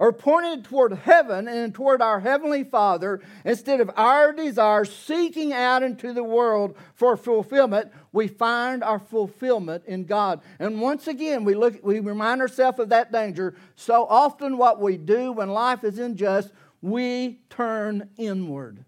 are 0.00 0.12
pointed 0.12 0.64
toward 0.64 0.92
heaven 0.92 1.48
and 1.48 1.74
toward 1.74 2.00
our 2.00 2.20
Heavenly 2.20 2.62
Father 2.62 3.20
instead 3.44 3.80
of 3.80 3.90
our 3.96 4.32
desires 4.32 4.94
seeking 4.94 5.52
out 5.52 5.82
into 5.82 6.12
the 6.12 6.22
world 6.22 6.76
for 6.94 7.16
fulfillment. 7.16 7.92
We 8.12 8.28
find 8.28 8.84
our 8.84 9.00
fulfillment 9.00 9.84
in 9.86 10.04
God. 10.04 10.40
And 10.60 10.80
once 10.80 11.08
again, 11.08 11.44
we, 11.44 11.54
look, 11.54 11.80
we 11.82 11.98
remind 11.98 12.40
ourselves 12.40 12.78
of 12.78 12.90
that 12.90 13.10
danger. 13.10 13.54
So 13.74 14.06
often, 14.06 14.56
what 14.56 14.80
we 14.80 14.96
do 14.96 15.32
when 15.32 15.48
life 15.48 15.82
is 15.82 15.98
unjust, 15.98 16.52
we 16.80 17.40
turn 17.50 18.08
inward. 18.16 18.84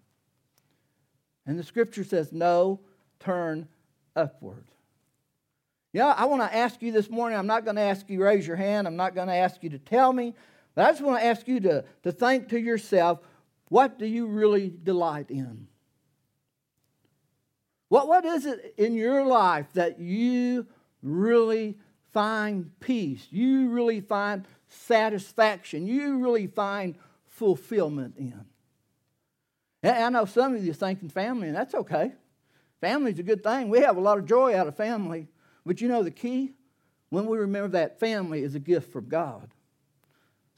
And 1.45 1.59
the 1.59 1.65
scripture 1.65 2.05
says, 2.05 2.33
no, 2.33 2.81
turn 3.19 3.67
upward. 4.17 4.65
Yeah, 5.93 6.15
I 6.17 6.27
want 6.27 6.43
to 6.43 6.57
ask 6.57 6.81
you 6.83 6.93
this 6.93 7.11
morning. 7.11 7.39
I'm 7.39 7.47
not 7.47 7.65
going 7.65 7.77
to 7.77 7.83
ask 7.83 8.09
you 8.09 8.23
raise 8.23 8.47
your 8.47 8.57
hand. 8.57 8.87
I'm 8.87 8.97
not 8.97 9.15
going 9.15 9.29
to 9.29 9.35
ask 9.35 9.63
you 9.63 9.71
to 9.71 9.79
tell 9.79 10.13
me. 10.13 10.35
But 10.75 10.87
I 10.87 10.91
just 10.93 11.03
want 11.03 11.21
to 11.21 11.27
ask 11.27 11.49
you 11.49 11.61
to, 11.61 11.85
to 12.05 12.13
think 12.13 12.49
to 12.51 12.61
yourself 12.61 13.21
what 13.69 13.99
do 13.99 14.07
you 14.07 14.27
really 14.27 14.73
delight 14.83 15.31
in? 15.31 15.69
What, 17.89 18.07
what 18.07 18.25
is 18.25 18.47
it 18.47 18.75
in 18.79 18.95
your 18.95 19.25
life 19.25 19.73
that 19.75 19.99
you 19.99 20.67
really 21.03 21.77
find 22.13 22.71
peace? 22.79 23.27
You 23.31 23.69
really 23.69 24.01
find 24.01 24.47
satisfaction? 24.69 25.87
You 25.87 26.19
really 26.19 26.47
find 26.47 26.97
fulfillment 27.27 28.15
in? 28.17 28.45
And 29.83 30.05
I 30.05 30.09
know 30.11 30.25
some 30.25 30.55
of 30.55 30.65
you 30.65 30.71
are 30.71 30.75
thinking 30.75 31.09
family, 31.09 31.49
and 31.49 31.57
that's 31.57 31.75
okay. 31.75 32.13
Family's 32.81 33.19
a 33.19 33.23
good 33.23 33.43
thing. 33.43 33.69
We 33.69 33.81
have 33.81 33.97
a 33.97 34.01
lot 34.01 34.19
of 34.19 34.27
joy 34.27 34.57
out 34.57 34.67
of 34.67 34.77
family. 34.77 35.29
But 35.67 35.81
you 35.81 35.89
know 35.89 36.03
the 36.03 36.11
key? 36.11 36.53
When 37.11 37.27
we 37.27 37.39
remember 37.39 37.69
that 37.69 38.01
family 38.01 38.43
is 38.43 38.55
a 38.55 38.61
gift 38.61 38.93
from 38.93 39.09
God. 39.09 39.53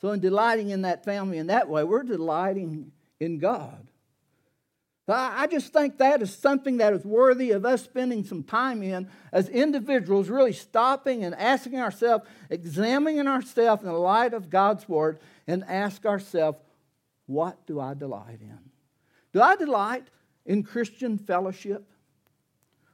So, 0.00 0.10
in 0.10 0.20
delighting 0.20 0.70
in 0.70 0.82
that 0.82 1.04
family 1.04 1.38
in 1.38 1.46
that 1.46 1.68
way, 1.68 1.84
we're 1.84 2.02
delighting 2.02 2.92
in 3.20 3.38
God. 3.38 3.88
So 5.06 5.12
I 5.14 5.48
just 5.48 5.72
think 5.72 5.98
that 5.98 6.22
is 6.22 6.32
something 6.32 6.76
that 6.76 6.92
is 6.92 7.04
worthy 7.04 7.50
of 7.50 7.66
us 7.66 7.82
spending 7.82 8.24
some 8.24 8.44
time 8.44 8.84
in 8.84 9.08
as 9.32 9.48
individuals, 9.48 10.28
really 10.28 10.52
stopping 10.52 11.24
and 11.24 11.34
asking 11.34 11.80
ourselves, 11.80 12.24
examining 12.50 13.26
ourselves 13.26 13.82
in 13.82 13.88
the 13.88 13.94
light 13.94 14.32
of 14.32 14.48
God's 14.48 14.88
Word, 14.88 15.18
and 15.48 15.64
ask 15.64 16.06
ourselves, 16.06 16.58
what 17.26 17.66
do 17.66 17.80
I 17.80 17.94
delight 17.94 18.38
in? 18.40 18.58
Do 19.32 19.42
I 19.42 19.56
delight 19.56 20.04
in 20.46 20.62
Christian 20.62 21.18
fellowship? 21.18 21.88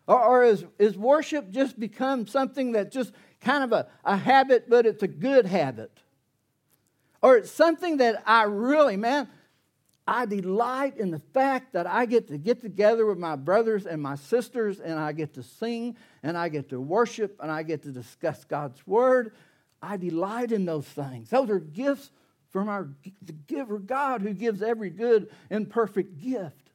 Or, 0.09 0.21
or 0.21 0.45
is, 0.45 0.65
is 0.79 0.97
worship 0.97 1.51
just 1.51 1.79
become 1.79 2.27
something 2.27 2.73
that's 2.73 2.93
just 2.93 3.13
kind 3.41 3.63
of 3.63 3.73
a, 3.73 3.87
a 4.05 4.17
habit, 4.17 4.69
but 4.69 4.87
it's 4.87 5.03
a 5.03 5.09
good 5.09 5.47
habit? 5.47 5.93
Or 7.23 7.37
it's 7.37 7.51
something 7.51 7.99
that 7.99 8.23
I 8.27 8.45
really, 8.45 8.97
man, 8.97 9.29
I 10.07 10.25
delight 10.25 10.97
in 10.97 11.11
the 11.11 11.19
fact 11.19 11.75
that 11.75 11.87
I 11.87 12.07
get 12.07 12.29
to 12.29 12.39
get 12.39 12.63
together 12.63 13.05
with 13.05 13.19
my 13.19 13.37
brothers 13.37 13.85
and 13.85 14.01
my 14.01 14.15
sisters 14.15 14.81
and 14.81 14.99
I 14.99 15.13
get 15.13 15.35
to 15.35 15.43
sing 15.43 15.97
and 16.23 16.39
I 16.39 16.49
get 16.49 16.71
to 16.71 16.81
worship 16.81 17.39
and 17.43 17.53
I 17.53 17.63
get 17.63 17.83
to 17.83 17.93
discuss 17.93 18.45
God's 18.45 18.85
word. 18.87 19.35
I 19.83 19.99
delight 19.99 20.53
in 20.53 20.65
those 20.65 20.87
things. 20.87 21.29
Those 21.29 21.51
are 21.51 21.59
gifts 21.59 22.11
from 22.49 22.71
our 22.71 22.89
the 23.21 23.35
giver 23.35 23.79
God 23.79 24.23
who 24.23 24.33
gives 24.33 24.63
every 24.63 24.89
good 24.89 25.29
and 25.51 25.69
perfect 25.69 26.19
gift. 26.19 26.68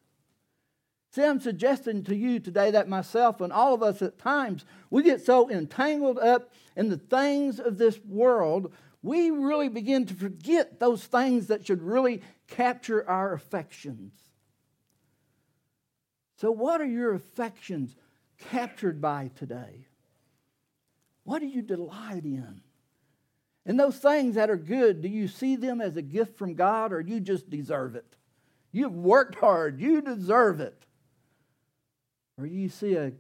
See, 1.13 1.23
I'm 1.23 1.39
suggesting 1.39 2.03
to 2.05 2.15
you 2.15 2.39
today 2.39 2.71
that 2.71 2.89
myself 2.89 3.39
and 3.39 3.53
all 3.53 3.75
of 3.75 3.83
us 3.83 4.01
at 4.01 4.17
times, 4.17 4.65
we 4.89 5.03
get 5.03 5.23
so 5.23 5.47
entangled 5.47 6.17
up 6.17 6.51
in 6.75 6.89
the 6.89 6.97
things 6.97 7.59
of 7.59 7.77
this 7.77 7.99
world, 8.03 8.73
we 9.03 9.29
really 9.29 9.69
begin 9.69 10.07
to 10.07 10.15
forget 10.15 10.79
those 10.79 11.03
things 11.03 11.47
that 11.47 11.67
should 11.67 11.83
really 11.83 12.23
capture 12.47 13.07
our 13.07 13.31
affections. 13.31 14.11
So, 16.37 16.49
what 16.49 16.81
are 16.81 16.87
your 16.87 17.13
affections 17.13 17.95
captured 18.49 18.99
by 18.99 19.29
today? 19.35 19.85
What 21.25 21.41
do 21.41 21.45
you 21.45 21.61
delight 21.61 22.23
in? 22.23 22.61
And 23.67 23.79
those 23.79 23.97
things 23.97 24.33
that 24.33 24.49
are 24.49 24.57
good, 24.57 25.03
do 25.03 25.09
you 25.09 25.27
see 25.27 25.57
them 25.57 25.79
as 25.79 25.95
a 25.95 26.01
gift 26.01 26.39
from 26.39 26.55
God 26.55 26.91
or 26.91 27.01
you 27.01 27.19
just 27.19 27.51
deserve 27.51 27.95
it? 27.95 28.15
You've 28.71 28.95
worked 28.95 29.35
hard, 29.35 29.79
you 29.79 30.01
deserve 30.01 30.59
it. 30.59 30.83
Or 32.37 32.45
you 32.45 32.69
see 32.69 32.95
a 32.95 33.11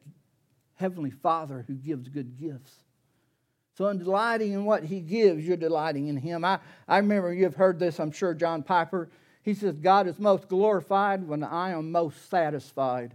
heavenly 0.75 1.11
Father 1.11 1.63
who 1.67 1.75
gives 1.75 2.07
good 2.07 2.37
gifts. 2.39 2.83
So, 3.75 3.87
in 3.87 3.97
delighting 3.97 4.53
in 4.53 4.65
what 4.65 4.83
He 4.83 4.99
gives, 4.99 5.45
you're 5.45 5.57
delighting 5.57 6.07
in 6.07 6.17
Him. 6.17 6.45
I, 6.45 6.59
I 6.87 6.97
remember 6.97 7.33
you've 7.33 7.55
heard 7.55 7.79
this, 7.79 7.99
I'm 7.99 8.11
sure, 8.11 8.33
John 8.33 8.61
Piper. 8.61 9.09
He 9.41 9.53
says, 9.53 9.79
God 9.79 10.07
is 10.07 10.19
most 10.19 10.47
glorified 10.47 11.27
when 11.27 11.43
I 11.43 11.71
am 11.71 11.91
most 11.91 12.29
satisfied 12.29 13.13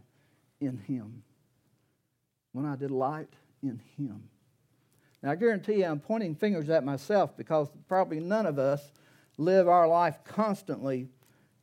in 0.61 0.79
Him. 0.79 1.23
When 2.53 2.67
I 2.67 2.75
delight 2.75 3.33
in 3.63 3.81
Him. 3.97 4.25
Now, 5.23 5.33
I 5.33 5.37
guarantee 5.37 5.75
you, 5.75 5.85
I'm 5.85 6.01
pointing 6.01 6.35
fingers 6.35 6.69
at 6.71 6.85
myself 6.85 7.37
because 7.37 7.69
probably 7.89 8.21
none 8.21 8.47
of 8.47 8.59
us 8.59 8.93
live 9.37 9.69
our 9.69 9.87
life 9.87 10.19
constantly 10.25 11.09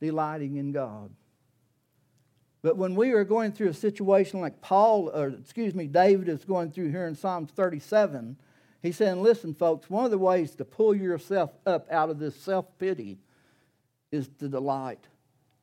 delighting 0.00 0.56
in 0.56 0.72
God. 0.72 1.10
But 2.66 2.76
when 2.76 2.96
we 2.96 3.12
are 3.12 3.22
going 3.22 3.52
through 3.52 3.68
a 3.68 3.74
situation 3.74 4.40
like 4.40 4.60
Paul, 4.60 5.08
or 5.14 5.28
excuse 5.28 5.72
me, 5.72 5.86
David 5.86 6.28
is 6.28 6.44
going 6.44 6.72
through 6.72 6.90
here 6.90 7.06
in 7.06 7.14
Psalms 7.14 7.52
37, 7.52 8.36
He's 8.82 8.96
saying, 8.96 9.22
listen, 9.22 9.54
folks, 9.54 9.88
one 9.88 10.04
of 10.04 10.10
the 10.10 10.18
ways 10.18 10.56
to 10.56 10.64
pull 10.64 10.92
yourself 10.92 11.52
up 11.64 11.86
out 11.92 12.10
of 12.10 12.18
this 12.18 12.34
self 12.34 12.66
pity 12.80 13.18
is 14.10 14.28
to 14.40 14.48
delight 14.48 15.06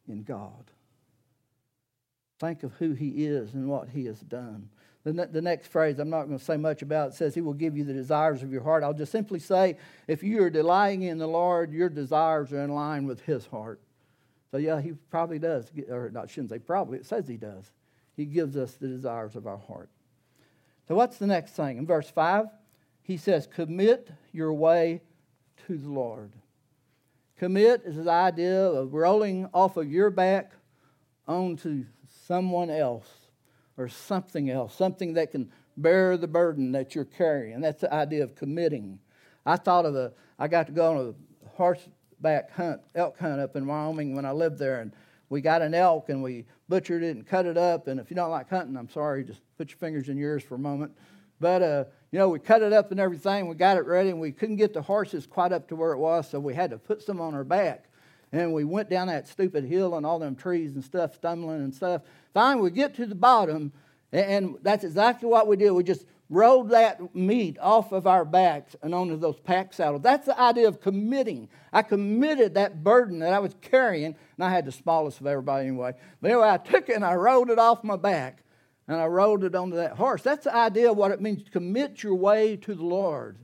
in 0.08 0.24
God. 0.24 0.72
Think 2.40 2.64
of 2.64 2.72
who 2.76 2.94
He 2.94 3.26
is 3.26 3.54
and 3.54 3.68
what 3.68 3.90
He 3.90 4.06
has 4.06 4.22
done. 4.22 4.70
The, 5.04 5.12
ne- 5.12 5.26
the 5.26 5.42
next 5.42 5.68
phrase, 5.68 6.00
I'm 6.00 6.10
not 6.10 6.28
going 6.28 6.40
to 6.40 6.46
say 6.46 6.56
much 6.56 6.84
about, 6.84 7.10
it 7.10 7.16
says, 7.16 7.36
He 7.36 7.42
will 7.42 7.52
give 7.52 7.76
you 7.76 7.84
the 7.84 7.92
desires 7.92 8.44
of 8.44 8.52
your 8.54 8.64
heart. 8.64 8.82
I'll 8.82 8.94
just 8.94 9.12
simply 9.12 9.40
say, 9.40 9.76
if 10.08 10.24
you 10.24 10.42
are 10.42 10.50
delighting 10.50 11.02
in 11.02 11.18
the 11.18 11.28
Lord, 11.28 11.74
your 11.74 11.90
desires 11.90 12.54
are 12.54 12.62
in 12.62 12.74
line 12.74 13.08
with 13.08 13.20
His 13.24 13.46
heart. 13.48 13.82
So, 14.54 14.60
yeah, 14.60 14.80
He 14.80 14.92
probably 15.10 15.40
does, 15.40 15.72
or 15.90 16.12
not, 16.12 16.30
shouldn't 16.30 16.52
say 16.52 16.60
probably, 16.60 17.00
it 17.00 17.08
says 17.08 17.28
He 17.28 17.38
does. 17.38 17.72
He 18.16 18.26
gives 18.26 18.56
us 18.56 18.74
the 18.74 18.88
desires 18.88 19.36
of 19.36 19.48
our 19.48 19.58
heart. 19.58 19.90
So, 20.88 20.94
what's 20.94 21.18
the 21.18 21.26
next 21.26 21.54
thing? 21.54 21.80
In 21.80 21.88
verse 21.88 22.08
5, 22.08 22.46
He 23.02 23.18
says, 23.18 23.48
Commit 23.48 24.12
your 24.32 24.54
way 24.54 25.02
to 25.66 25.76
the 25.76 25.90
Lord. 25.90 26.34
Commit 27.40 27.82
is 27.84 27.96
the 27.96 28.12
idea 28.12 28.64
of 28.64 28.94
rolling 28.94 29.50
off 29.56 29.76
of 29.76 29.92
your 29.92 30.12
back 30.12 30.52
onto 31.28 31.86
someone 32.28 32.70
else 32.70 33.10
or 33.76 33.88
something 33.88 34.52
else, 34.52 34.76
something 34.76 35.16
that 35.16 35.32
can 35.32 35.52
bear 35.78 36.16
the 36.16 36.28
burden 36.28 36.74
that 36.74 36.94
you're 36.94 37.06
carrying. 37.06 37.60
That's 37.60 37.82
the 37.82 37.92
idea 37.92 38.24
of 38.24 38.36
committing. 38.36 39.00
I 39.48 39.56
thought 39.56 39.88
of 39.88 39.96
a, 39.96 40.14
I 40.38 40.48
got 40.48 40.68
to 40.68 40.74
go 40.74 40.92
on 40.92 41.16
a 41.44 41.48
horseback 42.24 42.52
hunt, 42.52 42.82
elk 42.96 43.20
hunt 43.20 43.40
up 43.40 43.56
in 43.56 43.66
Wyoming 43.66 44.16
when 44.16 44.26
I 44.26 44.32
lived 44.32 44.58
there, 44.58 44.80
and 44.80 44.92
we 45.30 45.42
got 45.42 45.62
an 45.62 45.74
elk 45.74 46.10
and 46.10 46.24
we 46.24 46.46
butchered 46.70 47.04
it 47.04 47.16
and 47.16 47.26
cut 47.26 47.46
it 47.46 47.58
up. 47.58 47.88
And 47.88 48.00
if 48.00 48.10
you 48.10 48.16
don't 48.16 48.32
like 48.32 48.50
hunting, 48.50 48.78
I'm 48.78 48.90
sorry, 48.90 49.24
just 49.24 49.42
put 49.58 49.70
your 49.70 49.78
fingers 49.78 50.10
in 50.10 50.18
yours 50.18 50.44
for 50.44 50.56
a 50.56 50.60
moment. 50.60 50.92
But, 51.40 51.62
uh, 51.62 51.84
you 52.12 52.20
know, 52.20 52.30
we 52.30 52.40
cut 52.40 52.62
it 52.62 52.72
up 52.72 52.92
and 52.92 53.00
everything. 53.00 53.48
We 53.48 53.56
got 53.56 53.78
it 53.78 53.86
ready, 53.86 54.10
and 54.10 54.22
we 54.22 54.32
couldn't 54.32 54.56
get 54.56 54.74
the 54.74 54.82
horses 54.82 55.28
quite 55.28 55.52
up 55.52 55.68
to 55.70 55.76
where 55.76 55.92
it 55.92 55.98
was, 55.98 56.30
so 56.30 56.40
we 56.40 56.54
had 56.54 56.70
to 56.70 56.78
put 56.78 57.02
some 57.02 57.20
on 57.20 57.34
our 57.34 57.44
back. 57.44 57.86
And 58.32 58.54
we 58.54 58.64
went 58.64 58.90
down 58.90 59.08
that 59.08 59.28
stupid 59.28 59.66
hill 59.66 59.96
and 59.96 60.06
all 60.06 60.20
them 60.20 60.36
trees 60.36 60.76
and 60.76 60.84
stuff, 60.84 61.16
stumbling 61.16 61.62
and 61.62 61.74
stuff. 61.74 62.04
Finally, 62.34 62.64
we 62.64 62.72
get 62.72 62.96
to 62.96 63.06
the 63.06 63.16
bottom, 63.16 63.74
and 64.12 64.56
that's 64.62 64.84
exactly 64.84 65.28
what 65.28 65.48
we 65.48 65.58
did. 65.58 65.72
We 65.72 65.84
just 65.84 66.06
rolled 66.34 66.70
that 66.70 67.16
meat 67.16 67.58
off 67.62 67.92
of 67.92 68.08
our 68.08 68.26
backs 68.26 68.76
and 68.82 68.94
onto 68.96 69.18
those 69.18 69.40
pack 69.40 69.72
saddles. 69.74 70.02
That's 70.02 70.26
the 70.26 70.40
idea 70.40 70.68
of 70.68 70.82
committing. 70.82 71.48
I 71.72 71.84
committed 71.84 72.56
that 72.56 72.84
burden 72.84 73.20
that 73.20 73.34
I 73.34 73.40
was 73.40 73.56
carrying, 73.62 74.16
and 74.36 74.44
I 74.44 74.50
had 74.50 74.66
the 74.66 74.72
smallest 74.72 75.22
of 75.22 75.28
everybody 75.28 75.68
anyway. 75.68 75.94
But 76.22 76.32
anyway, 76.32 76.50
I 76.50 76.58
took 76.58 76.90
it 76.90 76.96
and 76.96 77.06
I 77.06 77.14
rolled 77.14 77.52
it 77.52 77.60
off 77.60 77.84
my 77.84 77.98
back, 77.98 78.44
and 78.88 78.98
I 78.98 79.06
rolled 79.06 79.44
it 79.44 79.54
onto 79.54 79.76
that 79.76 79.94
horse. 79.94 80.24
That's 80.24 80.46
the 80.46 80.56
idea 80.56 80.92
of 80.92 80.98
what 80.98 81.12
it 81.12 81.22
means 81.22 81.44
to 81.44 81.52
commit 81.52 82.02
your 82.02 82.16
way 82.16 82.58
to 82.58 82.74
the 82.74 82.84
Lord. 82.84 83.38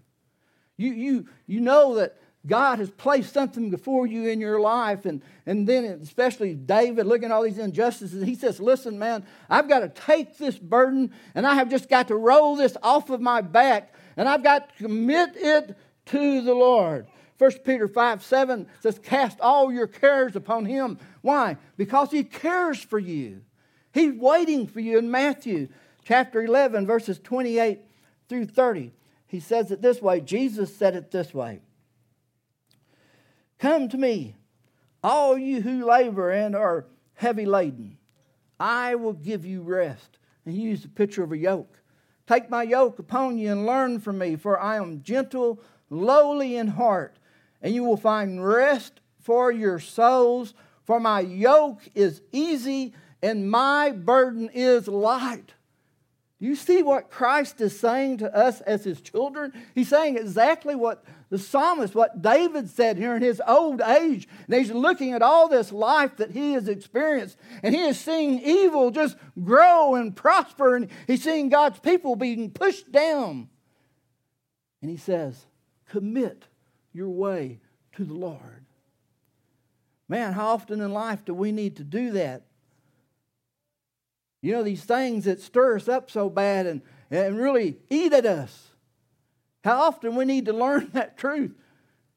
You, 0.75 0.91
you, 0.93 1.27
you 1.45 1.61
know 1.61 1.95
that 1.95 2.17
God 2.47 2.79
has 2.79 2.89
placed 2.89 3.33
something 3.33 3.69
before 3.69 4.07
you 4.07 4.29
in 4.29 4.39
your 4.39 4.61
life, 4.61 5.05
and, 5.05 5.21
and 5.45 5.67
then 5.67 5.83
especially 6.01 6.53
David 6.53 7.05
looking 7.05 7.25
at 7.25 7.31
all 7.31 7.43
these 7.43 7.57
injustices, 7.57 8.23
he 8.23 8.35
says, 8.35 8.61
Listen, 8.61 8.97
man, 8.97 9.25
I've 9.49 9.67
got 9.67 9.79
to 9.79 9.89
take 9.89 10.37
this 10.37 10.57
burden 10.57 11.11
and 11.35 11.45
I 11.45 11.55
have 11.55 11.69
just 11.69 11.89
got 11.89 12.07
to 12.07 12.15
roll 12.15 12.55
this 12.55 12.77
off 12.81 13.09
of 13.09 13.19
my 13.19 13.41
back 13.41 13.93
and 14.15 14.27
I've 14.29 14.43
got 14.43 14.69
to 14.69 14.83
commit 14.83 15.31
it 15.35 15.77
to 16.07 16.41
the 16.41 16.53
Lord. 16.53 17.07
1 17.39 17.51
Peter 17.65 17.87
5 17.87 18.23
7 18.23 18.67
says, 18.79 18.99
Cast 18.99 19.39
all 19.41 19.71
your 19.71 19.87
cares 19.87 20.35
upon 20.35 20.65
him. 20.65 20.97
Why? 21.21 21.57
Because 21.77 22.11
he 22.11 22.23
cares 22.23 22.81
for 22.81 22.99
you. 22.99 23.41
He's 23.93 24.13
waiting 24.13 24.67
for 24.67 24.79
you 24.79 24.97
in 24.97 25.11
Matthew 25.11 25.67
chapter 26.05 26.41
11, 26.41 26.85
verses 26.85 27.19
28 27.19 27.79
through 28.29 28.45
30. 28.45 28.93
He 29.27 29.39
says 29.39 29.71
it 29.71 29.81
this 29.81 30.01
way 30.01 30.21
Jesus 30.21 30.75
said 30.75 30.95
it 30.95 31.11
this 31.11 31.33
way. 31.33 31.61
Come 33.59 33.89
to 33.89 33.97
me, 33.97 34.35
all 35.03 35.37
you 35.37 35.61
who 35.61 35.85
labor 35.85 36.31
and 36.31 36.55
are 36.55 36.85
heavy 37.13 37.45
laden. 37.45 37.97
I 38.59 38.95
will 38.95 39.13
give 39.13 39.45
you 39.45 39.61
rest. 39.61 40.17
And 40.45 40.55
he 40.55 40.61
used 40.61 40.85
a 40.85 40.89
picture 40.89 41.23
of 41.23 41.31
a 41.31 41.37
yoke. 41.37 41.79
Take 42.27 42.49
my 42.49 42.63
yoke 42.63 42.99
upon 42.99 43.37
you 43.37 43.51
and 43.51 43.65
learn 43.65 43.99
from 43.99 44.17
me, 44.17 44.35
for 44.35 44.59
I 44.59 44.77
am 44.77 45.01
gentle, 45.01 45.61
lowly 45.89 46.55
in 46.55 46.67
heart, 46.67 47.17
and 47.61 47.73
you 47.73 47.83
will 47.83 47.97
find 47.97 48.45
rest 48.45 49.01
for 49.19 49.51
your 49.51 49.79
souls. 49.79 50.53
For 50.85 50.99
my 50.99 51.19
yoke 51.19 51.81
is 51.93 52.21
easy 52.31 52.93
and 53.21 53.49
my 53.49 53.91
burden 53.91 54.49
is 54.53 54.87
light. 54.87 55.53
You 56.39 56.55
see 56.55 56.81
what 56.81 57.11
Christ 57.11 57.59
is 57.59 57.77
saying 57.77 58.19
to 58.19 58.33
us 58.33 58.61
as 58.61 58.85
his 58.85 59.01
children? 59.01 59.51
He's 59.75 59.89
saying 59.89 60.17
exactly 60.17 60.73
what 60.73 61.03
the 61.29 61.37
psalmist, 61.37 61.93
what 61.93 62.21
David 62.21 62.69
said 62.69 62.97
here 62.97 63.15
in 63.15 63.21
his 63.21 63.41
old 63.47 63.81
age. 63.81 64.27
And 64.47 64.55
he's 64.55 64.71
looking 64.71 65.13
at 65.13 65.21
all 65.21 65.47
this 65.47 65.71
life 65.71 66.17
that 66.17 66.31
he 66.31 66.53
has 66.53 66.67
experienced, 66.67 67.37
and 67.61 67.75
he 67.75 67.81
is 67.81 67.99
seeing 67.99 68.39
evil 68.41 68.89
just 68.91 69.15
grow 69.43 69.95
and 69.95 70.15
prosper, 70.15 70.75
and 70.75 70.89
he's 71.07 71.23
seeing 71.23 71.49
God's 71.49 71.79
people 71.79 72.15
being 72.15 72.49
pushed 72.49 72.91
down. 72.91 73.49
And 74.81 74.89
he 74.89 74.97
says, 74.97 75.45
Commit 75.89 76.45
your 76.93 77.09
way 77.09 77.59
to 77.93 78.05
the 78.05 78.13
Lord. 78.13 78.65
Man, 80.07 80.33
how 80.33 80.49
often 80.49 80.81
in 80.81 80.91
life 80.91 81.23
do 81.25 81.33
we 81.33 81.51
need 81.51 81.77
to 81.77 81.83
do 81.83 82.11
that? 82.11 82.43
You 84.41 84.53
know, 84.53 84.63
these 84.63 84.83
things 84.83 85.25
that 85.25 85.41
stir 85.41 85.75
us 85.75 85.87
up 85.87 86.09
so 86.09 86.29
bad 86.29 86.65
and, 86.65 86.81
and 87.11 87.37
really 87.37 87.77
eat 87.89 88.13
at 88.13 88.25
us. 88.25 88.68
How 89.63 89.81
often 89.81 90.15
we 90.15 90.25
need 90.25 90.45
to 90.45 90.53
learn 90.53 90.89
that 90.93 91.17
truth 91.17 91.53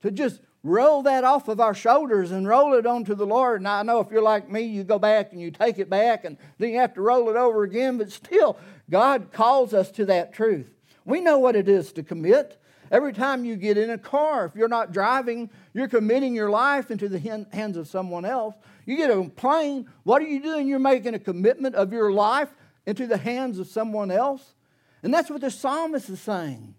to 0.02 0.10
just 0.10 0.40
roll 0.64 1.02
that 1.02 1.24
off 1.24 1.48
of 1.48 1.60
our 1.60 1.74
shoulders 1.74 2.30
and 2.30 2.46
roll 2.46 2.74
it 2.74 2.86
onto 2.86 3.14
the 3.14 3.26
Lord. 3.26 3.62
Now, 3.62 3.78
I 3.78 3.82
know 3.82 4.00
if 4.00 4.10
you're 4.10 4.22
like 4.22 4.48
me, 4.48 4.62
you 4.62 4.84
go 4.84 4.98
back 4.98 5.32
and 5.32 5.40
you 5.40 5.50
take 5.50 5.78
it 5.78 5.90
back 5.90 6.24
and 6.24 6.36
then 6.58 6.70
you 6.70 6.78
have 6.78 6.94
to 6.94 7.00
roll 7.00 7.28
it 7.30 7.36
over 7.36 7.64
again, 7.64 7.98
but 7.98 8.12
still, 8.12 8.56
God 8.88 9.32
calls 9.32 9.74
us 9.74 9.90
to 9.92 10.04
that 10.06 10.32
truth. 10.32 10.70
We 11.04 11.20
know 11.20 11.38
what 11.38 11.56
it 11.56 11.68
is 11.68 11.92
to 11.94 12.02
commit. 12.02 12.60
Every 12.92 13.12
time 13.12 13.44
you 13.44 13.56
get 13.56 13.78
in 13.78 13.90
a 13.90 13.98
car, 13.98 14.44
if 14.44 14.54
you're 14.54 14.68
not 14.68 14.92
driving, 14.92 15.50
you're 15.72 15.88
committing 15.88 16.34
your 16.34 16.50
life 16.50 16.90
into 16.90 17.08
the 17.08 17.18
hands 17.18 17.76
of 17.76 17.88
someone 17.88 18.24
else. 18.24 18.54
You 18.84 18.96
get 18.96 19.10
on 19.10 19.26
a 19.26 19.28
plane, 19.30 19.88
what 20.04 20.22
are 20.22 20.26
you 20.26 20.42
doing? 20.42 20.68
You're 20.68 20.78
making 20.78 21.14
a 21.14 21.18
commitment 21.18 21.74
of 21.74 21.92
your 21.92 22.12
life 22.12 22.50
into 22.86 23.06
the 23.06 23.16
hands 23.16 23.58
of 23.58 23.66
someone 23.66 24.10
else. 24.10 24.54
And 25.02 25.12
that's 25.12 25.30
what 25.30 25.40
the 25.40 25.50
psalmist 25.50 26.10
is 26.10 26.20
saying. 26.20 26.74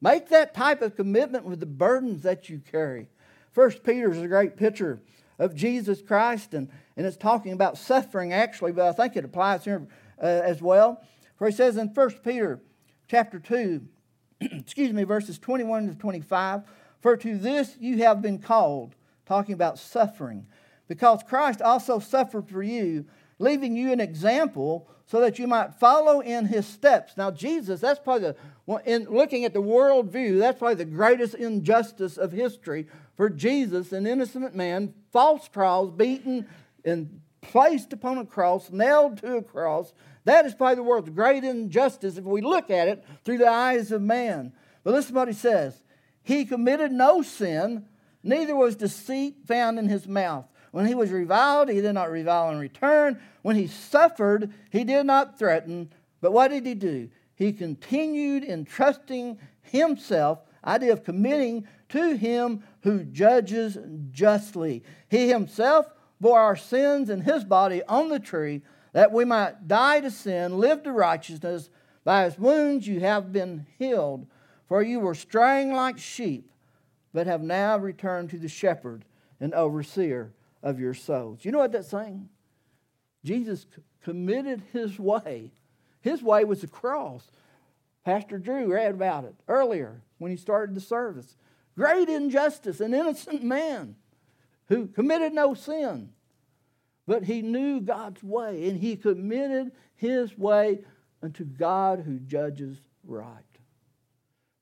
Make 0.00 0.28
that 0.28 0.54
type 0.54 0.82
of 0.82 0.96
commitment 0.96 1.44
with 1.44 1.60
the 1.60 1.66
burdens 1.66 2.22
that 2.22 2.48
you 2.48 2.60
carry. 2.70 3.08
First 3.52 3.82
Peter 3.82 4.10
is 4.10 4.22
a 4.22 4.28
great 4.28 4.56
picture 4.56 5.00
of 5.38 5.54
Jesus 5.54 6.00
Christ, 6.02 6.54
and, 6.54 6.68
and 6.96 7.06
it's 7.06 7.16
talking 7.16 7.52
about 7.52 7.78
suffering 7.78 8.32
actually, 8.32 8.72
but 8.72 8.88
I 8.88 8.92
think 8.92 9.16
it 9.16 9.24
applies 9.24 9.64
here 9.64 9.86
uh, 10.22 10.26
as 10.26 10.62
well. 10.62 11.02
For 11.36 11.46
he 11.46 11.52
says 11.52 11.76
in 11.76 11.92
First 11.92 12.22
Peter 12.22 12.60
chapter 13.08 13.38
2, 13.38 13.82
excuse 14.40 14.92
me, 14.92 15.04
verses 15.04 15.38
21 15.38 15.88
to 15.88 15.94
25, 15.94 16.62
For 17.00 17.16
to 17.16 17.36
this 17.36 17.76
you 17.80 17.98
have 17.98 18.22
been 18.22 18.38
called, 18.38 18.94
talking 19.26 19.54
about 19.54 19.78
suffering, 19.78 20.46
because 20.88 21.22
Christ 21.22 21.62
also 21.62 21.98
suffered 21.98 22.48
for 22.48 22.62
you, 22.62 23.06
leaving 23.38 23.76
you 23.76 23.92
an 23.92 24.00
example 24.00 24.88
so 25.06 25.20
that 25.20 25.40
you 25.40 25.46
might 25.48 25.74
follow 25.74 26.20
in 26.20 26.46
his 26.46 26.66
steps. 26.66 27.16
Now, 27.16 27.32
Jesus, 27.32 27.80
that's 27.80 27.98
probably 27.98 28.28
the, 28.28 28.36
in 28.78 29.04
looking 29.04 29.44
at 29.44 29.52
the 29.52 29.60
world 29.60 30.12
view, 30.12 30.38
that's 30.38 30.58
probably 30.58 30.76
the 30.76 30.84
greatest 30.84 31.34
injustice 31.34 32.16
of 32.16 32.32
history 32.32 32.86
for 33.16 33.28
Jesus, 33.28 33.92
an 33.92 34.06
innocent 34.06 34.54
man, 34.54 34.94
false 35.12 35.48
trials, 35.48 35.90
beaten 35.90 36.46
and 36.84 37.20
placed 37.40 37.92
upon 37.92 38.18
a 38.18 38.24
cross, 38.24 38.70
nailed 38.70 39.18
to 39.18 39.36
a 39.36 39.42
cross. 39.42 39.92
That 40.24 40.46
is 40.46 40.54
probably 40.54 40.76
the 40.76 40.82
world's 40.82 41.10
great 41.10 41.44
injustice 41.44 42.16
if 42.16 42.24
we 42.24 42.40
look 42.40 42.70
at 42.70 42.88
it 42.88 43.04
through 43.24 43.38
the 43.38 43.48
eyes 43.48 43.92
of 43.92 44.02
man. 44.02 44.52
But 44.84 44.94
listen 44.94 45.14
to 45.14 45.18
what 45.18 45.28
he 45.28 45.34
says 45.34 45.82
He 46.22 46.44
committed 46.44 46.92
no 46.92 47.22
sin, 47.22 47.86
neither 48.22 48.54
was 48.54 48.76
deceit 48.76 49.36
found 49.46 49.78
in 49.78 49.88
his 49.88 50.06
mouth. 50.06 50.46
When 50.70 50.86
he 50.86 50.94
was 50.94 51.10
reviled, 51.10 51.68
he 51.68 51.80
did 51.80 51.94
not 51.94 52.10
revile 52.10 52.50
in 52.50 52.58
return. 52.58 53.20
When 53.42 53.56
he 53.56 53.66
suffered, 53.66 54.52
he 54.70 54.84
did 54.84 55.04
not 55.04 55.38
threaten. 55.38 55.90
But 56.20 56.32
what 56.32 56.48
did 56.48 56.64
he 56.64 56.74
do? 56.74 57.10
He 57.40 57.54
continued 57.54 58.44
entrusting 58.44 59.38
himself, 59.62 60.40
idea 60.62 60.92
of 60.92 61.04
committing 61.04 61.66
to 61.88 62.14
him 62.14 62.62
who 62.82 63.02
judges 63.02 63.78
justly. 64.10 64.84
He 65.08 65.30
himself 65.30 65.86
bore 66.20 66.38
our 66.38 66.54
sins 66.54 67.08
in 67.08 67.22
his 67.22 67.46
body 67.46 67.82
on 67.84 68.10
the 68.10 68.18
tree, 68.20 68.60
that 68.92 69.10
we 69.10 69.24
might 69.24 69.66
die 69.66 70.00
to 70.00 70.10
sin, 70.10 70.58
live 70.58 70.82
to 70.82 70.92
righteousness. 70.92 71.70
By 72.04 72.24
his 72.24 72.38
wounds 72.38 72.86
you 72.86 73.00
have 73.00 73.32
been 73.32 73.66
healed. 73.78 74.26
For 74.68 74.82
you 74.82 75.00
were 75.00 75.14
straying 75.14 75.72
like 75.72 75.96
sheep, 75.96 76.52
but 77.14 77.26
have 77.26 77.40
now 77.40 77.78
returned 77.78 78.28
to 78.30 78.38
the 78.38 78.48
shepherd 78.48 79.06
and 79.40 79.54
overseer 79.54 80.34
of 80.62 80.78
your 80.78 80.92
souls. 80.92 81.42
You 81.46 81.52
know 81.52 81.58
what 81.58 81.72
that's 81.72 81.88
saying? 81.88 82.28
Jesus 83.24 83.64
committed 84.02 84.62
his 84.74 84.98
way. 84.98 85.52
His 86.00 86.22
way 86.22 86.44
was 86.44 86.62
the 86.62 86.66
cross. 86.66 87.30
Pastor 88.04 88.38
Drew 88.38 88.72
read 88.72 88.94
about 88.94 89.24
it 89.24 89.34
earlier 89.48 90.02
when 90.18 90.30
he 90.30 90.36
started 90.36 90.74
the 90.74 90.80
service. 90.80 91.36
Great 91.76 92.08
injustice, 92.08 92.80
an 92.80 92.94
innocent 92.94 93.42
man 93.42 93.96
who 94.68 94.86
committed 94.86 95.32
no 95.32 95.54
sin, 95.54 96.10
but 97.06 97.24
he 97.24 97.42
knew 97.42 97.80
God's 97.80 98.22
way 98.22 98.68
and 98.68 98.80
he 98.80 98.96
committed 98.96 99.72
his 99.96 100.36
way 100.38 100.80
unto 101.22 101.44
God 101.44 102.00
who 102.00 102.18
judges 102.18 102.80
right. 103.04 103.44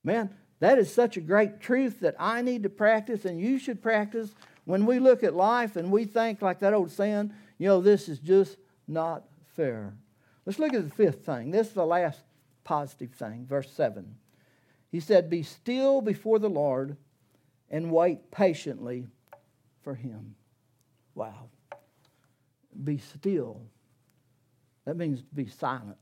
Man, 0.02 0.30
that 0.60 0.78
is 0.78 0.92
such 0.92 1.16
a 1.16 1.20
great 1.20 1.60
truth 1.60 2.00
that 2.00 2.16
I 2.18 2.42
need 2.42 2.64
to 2.64 2.70
practice 2.70 3.24
and 3.24 3.40
you 3.40 3.58
should 3.58 3.82
practice 3.82 4.34
when 4.64 4.86
we 4.86 4.98
look 4.98 5.22
at 5.22 5.34
life 5.34 5.76
and 5.76 5.90
we 5.90 6.04
think, 6.04 6.42
like 6.42 6.60
that 6.60 6.74
old 6.74 6.90
saying, 6.90 7.32
you 7.58 7.68
know, 7.68 7.80
this 7.80 8.08
is 8.08 8.18
just 8.18 8.56
not 8.86 9.24
fair. 9.54 9.94
Let's 10.48 10.58
look 10.58 10.72
at 10.72 10.82
the 10.82 10.94
fifth 10.94 11.26
thing. 11.26 11.50
This 11.50 11.66
is 11.66 11.72
the 11.74 11.84
last 11.84 12.22
positive 12.64 13.12
thing, 13.12 13.44
verse 13.46 13.70
7. 13.70 14.16
He 14.90 14.98
said, 14.98 15.28
Be 15.28 15.42
still 15.42 16.00
before 16.00 16.38
the 16.38 16.48
Lord 16.48 16.96
and 17.68 17.92
wait 17.92 18.30
patiently 18.30 19.08
for 19.82 19.94
him. 19.94 20.36
Wow. 21.14 21.50
Be 22.82 22.96
still. 22.96 23.60
That 24.86 24.96
means 24.96 25.20
to 25.20 25.34
be 25.34 25.48
silent. 25.48 25.98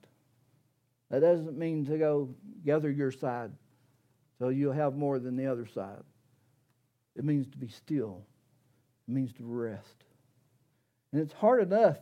That 1.11 1.23
doesn't 1.23 1.59
mean 1.59 1.85
to 1.87 1.99
go 1.99 2.29
gather 2.65 2.89
your 2.89 3.11
side 3.11 3.51
so 4.39 4.51
you'll 4.51 4.73
have 4.73 4.95
more 4.95 5.19
than 5.19 5.35
the 5.35 5.49
other 5.49 5.67
side. 5.67 6.05
It 7.17 7.25
means 7.25 7.49
to 7.49 7.59
be 7.59 7.67
still, 7.67 8.23
it 9.09 9.13
means 9.13 9.33
to 9.39 9.43
rest. 9.45 10.05
And 11.11 11.21
it's 11.21 11.33
hard 11.33 11.65
enough 11.65 11.99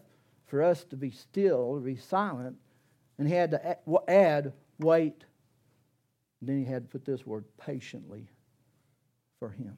for 0.47 0.63
us 0.63 0.85
to 0.85 0.97
be 0.97 1.11
still, 1.11 1.75
to 1.77 1.81
be 1.81 1.97
silent, 1.97 2.57
and 3.19 3.29
he 3.29 3.35
had 3.35 3.51
to 3.53 4.11
add 4.11 4.53
wait. 4.79 5.25
And 6.41 6.49
then 6.49 6.59
he 6.59 6.65
had 6.65 6.85
to 6.85 6.89
put 6.89 7.05
this 7.05 7.27
word 7.27 7.45
patiently 7.57 8.29
for 9.39 9.49
him. 9.49 9.77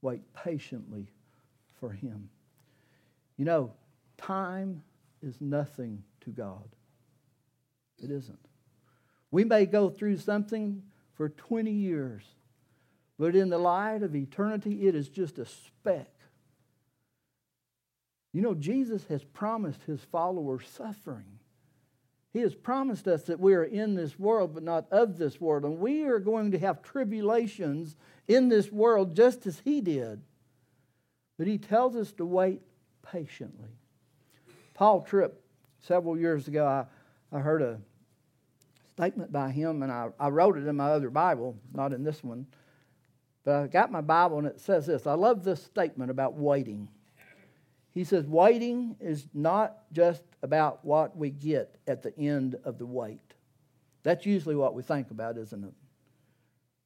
Wait 0.00 0.22
patiently 0.32 1.08
for 1.78 1.90
him. 1.90 2.28
You 3.36 3.44
know, 3.44 3.72
time 4.16 4.82
is 5.22 5.40
nothing 5.40 6.02
to 6.22 6.30
God. 6.30 6.68
It 8.02 8.10
isn't. 8.10 8.38
We 9.30 9.44
may 9.44 9.66
go 9.66 9.90
through 9.90 10.18
something 10.18 10.82
for 11.14 11.28
20 11.28 11.70
years. 11.70 12.22
But 13.18 13.36
in 13.36 13.50
the 13.50 13.58
light 13.58 14.02
of 14.02 14.16
eternity, 14.16 14.86
it 14.88 14.94
is 14.94 15.08
just 15.08 15.38
a 15.38 15.46
speck. 15.46 16.10
You 18.32 18.40
know, 18.40 18.54
Jesus 18.54 19.04
has 19.08 19.22
promised 19.24 19.82
his 19.82 20.00
followers 20.00 20.66
suffering. 20.68 21.38
He 22.32 22.40
has 22.40 22.54
promised 22.54 23.06
us 23.06 23.24
that 23.24 23.40
we 23.40 23.52
are 23.54 23.64
in 23.64 23.94
this 23.94 24.18
world, 24.18 24.54
but 24.54 24.62
not 24.62 24.86
of 24.90 25.18
this 25.18 25.38
world. 25.38 25.64
And 25.64 25.78
we 25.78 26.04
are 26.04 26.18
going 26.18 26.52
to 26.52 26.58
have 26.58 26.82
tribulations 26.82 27.94
in 28.26 28.48
this 28.48 28.72
world 28.72 29.14
just 29.14 29.46
as 29.46 29.60
he 29.60 29.82
did. 29.82 30.22
But 31.36 31.46
he 31.46 31.58
tells 31.58 31.94
us 31.94 32.12
to 32.12 32.24
wait 32.24 32.62
patiently. 33.02 33.68
Paul 34.72 35.02
Tripp, 35.02 35.42
several 35.80 36.16
years 36.16 36.48
ago, 36.48 36.66
I, 36.66 37.36
I 37.36 37.40
heard 37.40 37.60
a 37.60 37.78
statement 38.94 39.30
by 39.30 39.50
him, 39.50 39.82
and 39.82 39.92
I, 39.92 40.08
I 40.18 40.28
wrote 40.28 40.56
it 40.56 40.66
in 40.66 40.76
my 40.76 40.90
other 40.90 41.10
Bible, 41.10 41.58
not 41.74 41.92
in 41.92 42.02
this 42.02 42.24
one. 42.24 42.46
But 43.44 43.56
I 43.56 43.66
got 43.66 43.92
my 43.92 44.00
Bible, 44.00 44.38
and 44.38 44.46
it 44.46 44.60
says 44.60 44.86
this 44.86 45.06
I 45.06 45.14
love 45.14 45.44
this 45.44 45.62
statement 45.62 46.10
about 46.10 46.34
waiting. 46.34 46.88
He 47.92 48.04
says, 48.04 48.26
Waiting 48.26 48.96
is 49.00 49.26
not 49.34 49.76
just 49.92 50.22
about 50.42 50.84
what 50.84 51.16
we 51.16 51.30
get 51.30 51.76
at 51.86 52.02
the 52.02 52.16
end 52.18 52.56
of 52.64 52.78
the 52.78 52.86
wait. 52.86 53.20
That's 54.02 54.26
usually 54.26 54.56
what 54.56 54.74
we 54.74 54.82
think 54.82 55.10
about, 55.10 55.38
isn't 55.38 55.64
it? 55.64 55.74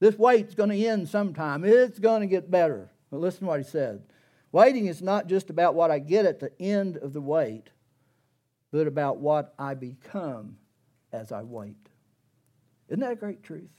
This 0.00 0.18
wait's 0.18 0.54
going 0.54 0.70
to 0.70 0.86
end 0.86 1.08
sometime. 1.08 1.64
It's 1.64 1.98
going 1.98 2.20
to 2.20 2.26
get 2.26 2.50
better. 2.50 2.90
But 3.10 3.20
listen 3.20 3.40
to 3.40 3.46
what 3.46 3.60
he 3.60 3.64
said. 3.64 4.02
Waiting 4.52 4.86
is 4.86 5.00
not 5.00 5.26
just 5.26 5.48
about 5.48 5.74
what 5.74 5.90
I 5.90 5.98
get 5.98 6.26
at 6.26 6.40
the 6.40 6.50
end 6.60 6.96
of 6.98 7.12
the 7.12 7.20
wait, 7.20 7.70
but 8.72 8.86
about 8.86 9.18
what 9.18 9.54
I 9.58 9.74
become 9.74 10.56
as 11.12 11.32
I 11.32 11.42
wait. 11.42 11.88
Isn't 12.88 13.00
that 13.00 13.12
a 13.12 13.16
great 13.16 13.42
truth? 13.42 13.70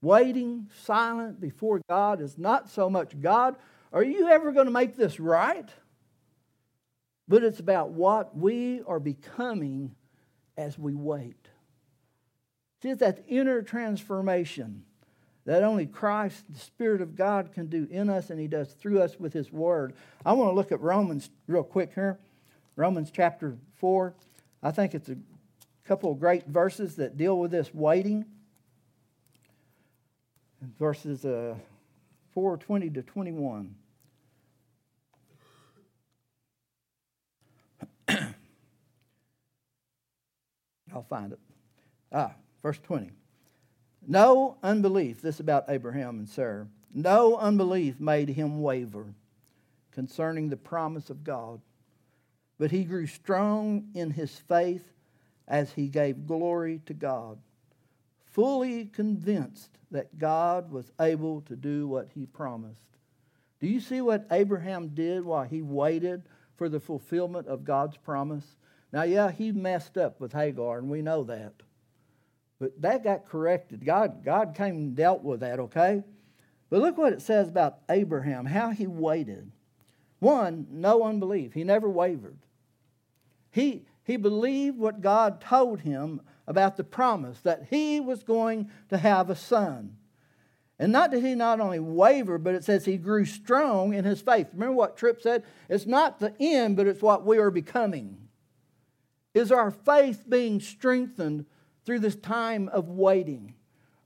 Waiting 0.00 0.70
silent 0.84 1.40
before 1.40 1.80
God 1.88 2.20
is 2.20 2.38
not 2.38 2.70
so 2.70 2.88
much 2.88 3.20
God, 3.20 3.56
are 3.92 4.04
you 4.04 4.28
ever 4.28 4.52
going 4.52 4.66
to 4.66 4.72
make 4.72 4.96
this 4.96 5.18
right? 5.18 5.68
But 7.28 7.44
it's 7.44 7.60
about 7.60 7.90
what 7.90 8.36
we 8.36 8.82
are 8.86 9.00
becoming 9.00 9.94
as 10.56 10.78
we 10.78 10.94
wait. 10.94 11.48
See, 12.82 12.90
it's 12.90 13.00
that 13.00 13.24
inner 13.28 13.62
transformation 13.62 14.84
that 15.48 15.62
only 15.62 15.86
Christ, 15.86 16.44
the 16.50 16.58
Spirit 16.58 17.00
of 17.00 17.16
God, 17.16 17.52
can 17.54 17.68
do 17.68 17.88
in 17.90 18.10
us 18.10 18.28
and 18.28 18.38
He 18.38 18.48
does 18.48 18.72
through 18.74 19.00
us 19.00 19.18
with 19.18 19.32
His 19.32 19.50
Word. 19.50 19.94
I 20.26 20.34
want 20.34 20.50
to 20.50 20.54
look 20.54 20.72
at 20.72 20.80
Romans 20.82 21.30
real 21.46 21.62
quick 21.62 21.92
here. 21.94 22.18
Romans 22.76 23.10
chapter 23.10 23.56
4. 23.76 24.14
I 24.62 24.70
think 24.70 24.94
it's 24.94 25.08
a 25.08 25.16
couple 25.86 26.12
of 26.12 26.20
great 26.20 26.46
verses 26.46 26.96
that 26.96 27.16
deal 27.16 27.38
with 27.38 27.50
this 27.50 27.72
waiting. 27.72 28.26
Verses 30.78 31.24
uh, 31.24 31.54
4 32.34 32.58
20 32.58 32.90
to 32.90 33.02
21. 33.02 33.74
I'll 40.94 41.02
find 41.02 41.32
it. 41.32 41.38
Ah, 42.12 42.32
verse 42.62 42.78
20. 42.78 43.10
No 44.06 44.56
unbelief, 44.62 45.20
this 45.20 45.40
about 45.40 45.64
Abraham 45.68 46.18
and 46.18 46.28
Sarah, 46.28 46.68
no 46.94 47.36
unbelief 47.36 48.00
made 48.00 48.30
him 48.30 48.62
waver 48.62 49.14
concerning 49.90 50.48
the 50.48 50.56
promise 50.56 51.10
of 51.10 51.24
God, 51.24 51.60
but 52.58 52.70
he 52.70 52.84
grew 52.84 53.06
strong 53.06 53.88
in 53.94 54.10
his 54.10 54.36
faith 54.38 54.92
as 55.46 55.72
he 55.72 55.88
gave 55.88 56.26
glory 56.26 56.80
to 56.86 56.94
God, 56.94 57.38
fully 58.24 58.86
convinced 58.86 59.78
that 59.90 60.18
God 60.18 60.70
was 60.70 60.92
able 61.00 61.40
to 61.42 61.56
do 61.56 61.88
what 61.88 62.08
he 62.14 62.26
promised. 62.26 62.96
Do 63.60 63.66
you 63.66 63.80
see 63.80 64.00
what 64.00 64.26
Abraham 64.30 64.88
did 64.88 65.24
while 65.24 65.44
he 65.44 65.62
waited 65.62 66.22
for 66.56 66.68
the 66.68 66.80
fulfillment 66.80 67.46
of 67.48 67.64
God's 67.64 67.96
promise? 67.96 68.56
Now, 68.92 69.02
yeah, 69.02 69.30
he 69.30 69.52
messed 69.52 69.98
up 69.98 70.20
with 70.20 70.32
Hagar, 70.32 70.78
and 70.78 70.88
we 70.88 71.02
know 71.02 71.24
that. 71.24 71.54
But 72.58 72.80
that 72.82 73.04
got 73.04 73.28
corrected. 73.28 73.84
God, 73.84 74.24
God 74.24 74.54
came 74.54 74.76
and 74.76 74.96
dealt 74.96 75.22
with 75.22 75.40
that, 75.40 75.60
okay? 75.60 76.02
But 76.70 76.80
look 76.80 76.98
what 76.98 77.12
it 77.12 77.22
says 77.22 77.48
about 77.48 77.78
Abraham, 77.88 78.46
how 78.46 78.70
he 78.70 78.86
waited. 78.86 79.50
One, 80.18 80.66
no 80.70 81.04
unbelief. 81.04 81.54
He 81.54 81.64
never 81.64 81.88
wavered. 81.88 82.38
He, 83.50 83.86
he 84.04 84.16
believed 84.16 84.78
what 84.78 85.00
God 85.00 85.40
told 85.40 85.80
him 85.80 86.20
about 86.46 86.76
the 86.76 86.84
promise 86.84 87.40
that 87.40 87.66
he 87.70 88.00
was 88.00 88.22
going 88.22 88.70
to 88.88 88.98
have 88.98 89.30
a 89.30 89.36
son. 89.36 89.96
And 90.78 90.92
not 90.92 91.10
did 91.10 91.24
he 91.24 91.34
not 91.34 91.60
only 91.60 91.80
waver, 91.80 92.38
but 92.38 92.54
it 92.54 92.64
says 92.64 92.84
he 92.84 92.96
grew 92.96 93.24
strong 93.24 93.94
in 93.94 94.04
his 94.04 94.20
faith. 94.20 94.48
Remember 94.52 94.74
what 94.74 94.96
Tripp 94.96 95.20
said? 95.20 95.44
It's 95.68 95.86
not 95.86 96.20
the 96.20 96.34
end, 96.40 96.76
but 96.76 96.86
it's 96.86 97.02
what 97.02 97.26
we 97.26 97.38
are 97.38 97.50
becoming. 97.50 98.27
Is 99.34 99.52
our 99.52 99.70
faith 99.70 100.24
being 100.28 100.60
strengthened 100.60 101.46
through 101.84 102.00
this 102.00 102.16
time 102.16 102.68
of 102.68 102.88
waiting? 102.88 103.54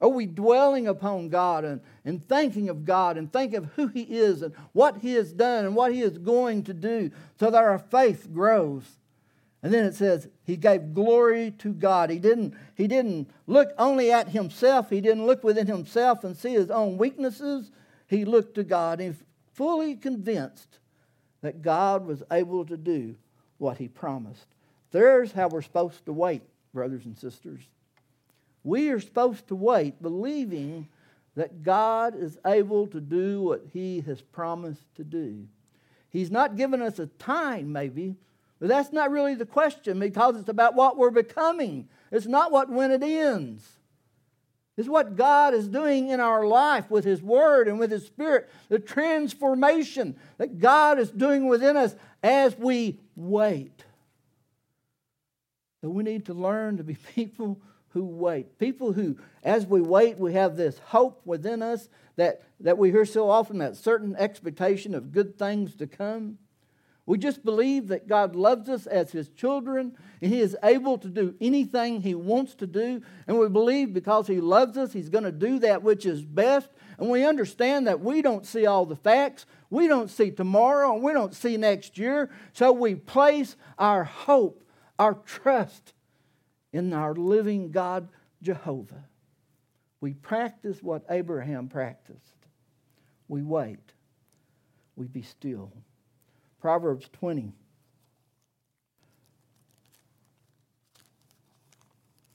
Are 0.01 0.09
we 0.09 0.27
dwelling 0.27 0.89
upon 0.89 1.29
God 1.29 1.64
and, 1.64 1.81
and 2.05 2.27
thinking 2.29 2.68
of 2.68 2.85
God 2.85 3.16
and 3.16 3.33
thinking 3.33 3.59
of 3.59 3.66
who 3.77 3.87
He 3.87 4.03
is 4.03 4.43
and 4.43 4.53
what 4.73 4.99
He 4.99 5.14
has 5.14 5.33
done 5.33 5.64
and 5.64 5.77
what 5.77 5.93
He 5.93 6.03
is 6.03 6.18
going 6.18 6.64
to 6.64 6.75
do 6.75 7.11
so 7.39 7.51
that 7.51 7.62
our 7.62 7.79
faith 7.79 8.29
grows? 8.33 8.99
And 9.62 9.73
then 9.73 9.85
it 9.85 9.95
says 9.95 10.29
he 10.43 10.57
gave 10.57 10.93
glory 10.93 11.53
to 11.59 11.73
God. 11.73 12.11
He 12.11 12.18
didn't, 12.18 12.55
he 12.75 12.89
didn't 12.89 13.31
look 13.47 13.70
only 13.79 14.11
at 14.11 14.29
himself, 14.29 14.91
he 14.91 15.01
didn't 15.01 15.27
look 15.27 15.45
within 15.45 15.68
himself 15.68 16.25
and 16.25 16.37
see 16.37 16.53
his 16.53 16.70
own 16.70 16.99
weaknesses. 16.99 17.70
He 18.09 18.25
looked 18.25 18.57
to 18.57 18.64
God 18.64 19.01
and 19.01 19.16
fully 19.53 19.95
convinced 19.95 20.81
that 21.43 21.62
God 21.62 22.05
was 22.05 22.23
able 22.31 22.66
to 22.66 22.77
do 22.77 23.14
what 23.59 23.79
he 23.79 23.87
promised. 23.87 24.47
There's 24.93 25.32
how 25.32 25.49
we're 25.49 25.62
supposed 25.62 26.05
to 26.07 26.12
wait, 26.12 26.43
brothers 26.72 27.05
and 27.07 27.18
sisters. 27.18 27.62
We 28.62 28.90
are 28.90 29.01
supposed 29.01 29.49
to 29.49 29.57
wait 29.57 30.01
believing 30.01 30.88
that 31.34 31.62
God 31.62 32.14
is 32.14 32.38
able 32.47 32.86
to 32.88 33.01
do 33.01 33.43
what 33.43 33.64
he 33.72 34.03
has 34.03 34.20
promised 34.20 34.95
to 34.97 35.05
do. 35.05 35.49
He's 36.11 36.30
not 36.30 36.57
given 36.57 36.82
us 36.82 36.99
a 36.99 37.07
time, 37.07 37.72
maybe, 37.72 38.16
but 38.61 38.68
that's 38.68 38.93
not 38.93 39.11
really 39.11 39.34
the 39.34 39.47
question 39.47 39.99
because 39.99 40.36
it's 40.36 40.49
about 40.49 40.74
what 40.74 40.97
we're 40.97 41.11
becoming. 41.11 41.88
It's 42.12 42.26
not 42.26 42.53
what 42.53 42.68
when 42.68 42.93
it 42.93 43.03
ends. 43.03 43.66
It's 44.76 44.88
what 44.88 45.16
God 45.16 45.55
is 45.55 45.68
doing 45.68 46.09
in 46.09 46.20
our 46.20 46.47
life 46.47 46.90
with 46.90 47.05
His 47.05 47.22
Word 47.22 47.66
and 47.66 47.78
with 47.78 47.90
His 47.90 48.07
Spirit, 48.07 48.51
the 48.68 48.78
transformation 48.78 50.16
that 50.38 50.59
God 50.59 50.99
is 50.99 51.11
doing 51.11 51.47
within 51.47 51.76
us 51.76 51.95
as 52.22 52.57
we 52.57 53.01
wait. 53.16 53.84
So 55.83 55.91
we 55.91 56.03
need 56.03 56.24
to 56.26 56.35
learn 56.35 56.78
to 56.78 56.85
be 56.85 56.95
people 57.14 57.61
who 57.91 58.05
wait. 58.05 58.59
People 58.59 58.93
who, 58.93 59.18
as 59.43 59.66
we 59.66 59.83
wait, 59.83 60.16
we 60.16 60.33
have 60.33 60.57
this 60.57 60.78
hope 60.78 61.20
within 61.26 61.61
us 61.61 61.91
that, 62.16 62.43
that 62.61 62.78
we 62.78 62.91
hear 62.91 63.05
so 63.05 63.28
often 63.28 63.59
that 63.59 63.76
certain 63.76 64.16
expectation 64.16 64.95
of 64.95 65.12
good 65.12 65.39
things 65.39 65.74
to 65.76 65.87
come. 65.87 66.39
We 67.05 67.18
just 67.18 67.45
believe 67.45 67.89
that 67.89 68.07
God 68.07 68.37
loves 68.37 68.68
us 68.68 68.87
as 68.87 69.11
His 69.11 69.28
children 69.30 69.97
and 70.20 70.33
He 70.33 70.41
is 70.41 70.57
able 70.62 70.99
to 70.99 71.09
do 71.09 71.35
anything 71.41 72.01
He 72.01 72.14
wants 72.14 72.55
to 72.57 72.66
do. 72.66 73.03
And 73.26 73.39
we 73.39 73.49
believe 73.49 73.93
because 73.93 74.28
He 74.28 74.41
loves 74.41 74.78
us, 74.78 74.93
He's 74.93 75.09
going 75.09 75.24
to 75.24 75.33
do 75.33 75.59
that 75.59 75.83
which 75.83 76.07
is 76.07 76.22
best. 76.22 76.68
And 76.99 77.11
we 77.11 77.26
understand 77.26 77.89
that 77.89 78.01
we 78.01 78.22
don't 78.22 78.47
see 78.47 78.66
all 78.66 78.87
the 78.87 78.97
facts, 78.97 79.47
we 79.68 79.89
don't 79.89 80.11
see 80.11 80.30
tomorrow, 80.30 80.95
and 80.95 81.03
we 81.03 81.12
don't 81.12 81.35
see 81.35 81.57
next 81.57 81.99
year. 81.99 82.30
So 82.53 82.70
we 82.70 82.95
place 82.95 83.57
our 83.78 84.05
hope, 84.05 84.62
our 84.99 85.14
trust 85.14 85.95
in 86.72 86.93
our 86.93 87.14
living 87.14 87.70
God, 87.70 88.09
Jehovah. 88.43 89.05
We 90.01 90.14
practice 90.14 90.82
what 90.82 91.05
Abraham 91.11 91.68
practiced. 91.68 92.47
We 93.28 93.43
wait. 93.43 93.93
We 94.97 95.07
be 95.07 95.22
still. 95.22 95.72
Proverbs 96.61 97.09
20. 97.12 97.53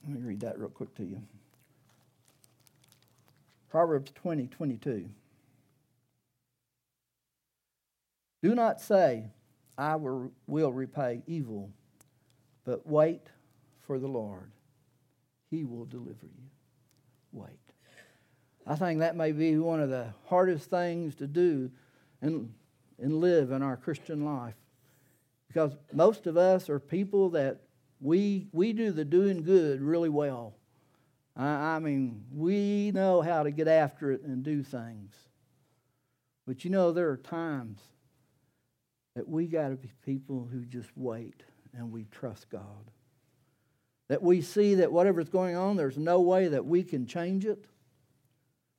Let 0.02 0.16
me 0.16 0.20
read 0.22 0.40
that 0.40 0.58
real 0.58 0.70
quick 0.70 0.94
to 0.96 1.04
you. 1.04 1.20
Proverbs 3.70 4.10
20, 4.14 4.46
22. 4.46 5.10
Do 8.42 8.54
not 8.54 8.80
say, 8.80 9.24
I 9.76 9.96
will 9.96 10.32
repay 10.46 11.22
evil, 11.26 11.70
but 12.68 12.86
wait 12.86 13.22
for 13.86 13.98
the 13.98 14.06
Lord. 14.06 14.50
He 15.50 15.64
will 15.64 15.86
deliver 15.86 16.26
you. 16.26 16.50
Wait. 17.32 17.48
I 18.66 18.74
think 18.74 19.00
that 19.00 19.16
may 19.16 19.32
be 19.32 19.56
one 19.56 19.80
of 19.80 19.88
the 19.88 20.12
hardest 20.26 20.68
things 20.68 21.14
to 21.14 21.26
do 21.26 21.70
and, 22.20 22.52
and 22.98 23.20
live 23.22 23.52
in 23.52 23.62
our 23.62 23.78
Christian 23.78 24.22
life. 24.22 24.52
Because 25.46 25.78
most 25.94 26.26
of 26.26 26.36
us 26.36 26.68
are 26.68 26.78
people 26.78 27.30
that 27.30 27.62
we, 28.02 28.48
we 28.52 28.74
do 28.74 28.92
the 28.92 29.06
doing 29.06 29.44
good 29.44 29.80
really 29.80 30.10
well. 30.10 30.52
I, 31.34 31.46
I 31.46 31.78
mean, 31.78 32.22
we 32.30 32.90
know 32.90 33.22
how 33.22 33.44
to 33.44 33.50
get 33.50 33.66
after 33.66 34.12
it 34.12 34.20
and 34.24 34.42
do 34.42 34.62
things. 34.62 35.14
But 36.46 36.66
you 36.66 36.70
know, 36.70 36.92
there 36.92 37.08
are 37.08 37.16
times 37.16 37.80
that 39.16 39.26
we 39.26 39.46
got 39.46 39.70
to 39.70 39.76
be 39.76 39.90
people 40.04 40.46
who 40.52 40.66
just 40.66 40.90
wait 40.94 41.44
and 41.74 41.92
we 41.92 42.04
trust 42.10 42.48
God 42.50 42.90
that 44.08 44.22
we 44.22 44.40
see 44.40 44.74
that 44.76 44.90
whatever's 44.90 45.28
going 45.28 45.54
on, 45.54 45.76
there's 45.76 45.98
no 45.98 46.20
way 46.20 46.48
that 46.48 46.64
we 46.64 46.82
can 46.82 47.06
change 47.06 47.44
it. 47.44 47.66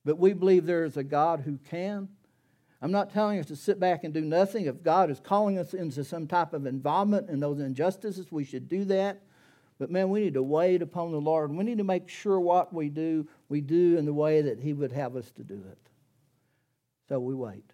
But 0.03 0.17
we 0.17 0.33
believe 0.33 0.65
there 0.65 0.85
is 0.85 0.97
a 0.97 1.03
God 1.03 1.41
who 1.41 1.59
can. 1.69 2.09
I'm 2.81 2.91
not 2.91 3.13
telling 3.13 3.39
us 3.39 3.45
to 3.47 3.55
sit 3.55 3.79
back 3.79 4.03
and 4.03 4.13
do 4.13 4.21
nothing. 4.21 4.65
If 4.65 4.81
God 4.81 5.11
is 5.11 5.19
calling 5.19 5.57
us 5.57 5.73
into 5.73 6.03
some 6.03 6.27
type 6.27 6.53
of 6.53 6.65
involvement 6.65 7.29
in 7.29 7.39
those 7.39 7.59
injustices, 7.59 8.31
we 8.31 8.43
should 8.43 8.67
do 8.67 8.85
that. 8.85 9.21
But 9.77 9.91
man, 9.91 10.09
we 10.09 10.21
need 10.21 10.33
to 10.33 10.43
wait 10.43 10.81
upon 10.81 11.11
the 11.11 11.21
Lord. 11.21 11.51
We 11.51 11.63
need 11.63 11.77
to 11.77 11.83
make 11.83 12.09
sure 12.09 12.39
what 12.39 12.73
we 12.73 12.89
do, 12.89 13.27
we 13.49 13.61
do 13.61 13.97
in 13.97 14.05
the 14.05 14.13
way 14.13 14.41
that 14.41 14.59
He 14.59 14.73
would 14.73 14.91
have 14.93 15.15
us 15.15 15.29
to 15.33 15.43
do 15.43 15.61
it. 15.71 15.77
So 17.07 17.19
we 17.19 17.35
wait. 17.35 17.65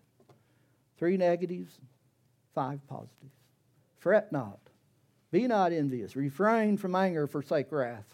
Three 0.97 1.17
negatives, 1.17 1.79
five 2.53 2.85
positives. 2.87 3.33
Fret 3.97 4.31
not. 4.31 4.59
Be 5.35 5.47
not 5.47 5.73
envious. 5.73 6.15
Refrain 6.15 6.77
from 6.77 6.95
anger, 6.95 7.27
forsake 7.27 7.69
wrath. 7.69 8.05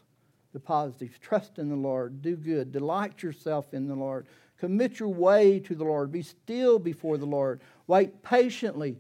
The 0.53 0.59
positives. 0.59 1.19
Trust 1.19 1.59
in 1.59 1.69
the 1.69 1.75
Lord. 1.75 2.23
Do 2.23 2.35
good. 2.35 2.71
Delight 2.71 3.21
yourself 3.21 3.75
in 3.75 3.87
the 3.87 3.93
Lord. 3.93 4.25
Commit 4.57 4.99
your 4.99 5.09
way 5.09 5.59
to 5.59 5.75
the 5.75 5.83
Lord. 5.83 6.11
Be 6.11 6.23
still 6.23 6.79
before 6.79 7.19
the 7.19 7.27
Lord. 7.27 7.61
Wait 7.85 8.23
patiently 8.23 8.97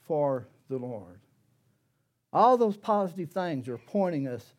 for 0.00 0.48
the 0.68 0.78
Lord. 0.78 1.20
All 2.32 2.56
those 2.56 2.76
positive 2.76 3.30
things 3.30 3.68
are 3.68 3.78
pointing 3.78 4.26
us 4.26 4.52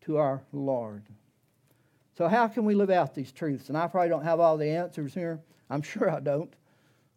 to 0.00 0.16
our 0.16 0.42
Lord. 0.52 1.04
So, 2.16 2.26
how 2.26 2.48
can 2.48 2.64
we 2.64 2.74
live 2.74 2.90
out 2.90 3.14
these 3.14 3.30
truths? 3.30 3.68
And 3.68 3.78
I 3.78 3.86
probably 3.86 4.08
don't 4.08 4.24
have 4.24 4.40
all 4.40 4.56
the 4.56 4.68
answers 4.68 5.14
here. 5.14 5.38
I'm 5.70 5.82
sure 5.82 6.10
I 6.10 6.18
don't. 6.18 6.52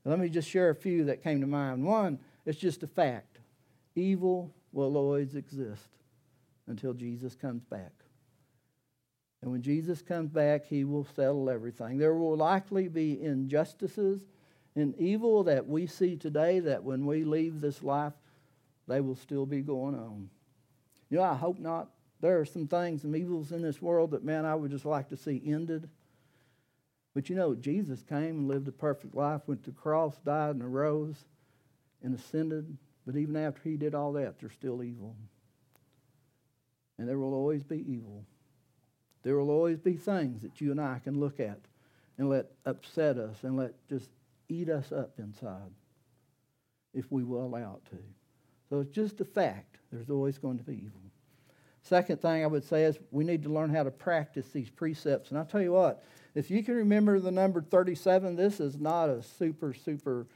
Let 0.06 0.20
me 0.20 0.30
just 0.30 0.48
share 0.48 0.70
a 0.70 0.76
few 0.76 1.06
that 1.06 1.24
came 1.24 1.42
to 1.42 1.48
mind. 1.48 1.84
One, 1.84 2.20
it's 2.46 2.60
just 2.60 2.84
a 2.84 2.88
fact 2.88 3.40
evil 3.96 4.54
will 4.72 4.98
always 4.98 5.36
exist 5.36 5.90
until 6.68 6.94
Jesus 6.94 7.36
comes 7.36 7.64
back. 7.64 7.92
And 9.42 9.52
when 9.52 9.62
Jesus 9.62 10.02
comes 10.02 10.30
back, 10.30 10.66
he 10.66 10.84
will 10.84 11.08
settle 11.16 11.50
everything. 11.50 11.98
There 11.98 12.14
will 12.14 12.38
likely 12.38 12.88
be 12.88 13.22
injustices 13.22 14.22
and 14.76 14.96
evil 14.98 15.44
that 15.44 15.68
we 15.68 15.88
see 15.88 16.16
today 16.16 16.60
that 16.60 16.84
when 16.84 17.06
we 17.06 17.24
leave 17.24 17.60
this 17.60 17.82
life, 17.84 18.14
they 18.88 19.02
will 19.02 19.16
still 19.16 19.46
be 19.46 19.62
going 19.62 19.96
on. 19.96 20.30
You 21.10 21.18
know, 21.18 21.24
I 21.24 21.36
hope 21.36 21.60
not. 21.60 21.90
There 22.22 22.40
are 22.40 22.46
some 22.46 22.68
things, 22.68 23.02
some 23.02 23.16
evils 23.16 23.52
in 23.52 23.64
this 23.64 23.82
world 23.82 24.12
that, 24.12 24.24
man, 24.24 24.46
I 24.46 24.54
would 24.54 24.72
just 24.72 24.86
like 24.86 25.10
to 25.10 25.18
see 25.18 25.42
ended. 25.46 25.90
But 27.14 27.30
you 27.30 27.36
know, 27.36 27.56
Jesus 27.56 28.04
came 28.04 28.38
and 28.38 28.48
lived 28.48 28.68
a 28.68 28.72
perfect 28.72 29.16
life, 29.16 29.42
went 29.48 29.64
to 29.64 29.72
the 29.72 29.78
cross, 29.78 30.18
died, 30.24 30.56
and 30.56 30.64
arose, 30.64 31.26
and 32.04 32.14
ascended 32.14 32.78
but 33.12 33.20
even 33.20 33.36
after 33.36 33.62
he 33.64 33.76
did 33.76 33.94
all 33.94 34.14
that, 34.14 34.40
there's 34.40 34.54
still 34.54 34.82
evil. 34.82 35.16
And 36.98 37.10
there 37.10 37.18
will 37.18 37.34
always 37.34 37.62
be 37.62 37.84
evil. 37.92 38.24
There 39.24 39.36
will 39.36 39.50
always 39.50 39.80
be 39.80 39.94
things 39.94 40.44
that 40.44 40.62
you 40.62 40.72
and 40.72 40.80
I 40.80 41.00
can 41.00 41.20
look 41.20 41.40
at 41.42 41.60
and 42.18 42.30
let 42.30 42.52
upset 42.66 43.18
us 43.18 43.44
and 43.44 43.58
let 43.58 43.74
just 43.90 44.10
eat 44.48 44.70
us 44.70 44.94
up 44.94 45.12
inside 45.18 45.72
if 46.94 47.12
we 47.12 47.24
will 47.24 47.46
allow 47.46 47.80
it 47.84 47.90
to. 47.90 48.02
So 48.70 48.80
it's 48.80 48.96
just 48.96 49.20
a 49.20 49.26
fact. 49.26 49.78
There's 49.92 50.10
always 50.10 50.38
going 50.38 50.58
to 50.58 50.64
be 50.64 50.76
evil. 50.76 51.02
Second 51.84 52.22
thing 52.22 52.44
I 52.44 52.48
would 52.48 52.64
say 52.64 52.84
is 52.86 52.98
we 53.12 53.26
need 53.26 53.44
to 53.44 53.50
learn 53.50 53.74
how 53.74 53.84
to 53.84 53.92
practice 53.92 54.48
these 54.54 54.70
precepts. 54.70 55.32
And 55.32 55.38
I'll 55.38 55.46
tell 55.46 55.62
you 55.62 55.74
what, 55.74 56.04
if 56.34 56.50
you 56.50 56.64
can 56.64 56.76
remember 56.76 57.20
the 57.20 57.32
number 57.32 57.62
37, 57.62 58.38
this 58.38 58.62
is 58.62 58.80
not 58.80 59.10
a 59.10 59.22
super, 59.22 59.74
super 59.74 60.28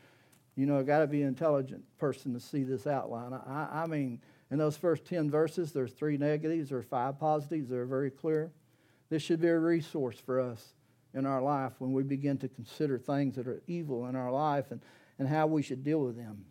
you 0.55 0.65
know, 0.65 0.81
got 0.83 0.99
to 0.99 1.07
be 1.07 1.21
an 1.21 1.27
intelligent 1.27 1.83
person 1.97 2.33
to 2.33 2.39
see 2.39 2.63
this 2.63 2.87
outline. 2.87 3.33
I, 3.33 3.83
I 3.83 3.87
mean, 3.87 4.21
in 4.51 4.57
those 4.57 4.77
first 4.77 5.05
10 5.05 5.29
verses, 5.29 5.71
there's 5.71 5.91
three 5.91 6.17
negatives 6.17 6.71
or 6.71 6.81
five 6.81 7.19
positives. 7.19 7.69
They're 7.69 7.85
very 7.85 8.11
clear. 8.11 8.51
This 9.09 9.21
should 9.21 9.41
be 9.41 9.47
a 9.47 9.59
resource 9.59 10.19
for 10.19 10.39
us 10.39 10.73
in 11.13 11.25
our 11.25 11.41
life 11.41 11.73
when 11.79 11.93
we 11.93 12.03
begin 12.03 12.37
to 12.39 12.47
consider 12.47 12.97
things 12.97 13.35
that 13.35 13.47
are 13.47 13.61
evil 13.67 14.07
in 14.07 14.15
our 14.15 14.31
life 14.31 14.71
and, 14.71 14.81
and 15.19 15.27
how 15.27 15.47
we 15.47 15.61
should 15.61 15.83
deal 15.83 15.99
with 15.99 16.15
them. 16.15 16.45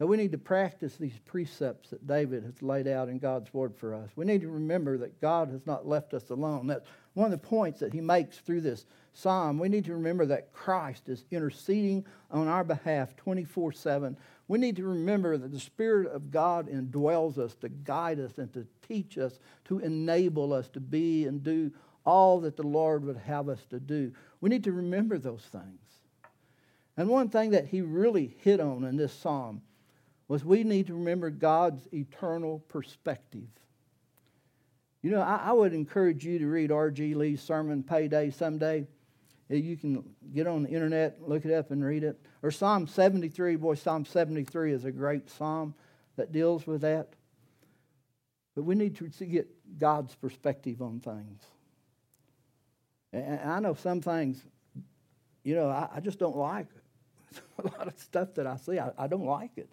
So 0.00 0.06
we 0.06 0.16
need 0.16 0.32
to 0.32 0.38
practice 0.38 0.96
these 0.96 1.18
precepts 1.26 1.90
that 1.90 2.06
David 2.06 2.42
has 2.44 2.62
laid 2.62 2.88
out 2.88 3.10
in 3.10 3.18
God's 3.18 3.52
Word 3.52 3.76
for 3.76 3.94
us. 3.94 4.08
We 4.16 4.24
need 4.24 4.40
to 4.40 4.48
remember 4.48 4.96
that 4.96 5.20
God 5.20 5.50
has 5.50 5.66
not 5.66 5.86
left 5.86 6.14
us 6.14 6.30
alone. 6.30 6.68
That's 6.68 6.88
one 7.12 7.30
of 7.30 7.38
the 7.38 7.46
points 7.46 7.80
that 7.80 7.92
he 7.92 8.00
makes 8.00 8.38
through 8.38 8.62
this 8.62 8.86
psalm. 9.12 9.58
We 9.58 9.68
need 9.68 9.84
to 9.84 9.92
remember 9.92 10.24
that 10.24 10.54
Christ 10.54 11.10
is 11.10 11.26
interceding 11.30 12.06
on 12.30 12.48
our 12.48 12.64
behalf 12.64 13.14
24 13.16 13.72
7. 13.72 14.16
We 14.48 14.58
need 14.58 14.76
to 14.76 14.86
remember 14.86 15.36
that 15.36 15.52
the 15.52 15.60
Spirit 15.60 16.06
of 16.06 16.30
God 16.30 16.70
indwells 16.70 17.36
us 17.36 17.54
to 17.56 17.68
guide 17.68 18.20
us 18.20 18.38
and 18.38 18.50
to 18.54 18.66
teach 18.88 19.18
us, 19.18 19.38
to 19.66 19.80
enable 19.80 20.54
us 20.54 20.70
to 20.70 20.80
be 20.80 21.26
and 21.26 21.44
do 21.44 21.70
all 22.06 22.40
that 22.40 22.56
the 22.56 22.66
Lord 22.66 23.04
would 23.04 23.18
have 23.18 23.50
us 23.50 23.66
to 23.68 23.78
do. 23.78 24.14
We 24.40 24.48
need 24.48 24.64
to 24.64 24.72
remember 24.72 25.18
those 25.18 25.44
things. 25.52 25.82
And 26.96 27.06
one 27.10 27.28
thing 27.28 27.50
that 27.50 27.66
he 27.66 27.82
really 27.82 28.34
hit 28.38 28.60
on 28.60 28.84
in 28.84 28.96
this 28.96 29.12
psalm 29.12 29.60
was 30.30 30.44
we 30.44 30.62
need 30.62 30.86
to 30.86 30.94
remember 30.94 31.28
God's 31.28 31.88
eternal 31.92 32.60
perspective. 32.68 33.48
You 35.02 35.10
know, 35.10 35.20
I, 35.20 35.46
I 35.46 35.52
would 35.52 35.72
encourage 35.72 36.24
you 36.24 36.38
to 36.38 36.46
read 36.46 36.70
R.G. 36.70 37.14
Lee's 37.14 37.42
sermon, 37.42 37.82
Payday, 37.82 38.30
someday. 38.30 38.86
You 39.48 39.76
can 39.76 40.04
get 40.32 40.46
on 40.46 40.62
the 40.62 40.68
internet, 40.68 41.16
look 41.20 41.44
it 41.44 41.52
up, 41.52 41.72
and 41.72 41.84
read 41.84 42.04
it. 42.04 42.16
Or 42.44 42.52
Psalm 42.52 42.86
73. 42.86 43.56
Boy, 43.56 43.74
Psalm 43.74 44.04
73 44.04 44.72
is 44.72 44.84
a 44.84 44.92
great 44.92 45.28
psalm 45.28 45.74
that 46.14 46.30
deals 46.30 46.64
with 46.64 46.82
that. 46.82 47.08
But 48.54 48.62
we 48.62 48.76
need 48.76 48.94
to 48.98 49.24
get 49.24 49.48
God's 49.80 50.14
perspective 50.14 50.80
on 50.80 51.00
things. 51.00 51.42
And 53.12 53.40
I 53.50 53.58
know 53.58 53.74
some 53.74 54.00
things, 54.00 54.40
you 55.42 55.56
know, 55.56 55.70
I, 55.70 55.88
I 55.96 55.98
just 55.98 56.20
don't 56.20 56.36
like 56.36 56.68
a 57.58 57.62
lot 57.66 57.88
of 57.88 57.98
stuff 57.98 58.34
that 58.34 58.46
I 58.46 58.58
see. 58.58 58.78
I, 58.78 58.92
I 58.96 59.08
don't 59.08 59.26
like 59.26 59.50
it. 59.56 59.68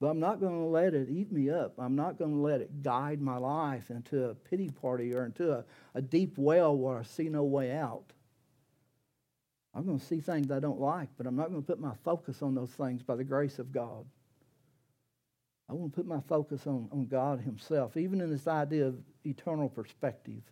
But 0.00 0.08
I'm 0.08 0.20
not 0.20 0.40
going 0.40 0.54
to 0.54 0.66
let 0.66 0.94
it 0.94 1.08
eat 1.10 1.32
me 1.32 1.50
up. 1.50 1.74
I'm 1.78 1.96
not 1.96 2.18
going 2.18 2.30
to 2.30 2.40
let 2.40 2.60
it 2.60 2.82
guide 2.82 3.20
my 3.20 3.36
life 3.36 3.90
into 3.90 4.26
a 4.26 4.34
pity 4.34 4.70
party 4.70 5.12
or 5.12 5.24
into 5.24 5.52
a, 5.52 5.64
a 5.94 6.00
deep 6.00 6.38
well 6.38 6.76
where 6.76 6.98
I 6.98 7.02
see 7.02 7.28
no 7.28 7.42
way 7.42 7.72
out. 7.72 8.12
I'm 9.74 9.84
going 9.84 9.98
to 9.98 10.04
see 10.04 10.20
things 10.20 10.50
I 10.50 10.60
don't 10.60 10.80
like, 10.80 11.08
but 11.16 11.26
I'm 11.26 11.36
not 11.36 11.50
going 11.50 11.62
to 11.62 11.66
put 11.66 11.80
my 11.80 11.94
focus 12.04 12.42
on 12.42 12.54
those 12.54 12.70
things 12.70 13.02
by 13.02 13.16
the 13.16 13.24
grace 13.24 13.58
of 13.58 13.72
God. 13.72 14.04
I 15.68 15.74
want 15.74 15.92
to 15.92 15.96
put 15.96 16.06
my 16.06 16.20
focus 16.28 16.66
on, 16.66 16.88
on 16.92 17.06
God 17.06 17.40
Himself, 17.40 17.96
even 17.96 18.20
in 18.20 18.30
this 18.30 18.46
idea 18.46 18.86
of 18.86 18.96
eternal 19.24 19.68
perspective. 19.68 20.42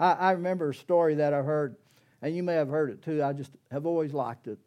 I, 0.00 0.12
I 0.12 0.30
remember 0.32 0.70
a 0.70 0.74
story 0.74 1.16
that 1.16 1.34
I 1.34 1.42
heard, 1.42 1.76
and 2.22 2.34
you 2.34 2.42
may 2.42 2.54
have 2.54 2.68
heard 2.68 2.90
it 2.90 3.02
too. 3.02 3.22
I 3.22 3.32
just 3.32 3.52
have 3.70 3.84
always 3.84 4.14
liked 4.14 4.46
it. 4.46 4.58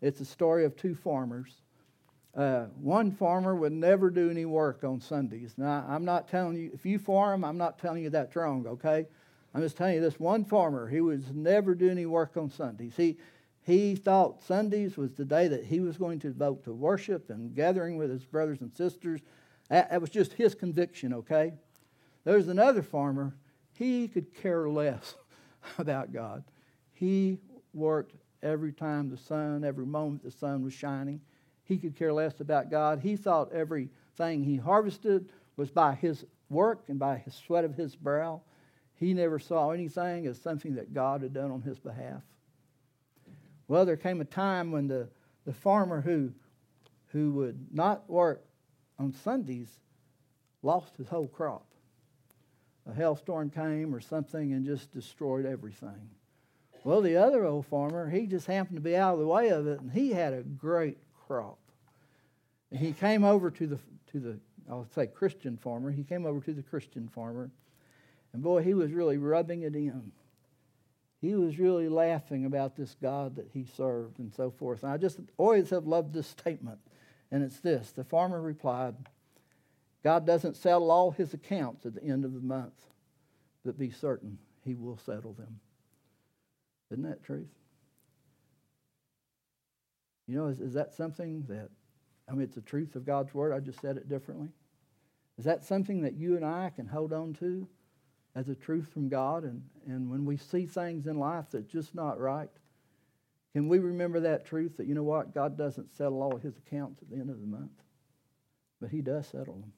It's 0.00 0.20
a 0.20 0.24
story 0.24 0.64
of 0.64 0.76
two 0.76 0.94
farmers. 0.94 1.62
Uh, 2.34 2.66
one 2.80 3.10
farmer 3.10 3.54
would 3.54 3.72
never 3.72 4.10
do 4.10 4.30
any 4.30 4.44
work 4.44 4.84
on 4.84 5.00
Sundays. 5.00 5.54
Now, 5.56 5.84
I'm 5.88 6.04
not 6.04 6.28
telling 6.28 6.56
you, 6.56 6.70
if 6.72 6.84
you 6.86 6.98
farm, 6.98 7.44
I'm 7.44 7.58
not 7.58 7.78
telling 7.78 8.02
you 8.02 8.10
that's 8.10 8.36
wrong, 8.36 8.66
okay? 8.66 9.06
I'm 9.54 9.62
just 9.62 9.76
telling 9.76 9.94
you 9.94 10.00
this 10.00 10.20
one 10.20 10.44
farmer, 10.44 10.88
he 10.88 11.00
was 11.00 11.32
never 11.32 11.74
do 11.74 11.90
any 11.90 12.06
work 12.06 12.36
on 12.36 12.50
Sundays. 12.50 12.94
He, 12.96 13.16
he 13.62 13.96
thought 13.96 14.42
Sundays 14.42 14.96
was 14.96 15.12
the 15.12 15.24
day 15.24 15.48
that 15.48 15.64
he 15.64 15.80
was 15.80 15.96
going 15.96 16.20
to 16.20 16.28
devote 16.28 16.64
to 16.64 16.72
worship 16.72 17.30
and 17.30 17.54
gathering 17.54 17.96
with 17.96 18.10
his 18.10 18.24
brothers 18.24 18.60
and 18.60 18.72
sisters. 18.72 19.20
That, 19.68 19.90
that 19.90 20.00
was 20.00 20.10
just 20.10 20.34
his 20.34 20.54
conviction, 20.54 21.12
okay? 21.14 21.54
There's 22.24 22.48
another 22.48 22.82
farmer, 22.82 23.36
he 23.72 24.06
could 24.06 24.34
care 24.34 24.68
less 24.68 25.14
about 25.78 26.12
God. 26.12 26.44
He 26.92 27.38
worked 27.72 28.14
every 28.42 28.72
time 28.72 29.08
the 29.08 29.16
sun, 29.16 29.64
every 29.64 29.86
moment 29.86 30.22
the 30.22 30.30
sun 30.30 30.62
was 30.62 30.72
shining. 30.72 31.20
He 31.68 31.76
could 31.76 31.96
care 31.96 32.14
less 32.14 32.40
about 32.40 32.70
God. 32.70 33.00
He 33.00 33.14
thought 33.14 33.52
everything 33.52 34.42
he 34.42 34.56
harvested 34.56 35.28
was 35.56 35.70
by 35.70 35.94
his 35.94 36.24
work 36.48 36.84
and 36.88 36.98
by 36.98 37.18
his 37.18 37.34
sweat 37.34 37.64
of 37.64 37.74
his 37.74 37.94
brow. 37.94 38.40
He 38.94 39.12
never 39.12 39.38
saw 39.38 39.70
anything 39.70 40.26
as 40.26 40.40
something 40.40 40.76
that 40.76 40.94
God 40.94 41.20
had 41.20 41.34
done 41.34 41.50
on 41.50 41.60
his 41.60 41.78
behalf. 41.78 42.22
Well, 43.68 43.84
there 43.84 43.98
came 43.98 44.22
a 44.22 44.24
time 44.24 44.72
when 44.72 44.88
the, 44.88 45.08
the 45.44 45.52
farmer 45.52 46.00
who, 46.00 46.32
who 47.08 47.32
would 47.32 47.66
not 47.70 48.08
work 48.08 48.42
on 48.98 49.12
Sundays 49.12 49.68
lost 50.62 50.96
his 50.96 51.08
whole 51.08 51.28
crop. 51.28 51.66
A 52.88 52.94
hailstorm 52.94 53.50
came 53.50 53.94
or 53.94 54.00
something 54.00 54.54
and 54.54 54.64
just 54.64 54.90
destroyed 54.94 55.44
everything. 55.44 56.08
Well, 56.82 57.02
the 57.02 57.16
other 57.16 57.44
old 57.44 57.66
farmer, 57.66 58.08
he 58.08 58.26
just 58.26 58.46
happened 58.46 58.78
to 58.78 58.82
be 58.82 58.96
out 58.96 59.14
of 59.14 59.20
the 59.20 59.26
way 59.26 59.50
of 59.50 59.66
it, 59.66 59.80
and 59.80 59.92
he 59.92 60.12
had 60.12 60.32
a 60.32 60.42
great 60.42 60.96
crop. 61.28 61.58
And 62.72 62.80
he 62.80 62.92
came 62.92 63.22
over 63.22 63.50
to 63.52 63.66
the 63.66 63.78
to 64.12 64.18
the 64.18 64.38
I'll 64.68 64.88
say 64.94 65.06
Christian 65.06 65.56
farmer. 65.56 65.90
He 65.90 66.02
came 66.02 66.26
over 66.26 66.40
to 66.40 66.52
the 66.52 66.62
Christian 66.62 67.08
farmer, 67.08 67.50
and 68.32 68.42
boy, 68.42 68.62
he 68.62 68.74
was 68.74 68.92
really 68.92 69.18
rubbing 69.18 69.62
it 69.62 69.76
in. 69.76 70.12
He 71.20 71.34
was 71.34 71.58
really 71.58 71.88
laughing 71.88 72.44
about 72.44 72.76
this 72.76 72.96
God 73.00 73.36
that 73.36 73.48
he 73.52 73.64
served 73.64 74.18
and 74.18 74.32
so 74.32 74.50
forth. 74.50 74.82
And 74.82 74.92
I 74.92 74.96
just 74.96 75.18
always 75.36 75.70
have 75.70 75.86
loved 75.86 76.12
this 76.12 76.26
statement, 76.26 76.78
and 77.30 77.42
it's 77.42 77.60
this: 77.60 77.92
the 77.92 78.04
farmer 78.04 78.40
replied, 78.40 78.94
"God 80.02 80.26
doesn't 80.26 80.56
settle 80.56 80.90
all 80.90 81.10
His 81.10 81.34
accounts 81.34 81.86
at 81.86 81.94
the 81.94 82.04
end 82.04 82.24
of 82.24 82.34
the 82.34 82.40
month, 82.40 82.86
but 83.64 83.78
be 83.78 83.90
certain 83.90 84.38
He 84.64 84.74
will 84.74 84.98
settle 84.98 85.32
them." 85.32 85.60
Isn't 86.90 87.04
that 87.04 87.22
truth? 87.22 87.57
You 90.28 90.36
know, 90.36 90.46
is, 90.48 90.60
is 90.60 90.74
that 90.74 90.94
something 90.94 91.44
that, 91.48 91.70
I 92.28 92.32
mean, 92.32 92.42
it's 92.42 92.54
the 92.54 92.60
truth 92.60 92.94
of 92.94 93.06
God's 93.06 93.32
Word. 93.32 93.52
I 93.52 93.60
just 93.60 93.80
said 93.80 93.96
it 93.96 94.08
differently. 94.08 94.50
Is 95.38 95.44
that 95.46 95.64
something 95.64 96.02
that 96.02 96.14
you 96.14 96.36
and 96.36 96.44
I 96.44 96.70
can 96.74 96.86
hold 96.86 97.12
on 97.12 97.32
to 97.34 97.66
as 98.34 98.48
a 98.48 98.54
truth 98.54 98.88
from 98.92 99.08
God? 99.08 99.44
And, 99.44 99.62
and 99.86 100.10
when 100.10 100.24
we 100.24 100.36
see 100.36 100.66
things 100.66 101.06
in 101.06 101.18
life 101.18 101.46
that's 101.50 101.72
just 101.72 101.94
not 101.94 102.20
right, 102.20 102.50
can 103.54 103.68
we 103.68 103.78
remember 103.78 104.20
that 104.20 104.44
truth 104.44 104.76
that, 104.76 104.86
you 104.86 104.94
know 104.94 105.02
what, 105.02 105.34
God 105.34 105.56
doesn't 105.56 105.96
settle 105.96 106.22
all 106.22 106.36
his 106.36 106.58
accounts 106.58 107.00
at 107.00 107.08
the 107.08 107.16
end 107.16 107.30
of 107.30 107.40
the 107.40 107.46
month, 107.46 107.72
but 108.80 108.90
he 108.90 109.00
does 109.00 109.26
settle 109.26 109.54
them. 109.54 109.72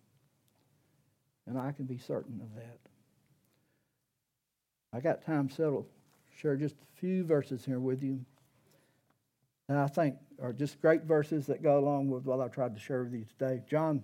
And 1.47 1.57
I 1.57 1.73
can 1.73 1.85
be 1.85 1.99
certain 1.99 2.41
of 2.41 2.55
that. 2.57 2.79
I 4.93 5.01
got 5.01 5.25
time 5.25 5.49
settled. 5.49 5.87
Share 6.37 6.57
just 6.57 6.75
a 6.75 7.01
few 7.01 7.25
verses 7.25 7.65
here 7.65 7.79
with 7.79 8.03
you. 8.03 8.25
And 9.71 9.79
I 9.79 9.87
think 9.87 10.17
are 10.43 10.53
just 10.53 10.81
great 10.81 11.05
verses 11.05 11.47
that 11.47 11.63
go 11.63 11.79
along 11.79 12.11
with 12.11 12.25
what 12.25 12.41
I 12.41 12.49
tried 12.49 12.75
to 12.75 12.81
share 12.81 13.05
with 13.05 13.13
you 13.15 13.25
today. 13.39 13.63
John 13.71 14.03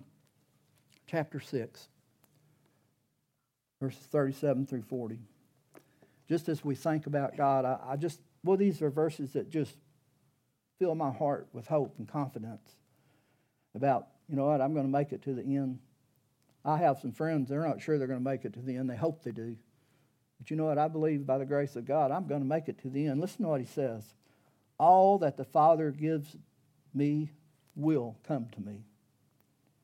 chapter 1.07 1.41
6, 1.41 1.89
verses 3.81 3.99
37 3.99 4.65
through 4.65 4.83
40. 4.83 5.19
Just 6.29 6.47
as 6.47 6.63
we 6.63 6.73
think 6.73 7.05
about 7.05 7.35
God, 7.35 7.65
I, 7.65 7.79
I 7.85 7.95
just, 7.97 8.21
well, 8.45 8.55
these 8.55 8.81
are 8.81 8.89
verses 8.89 9.33
that 9.33 9.49
just 9.49 9.75
fill 10.79 10.95
my 10.95 11.11
heart 11.11 11.49
with 11.51 11.67
hope 11.67 11.95
and 11.97 12.07
confidence 12.07 12.71
about, 13.75 14.07
you 14.29 14.37
know 14.37 14.45
what, 14.45 14.61
I'm 14.61 14.73
going 14.73 14.85
to 14.85 14.91
make 14.91 15.11
it 15.11 15.21
to 15.23 15.33
the 15.33 15.43
end. 15.43 15.79
I 16.63 16.77
have 16.77 16.99
some 16.99 17.11
friends, 17.11 17.49
they're 17.49 17.67
not 17.67 17.81
sure 17.81 17.97
they're 17.97 18.07
going 18.07 18.23
to 18.23 18.29
make 18.29 18.45
it 18.45 18.53
to 18.53 18.61
the 18.61 18.77
end. 18.77 18.89
They 18.89 18.95
hope 18.95 19.21
they 19.21 19.31
do. 19.31 19.57
But 20.39 20.49
you 20.49 20.55
know 20.55 20.67
what? 20.67 20.77
I 20.77 20.87
believe 20.87 21.25
by 21.25 21.37
the 21.37 21.45
grace 21.45 21.75
of 21.75 21.85
God, 21.85 22.09
I'm 22.09 22.25
going 22.25 22.39
to 22.39 22.47
make 22.47 22.69
it 22.69 22.81
to 22.83 22.89
the 22.89 23.07
end. 23.07 23.19
Listen 23.19 23.43
to 23.43 23.49
what 23.49 23.59
he 23.59 23.67
says. 23.67 24.13
All 24.79 25.17
that 25.19 25.37
the 25.37 25.43
Father 25.43 25.91
gives 25.91 26.35
me 26.93 27.31
will 27.75 28.17
come 28.27 28.47
to 28.51 28.61
me. 28.61 28.85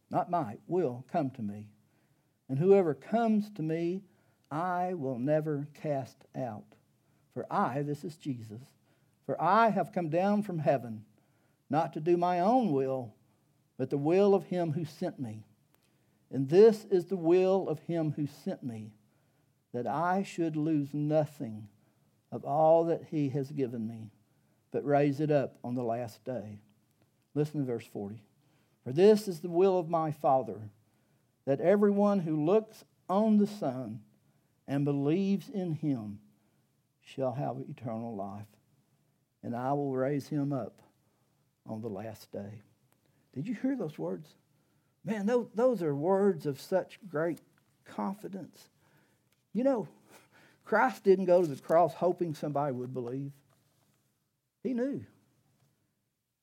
Not 0.09 0.29
might, 0.29 0.59
will 0.67 1.05
come 1.11 1.31
to 1.31 1.41
me. 1.41 1.67
And 2.49 2.59
whoever 2.59 2.93
comes 2.93 3.49
to 3.51 3.63
me, 3.63 4.03
I 4.51 4.93
will 4.93 5.17
never 5.17 5.67
cast 5.73 6.17
out. 6.35 6.65
For 7.33 7.47
I, 7.49 7.81
this 7.81 8.03
is 8.03 8.15
Jesus, 8.15 8.61
for 9.25 9.41
I 9.41 9.69
have 9.69 9.91
come 9.91 10.09
down 10.09 10.43
from 10.43 10.59
heaven, 10.59 11.05
not 11.69 11.93
to 11.93 11.99
do 11.99 12.15
my 12.15 12.39
own 12.39 12.71
will, 12.71 13.15
but 13.77 13.89
the 13.89 13.97
will 13.97 14.35
of 14.35 14.45
him 14.45 14.73
who 14.73 14.85
sent 14.85 15.19
me. 15.19 15.43
And 16.29 16.49
this 16.49 16.85
is 16.91 17.05
the 17.05 17.17
will 17.17 17.67
of 17.67 17.79
him 17.79 18.13
who 18.15 18.27
sent 18.27 18.61
me, 18.61 18.91
that 19.73 19.87
I 19.87 20.21
should 20.21 20.55
lose 20.55 20.93
nothing 20.93 21.69
of 22.31 22.43
all 22.43 22.85
that 22.85 23.05
he 23.09 23.29
has 23.29 23.49
given 23.49 23.87
me 23.87 24.11
but 24.73 24.85
raise 24.85 25.19
it 25.19 25.31
up 25.31 25.55
on 25.63 25.75
the 25.75 25.83
last 25.83 26.25
day. 26.25 26.59
Listen 27.35 27.61
to 27.61 27.65
verse 27.65 27.85
40. 27.85 28.21
For 28.83 28.91
this 28.91 29.27
is 29.27 29.39
the 29.39 29.49
will 29.49 29.77
of 29.77 29.87
my 29.87 30.11
Father, 30.11 30.59
that 31.45 31.61
everyone 31.61 32.19
who 32.19 32.43
looks 32.43 32.83
on 33.07 33.37
the 33.37 33.47
Son 33.47 34.01
and 34.67 34.83
believes 34.83 35.47
in 35.47 35.73
him 35.73 36.19
shall 37.01 37.33
have 37.33 37.57
eternal 37.69 38.15
life, 38.15 38.47
and 39.43 39.55
I 39.55 39.73
will 39.73 39.93
raise 39.93 40.27
him 40.27 40.51
up 40.51 40.81
on 41.67 41.81
the 41.81 41.89
last 41.89 42.31
day. 42.31 42.61
Did 43.33 43.47
you 43.47 43.53
hear 43.53 43.75
those 43.75 43.99
words? 43.99 44.27
Man, 45.05 45.25
those, 45.53 45.83
are 45.83 45.95
words 45.95 46.45
of 46.45 46.59
such 46.59 46.99
great 47.07 47.39
confidence. 47.85 48.69
You 49.53 49.65
know, 49.65 49.87
Christ 50.65 51.03
didn't 51.03 51.25
go 51.25 51.41
to 51.41 51.47
the 51.47 51.61
cross 51.61 51.93
hoping 51.93 52.33
somebody 52.33 52.73
would 52.73 52.93
believe. 52.93 53.31
He 54.63 54.73
knew. 54.73 55.05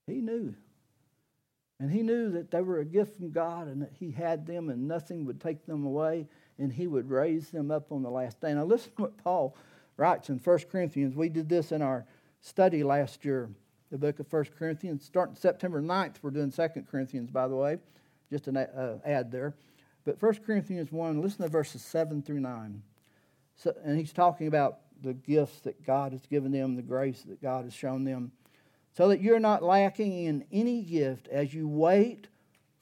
He 0.06 0.20
knew. 0.20 0.54
And 1.80 1.90
he 1.90 2.02
knew 2.02 2.30
that 2.32 2.50
they 2.50 2.60
were 2.60 2.80
a 2.80 2.84
gift 2.84 3.16
from 3.16 3.30
God 3.30 3.66
and 3.66 3.80
that 3.80 3.92
he 3.98 4.10
had 4.10 4.46
them 4.46 4.68
and 4.68 4.86
nothing 4.86 5.24
would 5.24 5.40
take 5.40 5.64
them 5.64 5.86
away 5.86 6.26
and 6.58 6.70
he 6.70 6.86
would 6.86 7.08
raise 7.08 7.50
them 7.50 7.70
up 7.70 7.90
on 7.90 8.02
the 8.02 8.10
last 8.10 8.38
day. 8.40 8.52
Now, 8.52 8.64
listen 8.64 8.92
to 8.96 9.02
what 9.02 9.24
Paul 9.24 9.56
writes 9.96 10.28
in 10.28 10.38
1 10.38 10.58
Corinthians. 10.70 11.16
We 11.16 11.30
did 11.30 11.48
this 11.48 11.72
in 11.72 11.80
our 11.80 12.04
study 12.42 12.82
last 12.82 13.24
year, 13.24 13.48
the 13.90 13.96
book 13.96 14.20
of 14.20 14.30
1 14.30 14.44
Corinthians. 14.58 15.04
Starting 15.04 15.36
September 15.36 15.80
9th, 15.80 16.16
we're 16.20 16.30
doing 16.30 16.52
2 16.52 16.68
Corinthians, 16.90 17.30
by 17.30 17.48
the 17.48 17.56
way, 17.56 17.78
just 18.30 18.46
an 18.46 18.58
uh, 18.58 18.98
ad 19.06 19.32
there. 19.32 19.54
But 20.04 20.20
1 20.20 20.34
Corinthians 20.46 20.92
1, 20.92 21.22
listen 21.22 21.42
to 21.42 21.48
verses 21.48 21.82
7 21.82 22.22
through 22.22 22.40
9. 22.40 22.82
So, 23.56 23.74
and 23.84 23.98
he's 23.98 24.12
talking 24.12 24.48
about 24.48 24.80
the 25.02 25.14
gifts 25.14 25.60
that 25.60 25.84
God 25.84 26.12
has 26.12 26.26
given 26.26 26.52
them, 26.52 26.76
the 26.76 26.82
grace 26.82 27.22
that 27.22 27.42
God 27.42 27.64
has 27.64 27.74
shown 27.74 28.04
them, 28.04 28.32
so 28.96 29.08
that 29.08 29.20
you're 29.20 29.40
not 29.40 29.62
lacking 29.62 30.24
in 30.24 30.44
any 30.52 30.82
gift 30.82 31.28
as 31.28 31.54
you 31.54 31.68
wait 31.68 32.28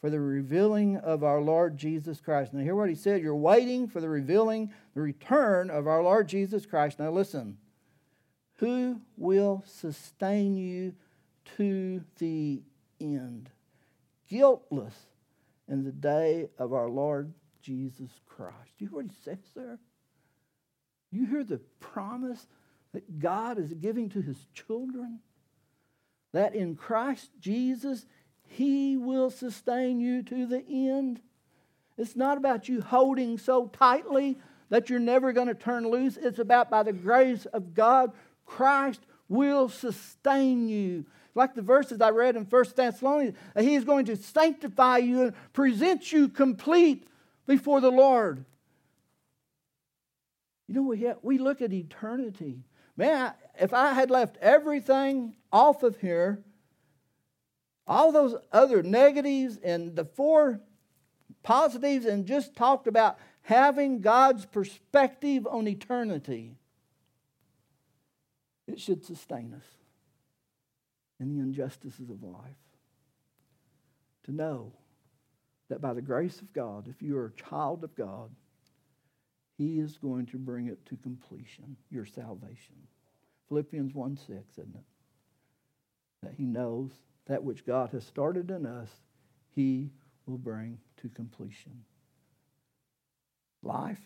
for 0.00 0.10
the 0.10 0.20
revealing 0.20 0.96
of 0.96 1.24
our 1.24 1.40
Lord 1.40 1.76
Jesus 1.76 2.20
Christ. 2.20 2.54
Now, 2.54 2.62
hear 2.62 2.74
what 2.74 2.88
he 2.88 2.94
said. 2.94 3.20
You're 3.20 3.34
waiting 3.34 3.88
for 3.88 4.00
the 4.00 4.08
revealing, 4.08 4.72
the 4.94 5.00
return 5.00 5.70
of 5.70 5.86
our 5.86 6.02
Lord 6.02 6.28
Jesus 6.28 6.66
Christ. 6.66 6.98
Now, 6.98 7.10
listen. 7.10 7.58
Who 8.58 9.00
will 9.16 9.62
sustain 9.66 10.56
you 10.56 10.94
to 11.56 12.02
the 12.18 12.62
end? 13.00 13.50
Guiltless 14.28 14.94
in 15.68 15.84
the 15.84 15.92
day 15.92 16.48
of 16.58 16.72
our 16.72 16.88
Lord 16.88 17.32
Jesus 17.62 18.10
Christ. 18.26 18.72
Do 18.78 18.84
you 18.84 18.88
hear 18.88 18.96
what 18.96 19.06
he 19.06 19.16
says 19.22 19.38
there? 19.54 19.78
You 21.11 21.26
hear 21.26 21.44
the 21.44 21.61
promise 21.80 22.46
that 22.92 23.18
God 23.18 23.59
is 23.59 23.72
giving 23.74 24.09
to 24.11 24.20
his 24.20 24.38
children? 24.52 25.20
That 26.32 26.54
in 26.54 26.76
Christ 26.76 27.30
Jesus, 27.40 28.06
he 28.46 28.96
will 28.96 29.30
sustain 29.30 30.00
you 30.00 30.22
to 30.24 30.46
the 30.46 30.64
end. 30.68 31.20
It's 31.96 32.16
not 32.16 32.38
about 32.38 32.68
you 32.68 32.80
holding 32.80 33.38
so 33.38 33.66
tightly 33.68 34.38
that 34.68 34.90
you're 34.90 35.00
never 35.00 35.32
going 35.32 35.48
to 35.48 35.54
turn 35.54 35.88
loose. 35.88 36.16
It's 36.16 36.38
about 36.38 36.70
by 36.70 36.82
the 36.82 36.92
grace 36.92 37.46
of 37.46 37.74
God, 37.74 38.12
Christ 38.44 39.00
will 39.28 39.68
sustain 39.68 40.68
you. 40.68 41.06
Like 41.34 41.54
the 41.54 41.62
verses 41.62 42.00
I 42.00 42.11
read 42.11 42.36
in 42.36 42.44
1 42.44 42.64
Thessalonians, 42.74 43.36
that 43.54 43.64
he 43.64 43.74
is 43.74 43.84
going 43.84 44.06
to 44.06 44.16
sanctify 44.16 44.98
you 44.98 45.22
and 45.22 45.52
present 45.52 46.12
you 46.12 46.28
complete 46.28 47.06
before 47.46 47.80
the 47.80 47.90
Lord. 47.90 48.44
You 50.68 50.74
know, 50.74 50.82
we, 50.82 51.10
we 51.22 51.38
look 51.38 51.62
at 51.62 51.72
eternity. 51.72 52.62
Man, 52.96 53.32
if 53.58 53.72
I 53.72 53.94
had 53.94 54.10
left 54.10 54.36
everything 54.36 55.34
off 55.50 55.82
of 55.82 55.98
here, 55.98 56.44
all 57.86 58.12
those 58.12 58.36
other 58.52 58.82
negatives 58.82 59.56
and 59.56 59.96
the 59.96 60.04
four 60.04 60.60
positives, 61.42 62.04
and 62.04 62.26
just 62.26 62.54
talked 62.54 62.86
about 62.86 63.18
having 63.42 64.02
God's 64.02 64.44
perspective 64.44 65.46
on 65.46 65.66
eternity, 65.66 66.58
it 68.66 68.78
should 68.78 69.02
sustain 69.04 69.54
us 69.54 69.64
in 71.18 71.34
the 71.34 71.40
injustices 71.40 72.10
of 72.10 72.22
life. 72.22 72.42
To 74.24 74.32
know 74.32 74.72
that 75.70 75.80
by 75.80 75.94
the 75.94 76.02
grace 76.02 76.42
of 76.42 76.52
God, 76.52 76.86
if 76.88 77.00
you 77.00 77.16
are 77.16 77.26
a 77.26 77.42
child 77.42 77.82
of 77.82 77.94
God, 77.94 78.30
He 79.59 79.80
is 79.80 79.98
going 79.98 80.26
to 80.26 80.38
bring 80.38 80.68
it 80.68 80.86
to 80.86 80.96
completion, 80.96 81.76
your 81.90 82.06
salvation. 82.06 82.76
Philippians 83.48 83.92
1 83.92 84.16
6, 84.16 84.30
isn't 84.52 84.76
it? 84.76 84.84
That 86.22 86.34
He 86.36 86.44
knows 86.44 86.92
that 87.26 87.42
which 87.42 87.66
God 87.66 87.90
has 87.90 88.04
started 88.04 88.50
in 88.50 88.64
us, 88.64 88.88
He 89.54 89.90
will 90.26 90.38
bring 90.38 90.78
to 91.02 91.09
completion. 91.09 91.84
Life, 93.64 94.00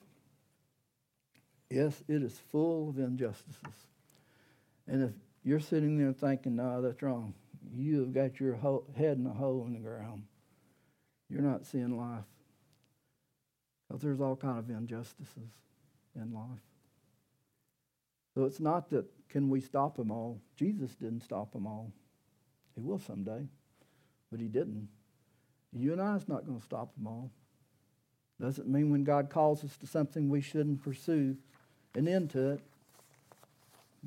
yes, 1.68 2.02
it 2.08 2.22
is 2.22 2.40
full 2.50 2.88
of 2.88 2.98
injustices. 2.98 3.86
And 4.88 5.02
if 5.02 5.10
you're 5.44 5.60
sitting 5.60 5.98
there 5.98 6.14
thinking, 6.14 6.56
no, 6.56 6.80
that's 6.80 7.02
wrong, 7.02 7.34
you 7.74 8.00
have 8.00 8.14
got 8.14 8.40
your 8.40 8.58
head 8.96 9.18
in 9.18 9.26
a 9.26 9.34
hole 9.34 9.64
in 9.66 9.74
the 9.74 9.80
ground. 9.80 10.22
You're 11.28 11.42
not 11.42 11.66
seeing 11.66 11.96
life. 11.96 12.24
Because 13.92 14.04
there's 14.04 14.22
all 14.22 14.36
kind 14.36 14.58
of 14.58 14.70
injustices 14.70 15.50
in 16.16 16.32
life. 16.32 16.62
So 18.34 18.44
it's 18.44 18.58
not 18.58 18.88
that 18.88 19.04
can 19.28 19.50
we 19.50 19.60
stop 19.60 19.98
them 19.98 20.10
all. 20.10 20.40
Jesus 20.56 20.94
didn't 20.94 21.20
stop 21.20 21.52
them 21.52 21.66
all. 21.66 21.92
He 22.74 22.80
will 22.80 22.98
someday, 22.98 23.46
but 24.30 24.40
he 24.40 24.48
didn't. 24.48 24.88
You 25.74 25.92
and 25.92 26.00
I 26.00 26.16
is 26.16 26.26
not 26.26 26.46
going 26.46 26.58
to 26.58 26.64
stop 26.64 26.94
them 26.94 27.06
all. 27.06 27.30
Doesn't 28.40 28.66
mean 28.66 28.90
when 28.90 29.04
God 29.04 29.28
calls 29.28 29.62
us 29.62 29.76
to 29.76 29.86
something 29.86 30.30
we 30.30 30.40
shouldn't 30.40 30.82
pursue 30.82 31.36
an 31.94 32.08
end 32.08 32.30
to 32.30 32.52
it. 32.52 32.60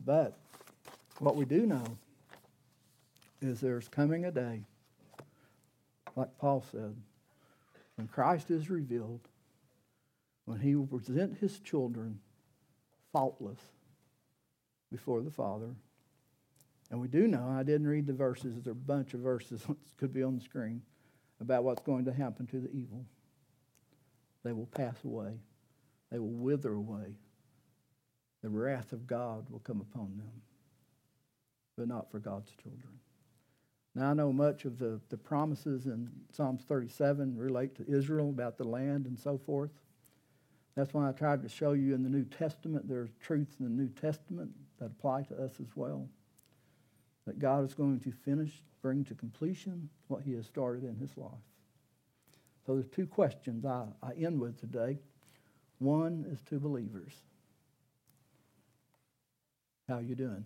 But 0.04 0.36
what 1.20 1.36
we 1.36 1.46
do 1.46 1.68
know 1.68 1.86
is 3.40 3.60
there's 3.60 3.88
coming 3.88 4.26
a 4.26 4.32
day, 4.32 4.62
like 6.16 6.36
Paul 6.40 6.66
said, 6.72 6.96
when 7.98 8.08
Christ 8.08 8.50
is 8.50 8.72
revealed, 8.72 9.20
when 10.46 10.60
he 10.60 10.76
will 10.76 10.88
present 10.88 11.38
his 11.38 11.60
children 11.60 12.20
faultless 13.12 13.60
before 14.92 15.22
the 15.22 15.32
Father. 15.32 15.76
And 16.92 17.02
we 17.02 17.08
do 17.08 17.28
know, 17.28 17.50
I 17.50 17.64
didn't 17.64 17.88
read 17.88 18.06
the 18.06 18.14
verses, 18.14 18.54
there's 18.54 18.68
a 18.68 18.74
bunch 18.74 19.14
of 19.14 19.20
verses, 19.20 19.66
could 19.98 20.14
be 20.14 20.24
on 20.24 20.36
the 20.36 20.42
screen, 20.42 20.82
about 21.42 21.64
what's 21.64 21.82
going 21.82 22.06
to 22.06 22.14
happen 22.14 22.46
to 22.48 22.60
the 22.60 22.72
evil. 22.72 23.06
They 24.44 24.54
will 24.54 24.68
pass 24.68 24.96
away, 25.04 25.40
they 26.12 26.20
will 26.20 26.28
wither 26.28 26.74
away. 26.74 27.18
The 28.44 28.50
wrath 28.50 28.94
of 28.94 29.08
God 29.08 29.50
will 29.50 29.60
come 29.60 29.82
upon 29.82 30.18
them, 30.18 30.42
but 31.76 31.88
not 31.88 32.12
for 32.12 32.20
God's 32.20 32.52
children. 32.62 33.00
Now, 33.96 34.12
I 34.12 34.14
know 34.14 34.32
much 34.32 34.66
of 34.66 34.78
the, 34.78 35.00
the 35.10 35.18
promises 35.18 35.88
in 35.88 36.12
Psalms 36.32 36.64
37 36.68 37.36
relate 37.38 37.76
to 37.78 37.90
Israel 37.90 38.30
about 38.30 38.58
the 38.58 38.66
land 38.66 39.08
and 39.08 39.18
so 39.18 39.38
forth. 39.38 39.72
That's 40.76 40.94
why 40.94 41.08
I 41.08 41.14
tried 41.14 41.42
to 41.44 41.50
show 41.50 41.72
you 41.72 41.96
in 41.96 42.04
the 42.04 42.10
New 42.10 42.26
Testament 42.26 42.88
there 42.88 43.00
are 43.00 43.10
truths 43.22 43.56
in 43.60 43.66
the 43.66 43.72
New 43.72 43.90
Testament 43.90 44.52
that 44.80 44.88
apply 44.88 45.24
to 45.24 45.44
us 45.44 45.54
as 45.62 45.70
well. 45.76 46.08
That 47.26 47.40
God 47.40 47.66
is 47.66 47.74
going 47.74 48.02
to 48.02 48.12
finish, 48.12 48.52
bring 48.82 49.04
to 49.06 49.16
completion 49.16 49.90
what 50.10 50.22
he 50.22 50.34
has 50.34 50.46
started 50.46 50.84
in 50.84 50.96
his 50.96 51.18
life. 51.18 51.32
So 52.66 52.74
there's 52.74 52.90
two 52.90 53.08
questions 53.08 53.66
I, 53.66 53.86
I 54.04 54.12
end 54.14 54.40
with 54.40 54.60
today. 54.60 55.00
One 55.80 56.26
is 56.32 56.42
to 56.50 56.60
believers. 56.60 57.14
How 59.88 59.96
are 59.96 60.02
you 60.02 60.16
doing? 60.16 60.46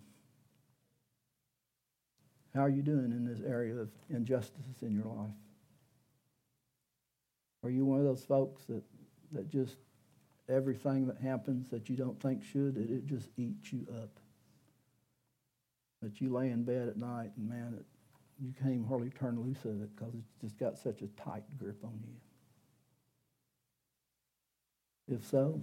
How 2.54 2.62
are 2.62 2.70
you 2.70 2.82
doing 2.82 3.12
in 3.12 3.24
this 3.24 3.40
area 3.46 3.74
of 3.76 3.88
injustices 4.08 4.82
in 4.82 4.92
your 4.92 5.06
life? 5.06 5.34
Are 7.62 7.70
you 7.70 7.84
one 7.84 7.98
of 7.98 8.04
those 8.04 8.24
folks 8.24 8.64
that, 8.64 8.82
that 9.32 9.48
just 9.50 9.76
everything 10.50 11.06
that 11.06 11.18
happens 11.18 11.68
that 11.70 11.88
you 11.88 11.96
don't 11.96 12.20
think 12.20 12.42
should, 12.42 12.76
it, 12.76 12.90
it 12.90 13.06
just 13.06 13.28
eats 13.36 13.72
you 13.72 13.86
up? 14.02 14.18
That 16.02 16.20
you 16.20 16.32
lay 16.32 16.50
in 16.50 16.64
bed 16.64 16.88
at 16.88 16.96
night 16.96 17.30
and 17.36 17.48
man, 17.48 17.74
it, 17.78 17.84
you 18.42 18.52
can't 18.62 18.86
hardly 18.88 19.10
turn 19.10 19.40
loose 19.40 19.64
of 19.64 19.82
it 19.82 19.94
because 19.94 20.14
it's 20.14 20.40
just 20.40 20.58
got 20.58 20.78
such 20.78 21.02
a 21.02 21.08
tight 21.22 21.44
grip 21.58 21.84
on 21.84 21.98
you. 22.02 22.14
If 25.16 25.26
so, 25.26 25.60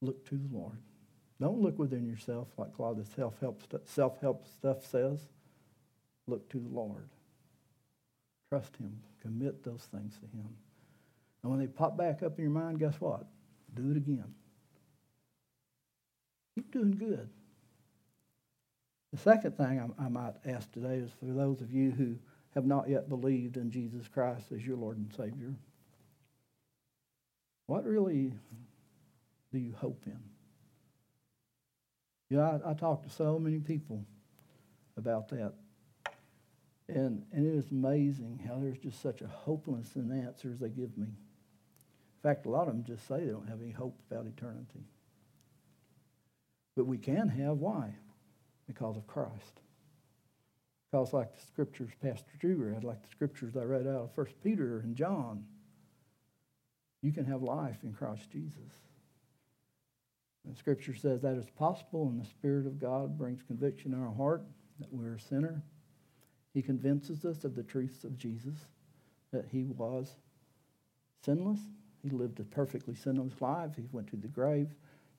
look 0.00 0.24
to 0.28 0.36
the 0.36 0.48
Lord. 0.56 0.78
Don't 1.40 1.60
look 1.60 1.78
within 1.78 2.06
yourself 2.06 2.48
like 2.58 2.70
a 2.78 2.82
lot 2.82 2.90
of 2.90 2.98
the 2.98 3.04
self-help, 3.04 3.62
self-help 3.86 4.46
stuff 4.46 4.86
says. 4.86 5.20
Look 6.26 6.48
to 6.50 6.58
the 6.58 6.68
Lord. 6.68 7.08
Trust 8.50 8.76
Him. 8.76 9.00
Commit 9.22 9.64
those 9.64 9.88
things 9.90 10.18
to 10.18 10.26
Him. 10.36 10.48
And 11.42 11.50
when 11.50 11.60
they 11.60 11.66
pop 11.66 11.96
back 11.96 12.22
up 12.22 12.38
in 12.38 12.44
your 12.44 12.52
mind, 12.52 12.78
guess 12.78 13.00
what? 13.00 13.24
Do 13.74 13.90
it 13.90 13.96
again. 13.96 14.34
Keep 16.54 16.72
doing 16.72 16.92
good. 16.92 17.28
The 19.12 19.18
second 19.18 19.56
thing 19.56 19.94
I, 19.98 20.04
I 20.04 20.08
might 20.08 20.34
ask 20.44 20.70
today 20.72 20.96
is 20.96 21.10
for 21.18 21.26
those 21.26 21.60
of 21.60 21.72
you 21.72 21.90
who 21.90 22.16
have 22.54 22.66
not 22.66 22.88
yet 22.88 23.08
believed 23.08 23.56
in 23.56 23.70
Jesus 23.70 24.08
Christ 24.08 24.52
as 24.52 24.64
your 24.64 24.76
Lord 24.76 24.98
and 24.98 25.12
Savior. 25.12 25.54
What 27.66 27.84
really 27.84 28.32
do 29.52 29.58
you 29.58 29.74
hope 29.76 30.02
in? 30.06 30.20
Yeah, 32.28 32.58
I, 32.64 32.70
I 32.70 32.74
talk 32.74 33.02
to 33.04 33.10
so 33.10 33.38
many 33.38 33.58
people 33.58 34.04
about 34.96 35.28
that. 35.28 35.54
And, 36.88 37.24
and 37.32 37.46
it 37.46 37.56
is 37.56 37.70
amazing 37.70 38.42
how 38.46 38.58
there's 38.58 38.78
just 38.78 39.00
such 39.00 39.22
a 39.22 39.26
hopelessness 39.26 39.96
in 39.96 40.08
the 40.08 40.16
answers 40.16 40.58
they 40.58 40.68
give 40.68 40.96
me. 40.98 41.06
In 42.22 42.28
fact, 42.28 42.44
a 42.44 42.50
lot 42.50 42.68
of 42.68 42.74
them 42.74 42.84
just 42.84 43.08
say 43.08 43.20
they 43.20 43.30
don't 43.30 43.48
have 43.48 43.62
any 43.62 43.72
hope 43.72 43.98
about 44.10 44.26
eternity. 44.26 44.84
But 46.76 46.86
we 46.86 46.98
can 46.98 47.28
have. 47.28 47.56
Why? 47.56 47.94
Because 48.66 48.96
of 48.96 49.06
Christ. 49.06 49.60
Because, 50.90 51.12
like 51.12 51.34
the 51.34 51.46
scriptures 51.46 51.90
Pastor 52.02 52.32
Drew 52.38 52.56
read, 52.56 52.84
like 52.84 53.02
the 53.02 53.08
scriptures 53.08 53.56
I 53.56 53.62
read 53.62 53.86
out 53.86 54.02
of 54.02 54.16
1 54.16 54.26
Peter 54.42 54.80
and 54.80 54.96
John, 54.96 55.44
you 57.02 57.12
can 57.12 57.24
have 57.24 57.42
life 57.42 57.78
in 57.82 57.94
Christ 57.94 58.30
Jesus. 58.30 58.72
And 60.46 60.56
Scripture 60.56 60.94
says 60.94 61.20
that 61.22 61.36
is 61.36 61.48
possible, 61.50 62.08
and 62.08 62.20
the 62.20 62.28
Spirit 62.28 62.66
of 62.66 62.80
God 62.80 63.18
brings 63.18 63.42
conviction 63.42 63.92
in 63.92 64.02
our 64.02 64.14
heart 64.14 64.42
that 64.78 64.92
we're 64.92 65.14
a 65.14 65.20
sinner. 65.20 65.62
He 66.54 66.62
convinces 66.62 67.24
us 67.24 67.44
of 67.44 67.54
the 67.54 67.62
truths 67.62 68.04
of 68.04 68.18
Jesus, 68.18 68.56
that 69.32 69.46
he 69.50 69.64
was 69.64 70.16
sinless. 71.24 71.60
He 72.02 72.10
lived 72.10 72.40
a 72.40 72.44
perfectly 72.44 72.94
sinless 72.94 73.40
life. 73.40 73.72
He 73.76 73.84
went 73.92 74.08
to 74.08 74.16
the 74.16 74.28
grave, 74.28 74.68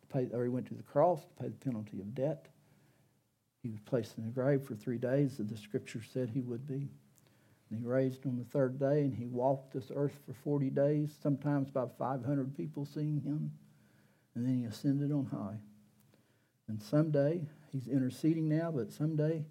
to 0.01 0.07
pay, 0.07 0.29
or 0.33 0.43
he 0.43 0.49
went 0.49 0.67
to 0.67 0.73
the 0.73 0.83
cross 0.83 1.21
to 1.25 1.43
pay 1.43 1.49
the 1.49 1.65
penalty 1.65 1.99
of 1.99 2.15
debt. 2.15 2.47
He 3.63 3.69
was 3.69 3.79
placed 3.81 4.17
in 4.17 4.25
the 4.25 4.31
grave 4.31 4.63
for 4.63 4.75
three 4.75 4.97
days, 4.97 5.39
as 5.39 5.47
the 5.47 5.57
Scripture 5.57 6.01
said 6.01 6.29
he 6.29 6.41
would 6.41 6.65
be. 6.67 6.89
And 7.69 7.79
he 7.79 7.85
raised 7.85 8.25
on 8.25 8.37
the 8.37 8.43
third 8.43 8.79
day, 8.79 9.01
and 9.01 9.13
he 9.13 9.27
walked 9.27 9.73
this 9.73 9.91
earth 9.95 10.19
for 10.25 10.33
40 10.33 10.69
days, 10.71 11.13
sometimes 11.21 11.69
about 11.69 11.97
500 11.97 12.57
people 12.57 12.85
seeing 12.85 13.21
him 13.21 13.51
and 14.35 14.45
then 14.45 14.59
he 14.59 14.65
ascended 14.65 15.11
on 15.11 15.25
high. 15.25 15.57
And 16.67 16.81
someday, 16.81 17.41
he's 17.71 17.87
interceding 17.87 18.47
now, 18.47 18.71
but 18.71 18.91
someday 18.91 19.43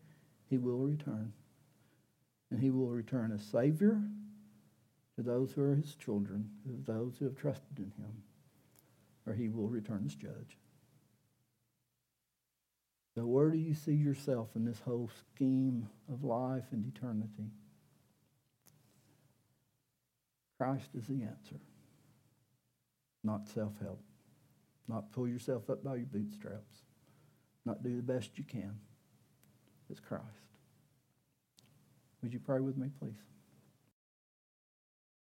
he 0.48 0.58
will 0.58 0.78
return. 0.78 1.32
And 2.50 2.60
he 2.60 2.70
will 2.70 2.88
return 2.88 3.30
as 3.32 3.42
Savior 3.42 4.00
to 5.20 5.26
those 5.26 5.52
who 5.52 5.62
are 5.62 5.74
his 5.74 5.94
children, 5.96 6.48
to 6.64 6.90
those 6.90 7.18
who 7.18 7.26
have 7.26 7.36
trusted 7.36 7.78
in 7.78 7.92
him, 8.02 8.22
or 9.26 9.34
he 9.34 9.50
will 9.50 9.68
return 9.68 10.02
as 10.06 10.14
judge. 10.14 10.56
So, 13.14 13.26
where 13.26 13.50
do 13.50 13.58
you 13.58 13.74
see 13.74 13.92
yourself 13.92 14.48
in 14.56 14.64
this 14.64 14.80
whole 14.80 15.10
scheme 15.34 15.90
of 16.10 16.24
life 16.24 16.64
and 16.72 16.86
eternity? 16.86 17.50
Christ 20.56 20.88
is 20.96 21.06
the 21.06 21.22
answer, 21.22 21.60
not 23.22 23.46
self 23.48 23.72
help. 23.82 24.02
Not 24.88 25.12
pull 25.12 25.28
yourself 25.28 25.70
up 25.70 25.84
by 25.84 25.96
your 25.96 26.06
bootstraps. 26.06 26.82
Not 27.64 27.82
do 27.84 27.94
the 27.94 28.02
best 28.02 28.38
you 28.38 28.42
can. 28.42 28.74
It's 29.88 30.00
Christ. 30.00 30.24
Would 32.22 32.32
you 32.32 32.40
pray 32.40 32.60
with 32.60 32.76
me, 32.76 32.88
please? 32.98 33.29